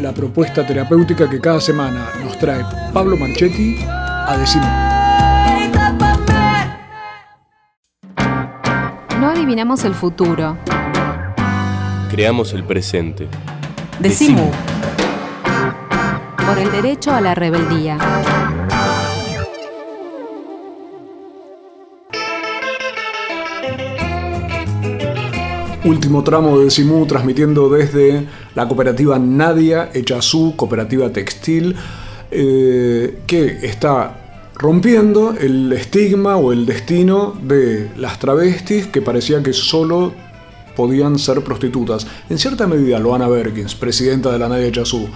la 0.02 0.12
propuesta 0.12 0.68
terapéutica 0.68 1.30
que 1.30 1.40
cada 1.40 1.62
semana 1.62 2.10
nos 2.22 2.38
trae 2.38 2.62
Pablo 2.92 3.16
Marchetti 3.16 3.78
a 3.88 4.36
Decimo. 4.38 4.66
No 9.22 9.30
adivinamos 9.30 9.86
el 9.86 9.94
futuro. 9.94 10.58
Creamos 12.12 12.52
el 12.52 12.66
presente. 12.66 13.30
Decimu. 14.00 14.52
Por 16.46 16.60
el 16.60 16.70
derecho 16.70 17.14
a 17.14 17.22
la 17.22 17.34
rebeldía. 17.34 17.98
Último 25.88 26.22
tramo 26.24 26.60
de 26.60 26.70
Simú 26.70 27.06
transmitiendo 27.06 27.70
desde 27.70 28.26
la 28.56 28.68
cooperativa 28.68 29.18
Nadia 29.20 29.90
Echazú, 29.94 30.54
cooperativa 30.58 31.10
textil, 31.12 31.76
eh, 32.30 33.20
que 33.26 33.60
está 33.66 34.52
rompiendo 34.56 35.34
el 35.40 35.72
estigma 35.72 36.36
o 36.36 36.52
el 36.52 36.66
destino 36.66 37.34
de 37.42 37.90
las 37.96 38.20
travestis 38.20 38.88
que 38.88 39.02
parecía 39.02 39.42
que 39.42 39.54
solo 39.54 40.12
podían 40.76 41.18
ser 41.18 41.42
prostitutas. 41.42 42.06
En 42.30 42.38
cierta 42.38 42.68
medida, 42.68 43.00
Loana 43.00 43.30
Berkins, 43.30 43.74
presidenta 43.76 44.30
de 44.32 44.40
la 44.40 44.50
Nadia 44.50 44.68
Echazú, 44.68 45.08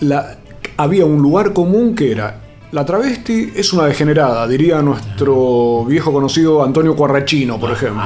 la- 0.00 0.38
había 0.76 1.06
un 1.06 1.20
lugar 1.20 1.52
común 1.52 1.96
que 1.96 2.12
era 2.12 2.40
la 2.70 2.84
travesti 2.84 3.52
es 3.54 3.72
una 3.72 3.86
degenerada, 3.86 4.46
diría 4.48 4.80
nuestro 4.82 5.84
viejo 5.86 6.12
conocido 6.12 6.62
Antonio 6.64 6.94
Cuarrachino, 6.96 7.58
por 7.58 7.70
ejemplo, 7.70 8.02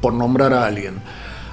por 0.00 0.14
nombrar 0.14 0.52
a 0.52 0.66
alguien. 0.66 0.94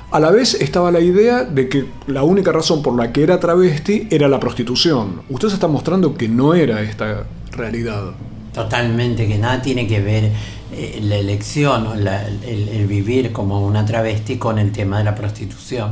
A 0.09 0.21
la 0.21 0.31
vez 0.31 0.53
estaba 0.53 0.89
la 0.89 1.01
idea 1.01 1.43
de 1.43 1.67
que 1.67 1.85
la 2.07 2.23
única 2.23 2.53
razón 2.53 2.81
por 2.81 2.95
la 2.95 3.11
que 3.11 3.23
era 3.23 3.39
travesti 3.39 4.07
era 4.09 4.29
la 4.29 4.39
prostitución. 4.39 5.21
Usted 5.29 5.49
se 5.49 5.55
está 5.55 5.67
mostrando 5.67 6.15
que 6.15 6.29
no 6.29 6.53
era 6.53 6.81
esta 6.81 7.25
realidad. 7.51 8.13
Totalmente, 8.53 9.27
que 9.27 9.37
nada 9.37 9.61
tiene 9.61 9.85
que 9.85 9.99
ver 9.99 10.31
eh, 10.71 10.99
la 11.03 11.17
elección, 11.17 11.87
el, 11.97 12.69
el, 12.69 12.87
vivir 12.87 13.33
como 13.33 13.65
una 13.65 13.85
travesti 13.85 14.37
con 14.37 14.59
el 14.59 14.71
tema 14.71 14.97
de 14.99 15.03
la 15.03 15.13
prostitución. 15.13 15.91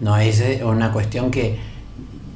No 0.00 0.16
es 0.18 0.40
eh, 0.40 0.62
una 0.62 0.92
cuestión 0.92 1.30
que 1.30 1.58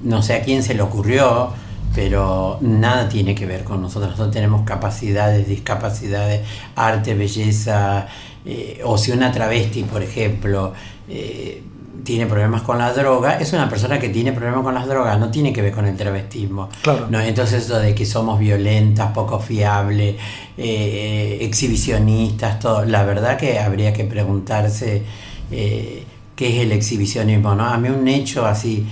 no 0.02 0.22
sé 0.22 0.34
a 0.34 0.42
quién 0.42 0.62
se 0.62 0.74
le 0.74 0.82
ocurrió, 0.82 1.50
pero 1.94 2.58
nada 2.60 3.08
tiene 3.08 3.34
que 3.34 3.46
ver 3.46 3.64
con 3.64 3.82
nosotros. 3.82 4.12
Nosotros 4.12 4.32
tenemos 4.32 4.62
capacidades, 4.62 5.46
discapacidades, 5.46 6.40
arte, 6.76 7.14
belleza, 7.14 8.06
eh, 8.44 8.80
o 8.84 8.96
si 8.98 9.12
una 9.12 9.30
travesti, 9.32 9.82
por 9.82 10.02
ejemplo, 10.02 10.72
eh, 11.08 11.62
tiene 12.04 12.26
problemas 12.26 12.62
con 12.62 12.78
la 12.78 12.92
droga, 12.92 13.38
es 13.38 13.52
una 13.52 13.68
persona 13.68 13.98
que 13.98 14.08
tiene 14.08 14.32
problemas 14.32 14.62
con 14.62 14.74
las 14.74 14.86
drogas, 14.86 15.18
no 15.18 15.30
tiene 15.30 15.52
que 15.52 15.62
ver 15.62 15.72
con 15.72 15.86
el 15.86 15.96
travestismo. 15.96 16.68
¿no? 17.10 17.20
Entonces 17.20 17.64
eso 17.64 17.78
de 17.78 17.94
que 17.94 18.06
somos 18.06 18.38
violentas, 18.38 19.12
poco 19.12 19.38
fiables, 19.40 20.16
eh, 20.56 21.38
exhibicionistas, 21.40 22.58
todo, 22.58 22.84
la 22.84 23.04
verdad 23.04 23.36
que 23.36 23.58
habría 23.58 23.92
que 23.92 24.04
preguntarse 24.04 25.02
qué 25.50 26.04
es 26.36 26.54
el 26.62 26.72
exhibicionismo. 26.72 27.54
¿no? 27.54 27.64
A 27.66 27.76
mí 27.78 27.88
un 27.88 28.06
hecho 28.08 28.46
así 28.46 28.86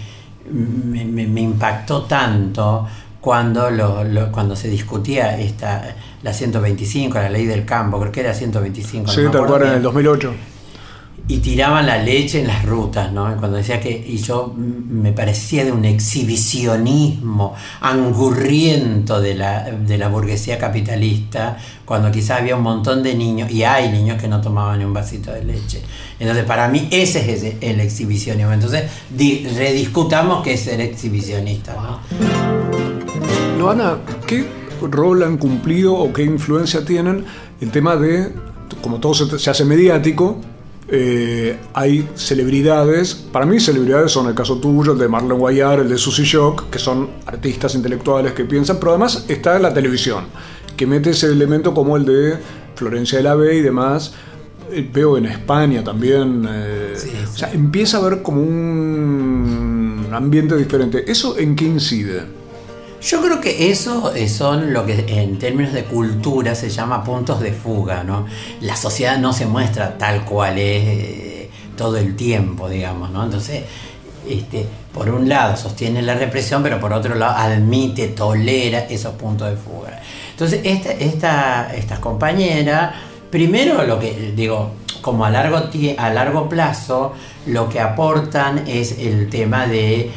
me, 0.51 1.41
impactó 1.41 2.03
tanto 2.03 2.87
cuando, 3.27 3.73
lo, 3.73 4.31
cuando 4.31 4.55
se 4.55 4.69
discutía 4.69 5.37
esta, 5.37 5.97
la 6.23 6.33
125, 6.33 7.19
la 7.19 7.29
ley 7.29 7.45
del 7.45 7.65
campo, 7.65 7.99
creo 7.99 8.13
que 8.13 8.21
era 8.21 8.33
125. 8.33 9.11
Sí, 9.11 9.23
tal 9.33 9.47
cual 9.47 9.63
en 9.65 9.73
el 9.73 9.83
2008 9.83 10.33
y 11.29 11.39
tiraban 11.39 11.87
la 11.87 11.99
leche 11.99 12.41
en 12.41 12.47
las 12.47 12.65
rutas, 12.65 13.11
¿no? 13.11 13.37
Cuando 13.39 13.57
decía 13.57 13.81
que, 13.81 13.91
y 13.91 14.19
yo 14.19 14.55
me 14.57 15.11
parecía 15.11 15.65
de 15.65 15.73
un 15.73 15.85
exhibicionismo 15.85 17.53
angurriento 17.81 19.21
de 19.21 19.35
la, 19.35 19.65
de 19.73 19.99
la 19.99 20.07
burguesía 20.07 20.57
capitalista, 20.57 21.57
cuando 21.85 22.13
quizás 22.13 22.43
había 22.43 22.55
un 22.55 22.63
montón 22.63 23.03
de 23.03 23.17
niños, 23.17 23.51
y 23.51 23.65
hay 23.65 23.91
niños 23.91 24.23
que 24.23 24.29
no 24.29 24.41
tomaban 24.41 24.79
ni 24.79 24.85
un 24.85 24.93
vasito 24.93 25.33
de 25.33 25.43
leche. 25.43 25.83
Entonces, 26.21 26.45
para 26.45 26.69
mí 26.69 26.87
ese 26.93 27.33
es 27.33 27.57
el 27.61 27.81
exhibicionismo. 27.81 28.53
Entonces, 28.53 28.85
rediscutamos 29.11 30.45
qué 30.45 30.55
es 30.55 30.61
ser 30.61 30.81
exhibicionista, 30.81 31.75
¿no? 31.75 32.56
Loana, 33.57 33.99
¿qué 34.27 34.47
rol 34.83 35.23
han 35.23 35.39
cumplido 35.39 35.95
o 35.95 36.13
qué 36.13 36.23
influencia 36.23 36.85
tienen 36.85 37.25
el 37.61 37.71
tema 37.71 37.97
de, 37.97 38.33
como 38.83 39.01
todo 39.01 39.15
se 39.15 39.51
hace 39.51 39.65
mediático, 39.65 40.39
eh, 40.89 41.59
hay 41.75 42.09
celebridades, 42.15 43.15
para 43.15 43.47
mí 43.47 43.59
celebridades 43.59 44.13
son 44.13 44.29
el 44.29 44.35
caso 44.35 44.59
tuyo, 44.59 44.93
el 44.93 44.99
de 44.99 45.09
Marlon 45.09 45.39
Guayar, 45.39 45.81
el 45.81 45.89
de 45.89 45.99
Susie 45.99 46.25
Shock, 46.25 46.71
que 46.71 46.79
son 46.79 47.09
artistas 47.27 47.75
intelectuales 47.75 48.33
que 48.35 48.45
piensan, 48.45 48.77
pero 48.79 48.93
además 48.93 49.25
está 49.27 49.59
la 49.59 49.73
televisión, 49.73 50.27
que 50.77 50.87
mete 50.87 51.11
ese 51.11 51.27
elemento 51.27 51.75
como 51.75 51.97
el 51.97 52.05
de 52.05 52.35
Florencia 52.75 53.19
de 53.19 53.25
la 53.25 53.35
B 53.35 53.57
y 53.57 53.63
demás. 53.63 54.13
Eh, 54.71 54.89
veo 54.93 55.17
en 55.17 55.27
España 55.27 55.83
también. 55.83 56.47
Eh, 56.49 56.95
o 57.25 57.37
sea, 57.37 57.53
empieza 57.53 57.97
a 57.97 58.01
haber 58.01 58.23
como 58.23 58.43
un 58.43 60.09
ambiente 60.13 60.57
diferente. 60.57 61.11
¿Eso 61.11 61.39
en 61.39 61.57
qué 61.57 61.65
incide? 61.65 62.46
Yo 63.03 63.23
creo 63.23 63.41
que 63.41 63.71
eso 63.71 64.15
eh, 64.15 64.29
son 64.29 64.73
lo 64.73 64.87
que 64.87 65.05
en 65.09 65.39
términos 65.39 65.73
de 65.73 65.85
cultura 65.85 66.55
se 66.55 66.71
llama 66.71 67.05
puntos 67.05 67.41
de 67.41 67.53
fuga, 67.53 68.03
¿no? 68.03 68.27
La 68.61 68.77
sociedad 68.77 69.19
no 69.19 69.33
se 69.33 69.47
muestra 69.47 69.99
tal 69.99 70.25
cual 70.25 70.59
es 70.59 70.83
eh, 70.85 71.51
todo 71.77 71.99
el 71.99 72.17
tiempo, 72.17 72.69
digamos, 72.69 73.11
¿no? 73.11 73.25
Entonces, 73.25 73.65
este, 74.29 74.67
por 74.93 75.11
un 75.11 75.29
lado 75.29 75.57
sostiene 75.57 76.03
la 76.03 76.15
represión, 76.15 76.63
pero 76.63 76.81
por 76.81 76.93
otro 76.93 77.15
lado 77.15 77.37
admite, 77.37 78.09
tolera 78.09 78.81
esos 78.81 79.15
puntos 79.15 79.51
de 79.51 79.57
fuga. 79.57 80.01
Entonces, 80.31 80.61
esta, 80.65 81.71
esta, 81.73 82.01
primero 83.31 83.85
lo 83.85 84.01
que 84.01 84.33
digo, 84.35 84.71
como 85.01 85.25
a 85.25 85.31
largo, 85.31 85.59
a 85.99 86.11
largo 86.11 86.49
plazo, 86.49 87.13
lo 87.47 87.69
que 87.69 87.79
aportan 87.79 88.65
es 88.67 88.99
el 88.99 89.29
tema 89.29 89.67
de 89.67 90.11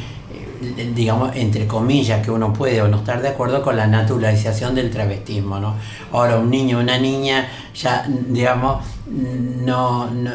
digamos, 0.94 1.34
entre 1.34 1.66
comillas, 1.66 2.24
que 2.24 2.30
uno 2.30 2.52
puede 2.52 2.82
o 2.82 2.88
no 2.88 2.98
estar 2.98 3.22
de 3.22 3.28
acuerdo 3.28 3.62
con 3.62 3.76
la 3.76 3.86
naturalización 3.86 4.74
del 4.74 4.90
travestismo, 4.90 5.58
¿no? 5.58 5.74
Ahora, 6.12 6.38
un 6.38 6.50
niño 6.50 6.78
una 6.80 6.98
niña 6.98 7.48
ya, 7.74 8.06
digamos, 8.08 8.84
no, 9.06 10.10
no, 10.10 10.30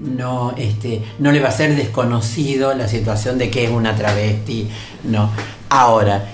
no, 0.00 0.54
este, 0.56 1.02
no 1.18 1.32
le 1.32 1.40
va 1.40 1.48
a 1.48 1.52
ser 1.52 1.74
desconocido 1.74 2.74
la 2.74 2.88
situación 2.88 3.38
de 3.38 3.50
que 3.50 3.64
es 3.64 3.70
una 3.70 3.94
travesti, 3.96 4.68
¿no? 5.04 5.30
Ahora, 5.68 6.24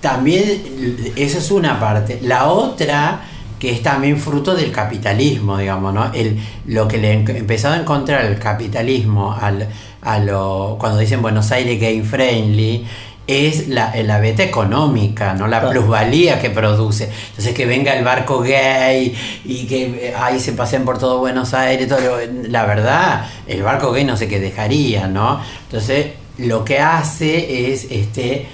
también, 0.00 1.12
esa 1.16 1.38
es 1.38 1.50
una 1.50 1.78
parte. 1.78 2.20
La 2.22 2.48
otra 2.48 3.20
que 3.58 3.72
es 3.72 3.82
también 3.82 4.18
fruto 4.18 4.54
del 4.54 4.70
capitalismo, 4.70 5.58
digamos, 5.58 5.92
¿no? 5.92 6.12
El, 6.12 6.38
lo 6.66 6.86
que 6.86 6.98
le 6.98 7.12
empezado 7.12 7.74
a 7.74 7.78
encontrar 7.78 8.24
el 8.24 8.38
capitalismo 8.38 9.32
al, 9.32 9.68
a 10.08 10.18
lo, 10.20 10.76
cuando 10.80 10.98
dicen 10.98 11.20
Buenos 11.20 11.52
Aires 11.52 11.78
gay 11.78 12.00
friendly, 12.00 12.86
es 13.26 13.68
la, 13.68 13.94
la 13.94 14.18
beta 14.20 14.42
económica, 14.42 15.34
¿no? 15.34 15.46
La 15.46 15.68
plusvalía 15.68 16.40
que 16.40 16.48
produce. 16.48 17.10
Entonces 17.28 17.52
que 17.52 17.66
venga 17.66 17.92
el 17.92 18.02
barco 18.02 18.40
gay 18.40 19.14
y 19.44 19.66
que 19.66 20.14
ahí 20.18 20.40
se 20.40 20.52
pasen 20.52 20.86
por 20.86 20.96
todo 20.98 21.18
Buenos 21.18 21.52
Aires, 21.52 21.86
todo 21.88 22.00
la 22.48 22.64
verdad, 22.64 23.26
el 23.46 23.62
barco 23.62 23.92
gay 23.92 24.04
no 24.04 24.16
sé 24.16 24.28
qué 24.28 24.40
dejaría, 24.40 25.08
¿no? 25.08 25.42
Entonces, 25.64 26.06
lo 26.38 26.64
que 26.64 26.80
hace 26.80 27.70
es 27.70 27.86
este 27.90 28.46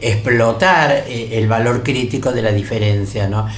explotar 0.00 1.06
eh, 1.08 1.30
el 1.32 1.48
valor 1.48 1.82
crítico 1.82 2.30
de 2.30 2.42
la 2.42 2.52
diferencia, 2.52 3.26
¿no? 3.26 3.48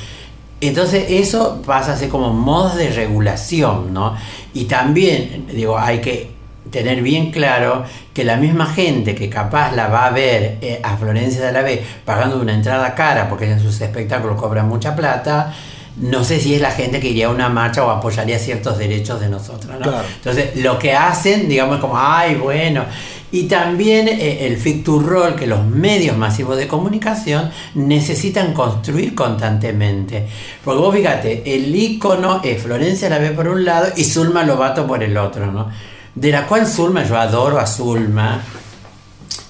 Entonces 0.62 1.04
eso 1.10 1.60
pasa 1.66 1.92
a 1.92 1.96
ser 1.98 2.08
como 2.08 2.32
modos 2.32 2.76
de 2.76 2.88
regulación, 2.88 3.92
¿no? 3.92 4.16
Y 4.54 4.64
también, 4.64 5.48
digo, 5.52 5.78
hay 5.78 6.00
que 6.00 6.31
tener 6.72 7.02
bien 7.02 7.30
claro 7.30 7.84
que 8.12 8.24
la 8.24 8.36
misma 8.36 8.66
gente 8.66 9.14
que 9.14 9.28
capaz 9.28 9.72
la 9.76 9.86
va 9.86 10.06
a 10.06 10.10
ver 10.10 10.58
eh, 10.60 10.80
a 10.82 10.96
Florencia 10.96 11.44
de 11.44 11.52
la 11.52 11.62
B 11.62 11.80
pagando 12.04 12.40
una 12.40 12.54
entrada 12.54 12.94
cara 12.96 13.28
porque 13.28 13.48
en 13.48 13.60
sus 13.60 13.80
espectáculos 13.80 14.40
cobran 14.40 14.68
mucha 14.68 14.96
plata, 14.96 15.54
no 15.98 16.24
sé 16.24 16.40
si 16.40 16.54
es 16.54 16.60
la 16.60 16.70
gente 16.70 16.98
que 16.98 17.08
iría 17.08 17.26
a 17.26 17.30
una 17.30 17.48
marcha 17.48 17.84
o 17.84 17.90
apoyaría 17.90 18.38
ciertos 18.38 18.78
derechos 18.78 19.20
de 19.20 19.28
nosotros. 19.28 19.78
¿no? 19.78 19.92
Entonces, 20.16 20.56
lo 20.56 20.78
que 20.78 20.94
hacen, 20.94 21.48
digamos, 21.48 21.78
como, 21.78 21.96
ay, 21.96 22.36
bueno, 22.36 22.86
y 23.30 23.44
también 23.44 24.08
eh, 24.08 24.46
el 24.46 24.56
fit 24.56 24.84
to 24.84 25.00
roll 25.00 25.34
que 25.34 25.46
los 25.46 25.64
medios 25.66 26.16
masivos 26.16 26.56
de 26.56 26.68
comunicación 26.68 27.50
necesitan 27.74 28.52
construir 28.52 29.14
constantemente. 29.14 30.26
Porque 30.64 30.80
vos 30.80 30.94
fíjate, 30.94 31.42
el 31.54 31.74
icono 31.74 32.40
es 32.42 32.62
Florencia 32.62 33.08
la 33.08 33.18
ve 33.18 33.30
por 33.30 33.48
un 33.48 33.64
lado 33.64 33.88
y 33.96 34.04
Zulma 34.04 34.44
Lobato 34.44 34.86
por 34.86 35.02
el 35.02 35.16
otro, 35.16 35.50
¿no? 35.50 35.70
De 36.14 36.30
la 36.30 36.46
cual 36.46 36.66
Zulma, 36.66 37.04
yo 37.04 37.18
adoro 37.18 37.58
a 37.58 37.66
Zulma. 37.66 38.42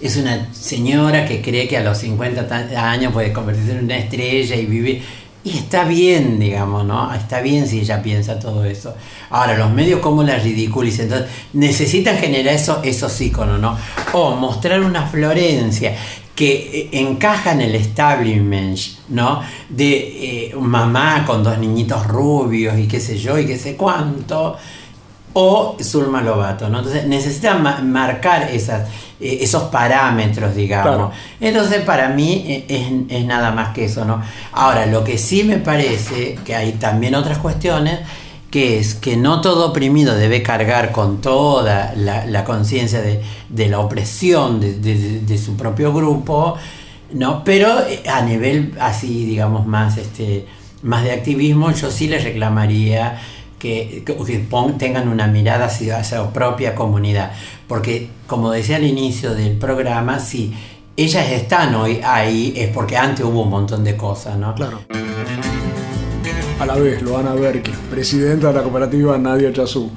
Es 0.01 0.17
una 0.17 0.53
señora 0.53 1.25
que 1.25 1.41
cree 1.41 1.69
que 1.69 1.77
a 1.77 1.83
los 1.83 1.99
50 1.99 2.91
años 2.91 3.13
puede 3.13 3.33
convertirse 3.33 3.73
en 3.73 3.85
una 3.85 3.99
estrella 3.99 4.57
y 4.57 4.67
vivir 4.67 5.03
y 5.45 5.59
está 5.59 5.85
bien, 5.85 6.39
digamos, 6.39 6.85
¿no? 6.85 7.13
Está 7.13 7.41
bien 7.41 7.67
si 7.67 7.81
ella 7.81 8.01
piensa 8.01 8.39
todo 8.39 8.65
eso. 8.65 8.95
Ahora, 9.31 9.57
los 9.57 9.73
medios, 9.73 9.99
¿cómo 9.99 10.23
la 10.23 10.37
ridiculizan? 10.37 11.07
Entonces, 11.07 11.29
necesitan 11.53 12.17
generar 12.19 12.55
eso, 12.55 12.81
esos 12.85 13.21
íconos, 13.21 13.59
¿no? 13.59 13.77
O 14.13 14.37
mostrar 14.37 14.81
una 14.81 15.05
Florencia 15.07 15.97
que 16.37 16.53
eh, 16.53 16.89
encaja 16.93 17.53
en 17.53 17.63
el 17.63 17.75
establishment, 17.75 18.79
¿no? 19.09 19.43
De 19.69 20.51
eh, 20.51 20.55
mamá 20.61 21.25
con 21.27 21.43
dos 21.43 21.59
niñitos 21.59 22.07
rubios 22.07 22.79
y 22.79 22.87
qué 22.87 23.01
sé 23.01 23.19
yo 23.19 23.37
y 23.37 23.45
qué 23.45 23.59
sé 23.59 23.77
cuánto. 23.77 24.57
O 25.35 25.77
Zulma 25.83 26.21
Lobato, 26.23 26.69
¿no? 26.69 26.79
Entonces 26.79 27.07
necesitan 27.07 27.63
marcar 27.91 28.51
esas 28.51 28.89
eh, 29.23 29.39
esos 29.45 29.65
parámetros, 29.65 30.57
digamos. 30.57 31.15
Entonces, 31.41 31.83
para 31.83 32.09
mí 32.09 32.45
eh, 32.49 33.07
es, 33.09 33.25
nada 33.25 33.53
más 33.53 33.73
que 33.73 33.85
eso, 33.85 34.05
¿no? 34.05 34.21
Ahora, 34.51 34.87
lo 34.87 35.05
que 35.05 35.17
sí 35.17 35.45
me 35.45 35.59
parece 35.59 36.37
que 36.45 36.57
hay 36.57 36.73
también 36.73 37.15
otras 37.15 37.39
cuestiones, 37.39 38.01
que 38.51 38.81
es 38.81 38.95
que 38.95 39.17
no 39.17 39.41
todo 39.41 39.69
oprimido 39.69 40.17
debe 40.17 40.43
cargar 40.43 40.91
con 40.91 41.21
toda 41.21 41.95
la, 41.95 42.45
conciencia 42.45 43.01
de, 43.01 43.69
la 43.69 43.79
opresión 43.79 44.61
de, 44.61 45.39
su 45.39 45.57
propio 45.57 45.93
grupo, 45.93 46.57
¿no? 47.13 47.45
Pero 47.45 47.79
eh, 47.87 48.03
a 48.13 48.23
nivel 48.23 48.75
así, 48.81 49.25
digamos, 49.25 49.69
más, 49.69 49.99
este, 49.99 50.47
más 50.83 51.05
de 51.05 51.13
activismo, 51.13 51.71
yo 51.71 51.93
sí 51.93 52.09
les 52.09 52.25
reclamaría 52.25 53.21
que, 53.63 54.03
tengan 54.77 55.09
una 55.09 55.29
mirada 55.29 55.67
hacia, 55.67 56.03
su 56.03 56.33
propia 56.33 56.75
comunidad. 56.75 57.33
Porque, 57.69 58.11
como 58.27 58.51
decía 58.51 58.77
al 58.77 58.85
inicio 58.85 59.35
del 59.35 59.57
programa, 59.57 60.19
sí, 60.19 60.53
ellas 60.97 61.31
están 61.31 61.75
hoy 61.77 62.01
ahí 62.03 62.53
es 62.57 62.71
porque 62.71 62.97
antes 62.97 63.25
hubo 63.25 63.43
un 63.43 63.51
montón 63.51 63.85
de 63.85 63.97
cosas, 63.97 64.37
¿no? 64.37 64.55
Claro. 64.57 64.81
A 66.59 66.67
la 66.67 66.75
vez, 66.75 67.03
Loana 67.03 67.35
Berkin, 67.35 67.75
presidenta 67.89 68.49
de 68.49 68.55
la 68.55 68.63
cooperativa 68.63 69.17
Nadia 69.17 69.53
Chazú. 69.53 69.91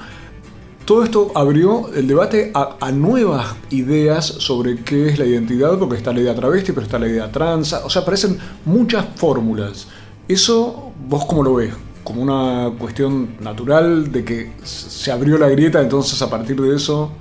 Todo 0.86 1.04
esto 1.04 1.32
abrió 1.34 1.92
el 1.96 2.08
debate 2.08 2.52
a, 2.54 2.78
a, 2.80 2.92
nuevas 2.92 3.56
ideas 3.72 4.26
sobre 4.26 4.84
qué 4.84 5.08
es 5.08 5.18
la 5.18 5.26
identidad, 5.26 5.80
porque 5.80 5.96
está 5.96 6.14
la 6.14 6.20
idea 6.20 6.36
travesti, 6.36 6.72
pero 6.72 6.86
está 6.86 7.00
la 7.00 7.08
idea 7.08 7.32
trans. 7.32 7.74
O 7.74 7.90
sea, 7.90 8.04
aparecen 8.04 8.38
muchas 8.66 9.08
fórmulas. 9.16 9.88
¿Eso 10.28 10.92
vos 11.08 11.26
cómo 11.26 11.44
lo 11.44 11.56
ves? 11.56 11.74
¿Como 12.06 12.22
una 12.22 12.72
cuestión 12.80 13.36
natural 13.42 14.12
de 14.12 14.24
que 14.24 14.52
se 14.64 15.12
abrió 15.12 15.38
la 15.38 15.50
grieta, 15.50 15.82
entonces 15.82 16.22
a 16.22 16.30
partir 16.30 16.56
de 16.62 16.74
eso... 16.74 17.12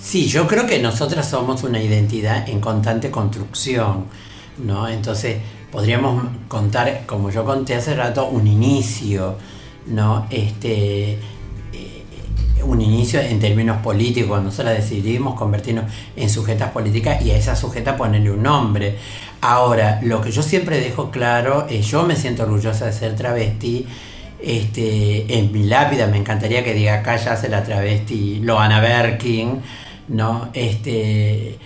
Sí, 0.00 0.28
yo 0.28 0.46
creo 0.46 0.66
que 0.66 0.78
nosotras 0.78 1.28
somos 1.28 1.62
una 1.64 1.82
identidad 1.82 2.48
en 2.48 2.60
constante 2.60 3.10
construcción, 3.10 4.06
¿no? 4.64 4.88
Entonces 4.88 5.38
podríamos 5.70 6.24
contar, 6.48 7.04
como 7.04 7.30
yo 7.30 7.44
conté 7.44 7.74
hace 7.74 7.94
rato, 7.94 8.28
un 8.28 8.46
inicio, 8.46 9.34
¿no? 9.86 10.26
Este, 10.30 11.18
un 12.64 12.80
inicio 12.80 13.20
en 13.20 13.40
términos 13.40 13.78
políticos, 13.78 14.42
nosotros 14.42 14.74
decidimos 14.74 15.34
convertirnos 15.34 15.84
en 16.16 16.28
sujetas 16.30 16.70
políticas 16.70 17.22
y 17.22 17.30
a 17.30 17.36
esa 17.36 17.56
sujeta 17.56 17.96
ponerle 17.96 18.30
un 18.30 18.42
nombre. 18.42 18.96
Ahora, 19.40 20.00
lo 20.02 20.20
que 20.20 20.30
yo 20.30 20.42
siempre 20.42 20.80
dejo 20.80 21.10
claro 21.10 21.66
es, 21.68 21.86
yo 21.86 22.02
me 22.04 22.16
siento 22.16 22.42
orgullosa 22.42 22.86
de 22.86 22.92
ser 22.92 23.16
travesti, 23.16 23.86
este, 24.42 25.38
en 25.38 25.52
mi 25.52 25.64
lápida 25.64 26.06
me 26.06 26.16
encantaría 26.16 26.64
que 26.64 26.72
diga 26.72 26.94
acá 26.94 27.16
ya 27.16 27.32
hace 27.32 27.48
la 27.48 27.62
travesti 27.62 28.40
Loana 28.40 28.80
Berkin, 28.80 29.60
¿no? 30.08 30.48
Este, 30.54 31.58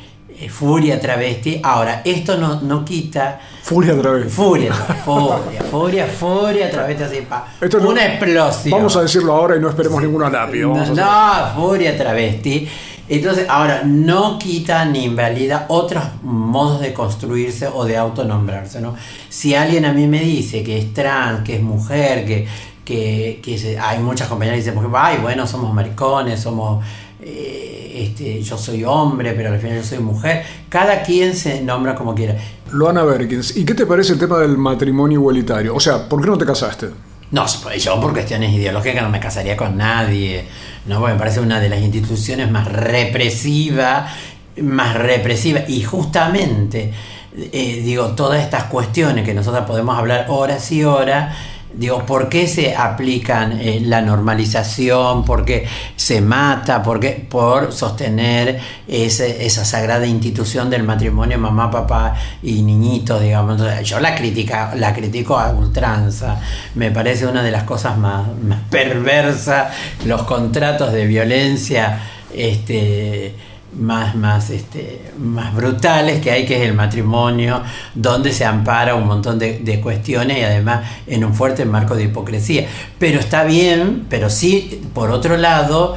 Furia 0.49 1.01
travesti. 1.01 1.61
Ahora, 1.62 2.03
esto 2.05 2.37
no, 2.37 2.61
no 2.61 2.85
quita. 2.85 3.39
Furia 3.62 3.99
travesti. 3.99 4.30
Furia, 4.30 4.72
furia, 4.72 5.39
furia, 5.70 6.07
furia 6.07 6.70
travesti 6.70 7.03
así. 7.03 7.20
Pa. 7.28 7.47
Esto 7.61 7.78
no, 7.78 7.91
una 7.91 8.05
explosión. 8.07 8.72
Vamos 8.72 8.97
a 8.97 9.03
decirlo 9.03 9.32
ahora 9.32 9.57
y 9.57 9.61
no 9.61 9.68
esperemos 9.68 10.03
ninguna 10.03 10.28
lápida. 10.28 10.66
No, 10.66 10.85
no 10.95 11.55
furia 11.55 11.97
travesti. 11.97 12.68
Entonces, 13.09 13.47
ahora, 13.49 13.82
no 13.85 14.39
quita 14.39 14.85
ni 14.87 15.05
invalida 15.05 15.66
otros 15.68 16.03
modos 16.22 16.80
de 16.80 16.95
construirse 16.95 17.68
o 17.68 17.85
de 17.85 17.99
autonombrarse, 17.99 18.80
¿no? 18.80 18.95
Si 19.28 19.55
alguien 19.55 19.85
a 19.85 19.93
mí 19.93 20.07
me 20.07 20.20
dice 20.20 20.62
que 20.62 20.78
es 20.78 20.95
trans, 20.95 21.45
que 21.45 21.57
es 21.57 21.62
mujer, 21.62 22.24
que, 22.24 22.47
que, 22.82 23.41
que 23.43 23.59
se, 23.59 23.78
hay 23.78 23.99
muchas 23.99 24.26
compañeras 24.28 24.64
que 24.64 24.70
dicen, 24.70 24.91
ay, 24.97 25.18
bueno, 25.20 25.47
somos 25.47 25.72
maricones, 25.72 26.41
somos... 26.41 26.82
Eh, 27.20 28.06
este, 28.08 28.42
yo 28.42 28.58
soy 28.58 28.84
hombre, 28.84 29.32
pero 29.32 29.52
al 29.52 29.58
final 29.58 29.78
yo 29.78 29.84
soy 29.84 29.98
mujer. 29.98 30.44
Cada 30.68 31.02
quien 31.02 31.34
se 31.34 31.60
nombra 31.62 31.94
como 31.94 32.14
quiera. 32.14 32.36
Luana 32.72 33.02
Berkins, 33.04 33.56
¿y 33.56 33.64
qué 33.64 33.74
te 33.74 33.86
parece 33.86 34.14
el 34.14 34.18
tema 34.18 34.38
del 34.38 34.58
matrimonio 34.58 35.18
igualitario? 35.20 35.74
O 35.74 35.80
sea, 35.80 36.08
¿por 36.08 36.20
qué 36.20 36.28
no 36.28 36.38
te 36.38 36.44
casaste? 36.44 36.88
No, 37.30 37.46
yo 37.76 38.00
por 38.00 38.12
cuestiones 38.12 38.52
ideológicas 38.52 39.02
no 39.02 39.10
me 39.10 39.20
casaría 39.20 39.56
con 39.56 39.76
nadie. 39.76 40.44
No, 40.86 41.00
me 41.00 41.14
parece 41.14 41.40
una 41.40 41.60
de 41.60 41.68
las 41.68 41.80
instituciones 41.80 42.50
más 42.50 42.70
represivas, 42.70 44.12
más 44.60 44.94
represiva. 44.94 45.60
Y 45.66 45.82
justamente, 45.82 46.92
eh, 47.52 47.82
digo, 47.84 48.08
todas 48.14 48.42
estas 48.42 48.64
cuestiones 48.64 49.24
que 49.24 49.34
nosotros 49.34 49.64
podemos 49.66 49.98
hablar 49.98 50.26
horas 50.28 50.70
y 50.70 50.84
horas 50.84 51.34
Digo, 51.76 52.06
¿por 52.06 52.28
qué 52.28 52.46
se 52.46 52.74
aplican 52.74 53.58
eh, 53.60 53.80
la 53.82 54.00
normalización? 54.00 55.24
¿Por 55.24 55.44
qué 55.44 55.66
se 55.96 56.20
mata? 56.20 56.82
¿Por 56.82 57.00
qué? 57.00 57.26
Por 57.28 57.72
sostener 57.72 58.60
esa 58.86 59.64
sagrada 59.64 60.06
institución 60.06 60.70
del 60.70 60.84
matrimonio 60.84 61.38
mamá, 61.38 61.70
papá 61.70 62.14
y 62.42 62.62
niñito, 62.62 63.18
digamos. 63.18 63.60
Yo 63.82 63.98
la, 63.98 64.14
critica, 64.14 64.74
la 64.76 64.94
critico 64.94 65.38
a 65.38 65.50
ultranza. 65.50 66.40
Me 66.76 66.90
parece 66.90 67.26
una 67.26 67.42
de 67.42 67.50
las 67.50 67.64
cosas 67.64 67.98
más, 67.98 68.26
más 68.42 68.60
perversas, 68.70 69.74
los 70.04 70.22
contratos 70.22 70.92
de 70.92 71.06
violencia. 71.06 71.98
Este, 72.32 73.34
más, 73.78 74.14
más, 74.14 74.50
este, 74.50 75.12
más 75.18 75.54
brutales 75.54 76.20
que 76.20 76.30
hay, 76.30 76.46
que 76.46 76.56
es 76.56 76.68
el 76.68 76.74
matrimonio, 76.74 77.62
donde 77.94 78.32
se 78.32 78.44
ampara 78.44 78.94
un 78.94 79.06
montón 79.06 79.38
de, 79.38 79.80
cuestiones 79.82 80.38
y 80.38 80.42
además 80.42 80.88
en 81.06 81.24
un 81.24 81.34
fuerte 81.34 81.64
marco 81.64 81.94
de 81.94 82.04
hipocresía. 82.04 82.66
Pero 82.98 83.20
está 83.20 83.44
bien, 83.44 84.06
pero 84.08 84.30
sí, 84.30 84.82
por 84.94 85.10
otro 85.10 85.36
lado, 85.36 85.96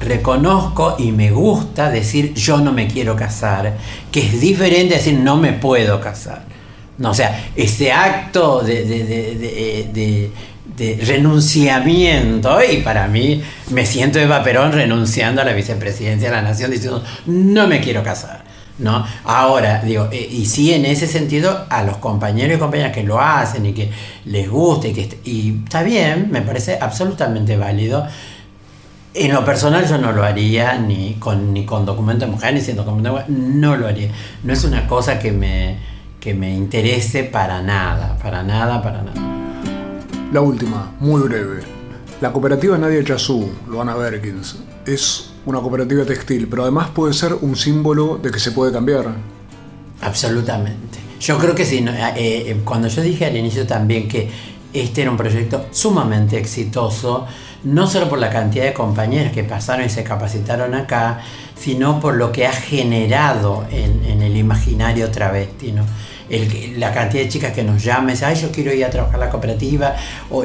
reconozco 0.00 0.96
y 0.98 1.12
me 1.12 1.30
gusta 1.30 1.90
decir 1.90 2.34
yo 2.34 2.58
no 2.58 2.72
me 2.72 2.86
quiero 2.86 3.16
casar, 3.16 3.76
que 4.12 4.20
es 4.20 4.40
diferente 4.40 4.94
a 4.94 4.98
decir 4.98 5.18
no 5.18 5.36
me 5.36 5.52
puedo 5.52 6.00
casar. 6.00 6.44
No, 6.98 7.10
o 7.10 7.14
sea, 7.14 7.50
ese 7.54 7.92
acto 7.92 8.62
de 8.62 10.30
renunciamiento 10.78 12.58
y 12.62 12.78
para 12.78 13.06
mí 13.08 13.42
me 13.70 13.86
siento 13.86 14.18
Eva 14.18 14.42
Perón 14.42 14.72
renunciando 14.72 15.40
a 15.40 15.44
la 15.44 15.52
vicepresidencia 15.52 16.28
de 16.28 16.36
la 16.36 16.42
nación 16.42 16.70
diciendo 16.70 17.02
no 17.26 17.66
me 17.66 17.80
quiero 17.80 18.02
casar. 18.02 18.44
¿no? 18.78 19.06
Ahora, 19.24 19.80
digo, 19.82 20.08
eh, 20.12 20.28
y 20.30 20.44
sí 20.46 20.72
en 20.72 20.84
ese 20.84 21.06
sentido 21.06 21.66
a 21.70 21.82
los 21.82 21.96
compañeros 21.96 22.56
y 22.56 22.60
compañeras 22.60 22.92
que 22.92 23.02
lo 23.02 23.20
hacen 23.20 23.64
y 23.66 23.72
que 23.72 23.90
les 24.26 24.48
guste 24.50 24.88
y 24.88 24.92
que 24.92 25.18
y 25.24 25.60
está 25.64 25.82
bien, 25.82 26.28
me 26.30 26.42
parece 26.42 26.78
absolutamente 26.80 27.56
válido. 27.56 28.06
En 29.14 29.32
lo 29.32 29.44
personal 29.46 29.88
yo 29.88 29.96
no 29.96 30.12
lo 30.12 30.22
haría 30.22 30.74
ni 30.78 31.14
con, 31.14 31.54
ni 31.54 31.64
con 31.64 31.86
documento 31.86 32.26
de 32.26 32.32
mujer 32.32 32.52
ni 32.52 32.60
sin 32.60 32.76
documento 32.76 33.08
de 33.08 33.12
mujer, 33.12 33.30
no 33.30 33.76
lo 33.76 33.86
haría. 33.86 34.10
No 34.42 34.52
es 34.52 34.62
una 34.64 34.86
cosa 34.86 35.18
que 35.18 35.32
me, 35.32 35.78
que 36.20 36.34
me 36.34 36.54
interese 36.54 37.24
para 37.24 37.62
nada, 37.62 38.18
para 38.22 38.42
nada, 38.42 38.82
para 38.82 39.00
nada. 39.00 39.45
La 40.36 40.42
última, 40.42 40.94
muy 41.00 41.22
breve. 41.22 41.62
La 42.20 42.30
cooperativa 42.30 42.76
Nadia 42.76 43.02
Chazú, 43.02 43.48
Luana 43.68 43.94
Berkins, 43.94 44.56
es 44.84 45.30
una 45.46 45.60
cooperativa 45.60 46.04
textil, 46.04 46.46
pero 46.46 46.64
además 46.64 46.90
puede 46.90 47.14
ser 47.14 47.32
un 47.32 47.56
símbolo 47.56 48.18
de 48.18 48.30
que 48.30 48.38
se 48.38 48.52
puede 48.52 48.70
cambiar. 48.70 49.14
Absolutamente. 50.02 50.98
Yo 51.20 51.38
creo 51.38 51.54
que 51.54 51.64
sí. 51.64 51.78
Eh, 51.78 52.12
eh, 52.16 52.60
cuando 52.66 52.88
yo 52.88 53.00
dije 53.00 53.24
al 53.24 53.34
inicio 53.34 53.66
también 53.66 54.08
que 54.08 54.28
este 54.74 55.00
era 55.00 55.10
un 55.10 55.16
proyecto 55.16 55.68
sumamente 55.70 56.36
exitoso, 56.36 57.26
no 57.64 57.86
solo 57.86 58.06
por 58.06 58.18
la 58.18 58.28
cantidad 58.28 58.66
de 58.66 58.74
compañeros 58.74 59.32
que 59.32 59.42
pasaron 59.42 59.86
y 59.86 59.88
se 59.88 60.04
capacitaron 60.04 60.74
acá, 60.74 61.22
sino 61.58 61.98
por 61.98 62.14
lo 62.14 62.30
que 62.30 62.46
ha 62.46 62.52
generado 62.52 63.64
en, 63.70 64.04
en 64.04 64.20
el 64.20 64.36
imaginario 64.36 65.10
travesti. 65.10 65.72
¿no? 65.72 65.86
La 66.76 66.92
cantidad 66.92 67.22
de 67.22 67.28
chicas 67.28 67.52
que 67.52 67.62
nos 67.62 67.82
llaman, 67.82 68.16
ay, 68.24 68.34
yo 68.36 68.50
quiero 68.50 68.72
ir 68.72 68.84
a 68.84 68.90
trabajar 68.90 69.18
la 69.18 69.30
cooperativa, 69.30 69.94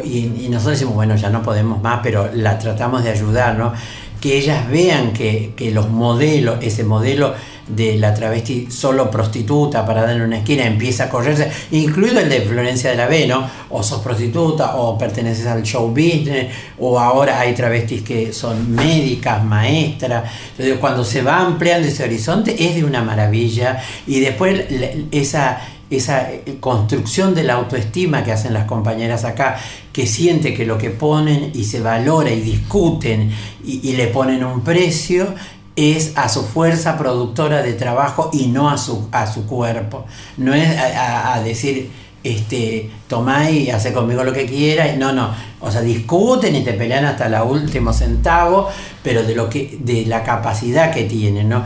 y, 0.04 0.48
nosotros 0.50 0.80
decimos, 0.80 0.96
bueno, 0.96 1.16
ya 1.16 1.30
no 1.30 1.42
podemos 1.42 1.82
más, 1.82 2.00
pero 2.04 2.30
la 2.34 2.58
tratamos 2.60 3.04
de 3.04 3.10
ayudar, 3.10 3.58
¿no? 3.58 3.74
Que 4.20 4.38
ellas 4.38 4.70
vean 4.70 5.14
que 5.14 5.72
los 5.74 5.90
modelos, 5.90 6.58
ese 6.62 6.84
modelo 6.84 7.34
de 7.68 7.97
la 7.97 8.14
travesti 8.14 8.68
solo 8.70 9.09
prostituta 9.09 9.86
parada 9.86 10.14
en 10.14 10.22
una 10.22 10.38
esquina 10.39 10.66
empieza 10.66 11.05
a 11.05 11.09
correrse, 11.09 11.49
incluido 11.72 12.20
el 12.20 12.30
de 12.30 12.41
Florencia 12.41 12.89
de 12.89 12.97
la 12.97 13.07
B, 13.07 13.28
¿no? 13.28 13.47
O 13.70 13.84
sos 13.84 14.01
prostituta 14.01 14.76
o 14.76 14.97
perteneces 14.97 15.45
al 15.45 15.64
show 15.64 15.88
business, 15.89 16.53
o 16.80 16.99
ahora 16.99 17.39
hay 17.39 17.53
travestis 17.53 18.01
que 18.01 18.34
son 18.34 18.72
médicas, 18.72 19.43
maestras. 19.43 20.32
Entonces, 20.51 20.78
cuando 20.80 21.03
se 21.03 21.22
va 21.22 21.39
ampliando 21.39 21.88
ese 21.88 22.03
horizonte 22.03 22.55
es 22.64 22.76
de 22.76 22.84
una 22.84 23.01
maravilla 23.01 23.82
y 24.07 24.20
después 24.20 24.66
esa 25.12 25.62
esa 25.91 26.30
construcción 26.62 27.36
de 27.36 27.43
la 27.43 27.55
autoestima 27.55 28.24
que 28.24 28.32
hacen 28.32 28.53
las 28.53 28.64
compañeras 28.64 29.26
acá, 29.26 29.59
que 29.91 30.07
siente 30.07 30.53
que 30.53 30.66
lo 30.66 30.78
que 30.78 30.89
ponen 30.89 31.51
y 31.53 31.66
se 31.66 31.82
valora 31.82 32.32
y 32.32 32.39
discuten 32.39 33.30
y 33.66 33.91
le 33.91 34.07
ponen 34.07 34.45
un 34.45 34.62
precio, 34.62 35.36
es 35.76 36.13
a 36.17 36.30
su 36.30 36.43
fuerza 36.43 36.97
productora 36.97 37.61
de 37.61 37.74
trabajo 37.74 38.30
y 38.34 38.47
no 38.47 38.69
a 38.69 38.78
su, 38.78 39.07
a 39.11 39.32
su 39.32 39.45
cuerpo. 39.45 40.05
No 40.38 40.53
es 40.53 40.69
a, 40.78 41.41
decir, 41.43 41.89
este, 42.24 42.89
tomá 43.07 43.49
y 43.49 43.69
hace 43.69 43.93
conmigo 43.93 44.24
lo 44.24 44.34
que 44.34 44.45
quiera. 44.45 44.95
No, 44.95 45.13
no. 45.13 45.30
O 45.61 45.72
sea, 45.72 45.82
discuten 45.82 46.55
y 46.55 46.63
te 46.63 46.74
pelean 46.74 47.05
hasta 47.05 47.28
el 47.28 47.36
último 47.49 47.93
centavo, 47.93 48.69
pero 49.03 49.24
de, 49.24 49.36
lo 49.36 49.49
que, 49.49 49.78
de 49.80 50.05
la 50.05 50.24
capacidad 50.24 50.93
que 50.93 51.03
tienen, 51.05 51.49
¿no? 51.49 51.63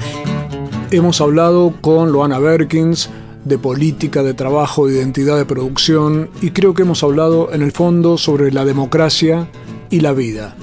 Hemos 0.91 1.19
hablado 1.19 1.73
con 1.81 2.11
Loana 2.11 2.39
Berkins 2.39 3.09
de 3.43 3.57
política 3.57 4.23
de 4.23 4.33
trabajo, 4.33 4.87
de 4.87 4.95
identidad 4.95 5.37
de 5.37 5.45
producción 5.45 6.29
y 6.41 6.51
creo 6.51 6.73
que 6.73 6.81
hemos 6.81 7.03
hablado 7.03 7.53
en 7.53 7.61
el 7.61 7.71
fondo 7.71 8.17
sobre 8.17 8.51
la 8.51 8.65
democracia 8.65 9.47
y 9.89 10.01
la 10.01 10.13
vida. 10.13 10.55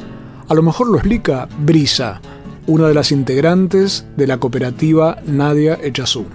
A 0.49 0.55
lo 0.55 0.62
mejor 0.62 0.88
lo 0.88 0.97
explica 0.97 1.49
Brisa, 1.59 2.20
una 2.67 2.89
de 2.89 2.95
las 2.95 3.13
integrantes 3.13 4.07
de 4.17 4.27
la 4.27 4.39
cooperativa 4.39 5.19
Nadia 5.27 5.79
Echazú. 5.83 6.27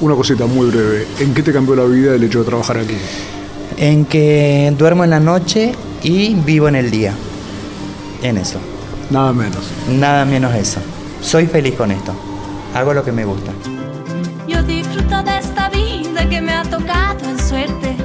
Una 0.00 0.14
cosita 0.14 0.46
muy 0.46 0.70
breve, 0.70 1.06
¿en 1.20 1.32
qué 1.32 1.42
te 1.42 1.52
cambió 1.52 1.74
la 1.76 1.84
vida 1.84 2.14
el 2.14 2.24
hecho 2.24 2.40
de 2.40 2.44
trabajar 2.44 2.78
aquí? 2.78 2.96
En 3.76 4.04
que 4.04 4.74
duermo 4.76 5.04
en 5.04 5.10
la 5.10 5.20
noche 5.20 5.74
y 6.02 6.34
vivo 6.34 6.68
en 6.68 6.76
el 6.76 6.90
día. 6.90 7.14
En 8.22 8.36
eso. 8.36 8.58
Nada 9.10 9.32
menos. 9.32 9.70
Nada 9.88 10.24
menos 10.24 10.54
eso. 10.54 10.80
Soy 11.20 11.46
feliz 11.46 11.74
con 11.74 11.90
esto. 11.90 12.12
Hago 12.74 12.92
lo 12.92 13.04
que 13.04 13.12
me 13.12 13.24
gusta. 13.24 13.52
Yo 14.48 14.62
disfruto 14.62 14.96
disfruto 14.96 15.22
de 15.22 15.38
esta 15.38 15.68
vida 15.70 16.28
que 16.28 16.40
me 16.40 16.52
ha 16.52 16.62
tocado 16.64 17.28
en 17.28 17.38
suerte. 17.38 17.96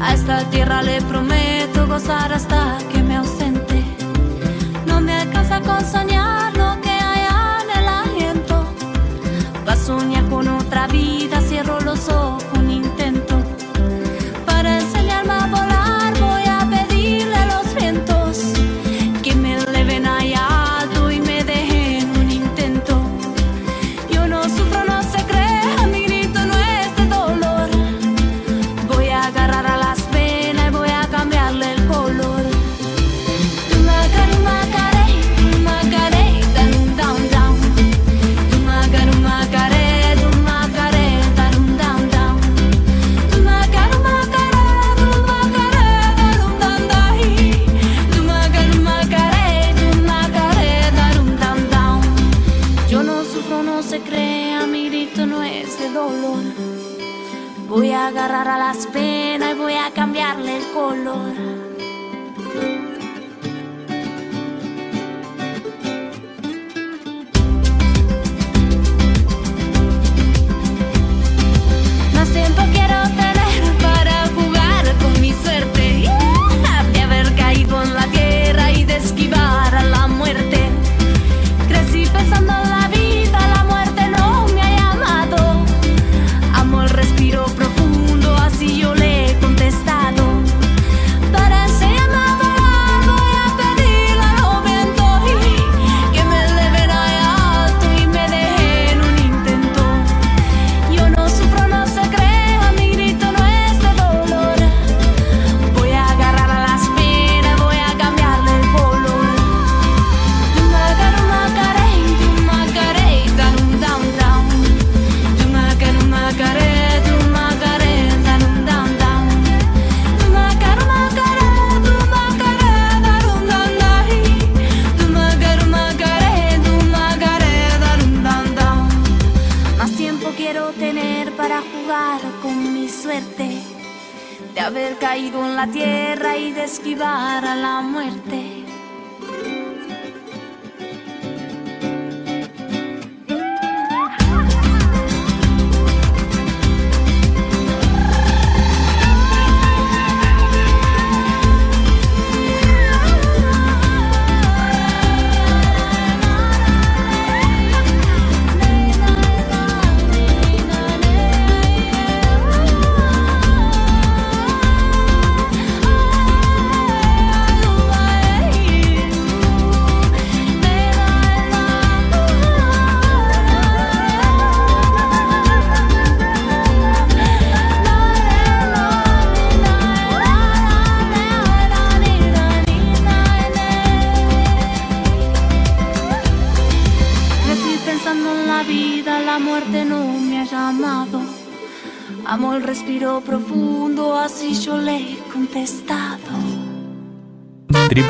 A 0.00 0.14
esta 0.14 0.48
tierra 0.50 0.82
le 0.82 1.00
prometo 1.02 1.86
gozar 1.86 2.32
hasta 2.32 2.78
que 2.92 3.01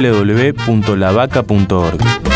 www.lavaca.org 0.02 2.31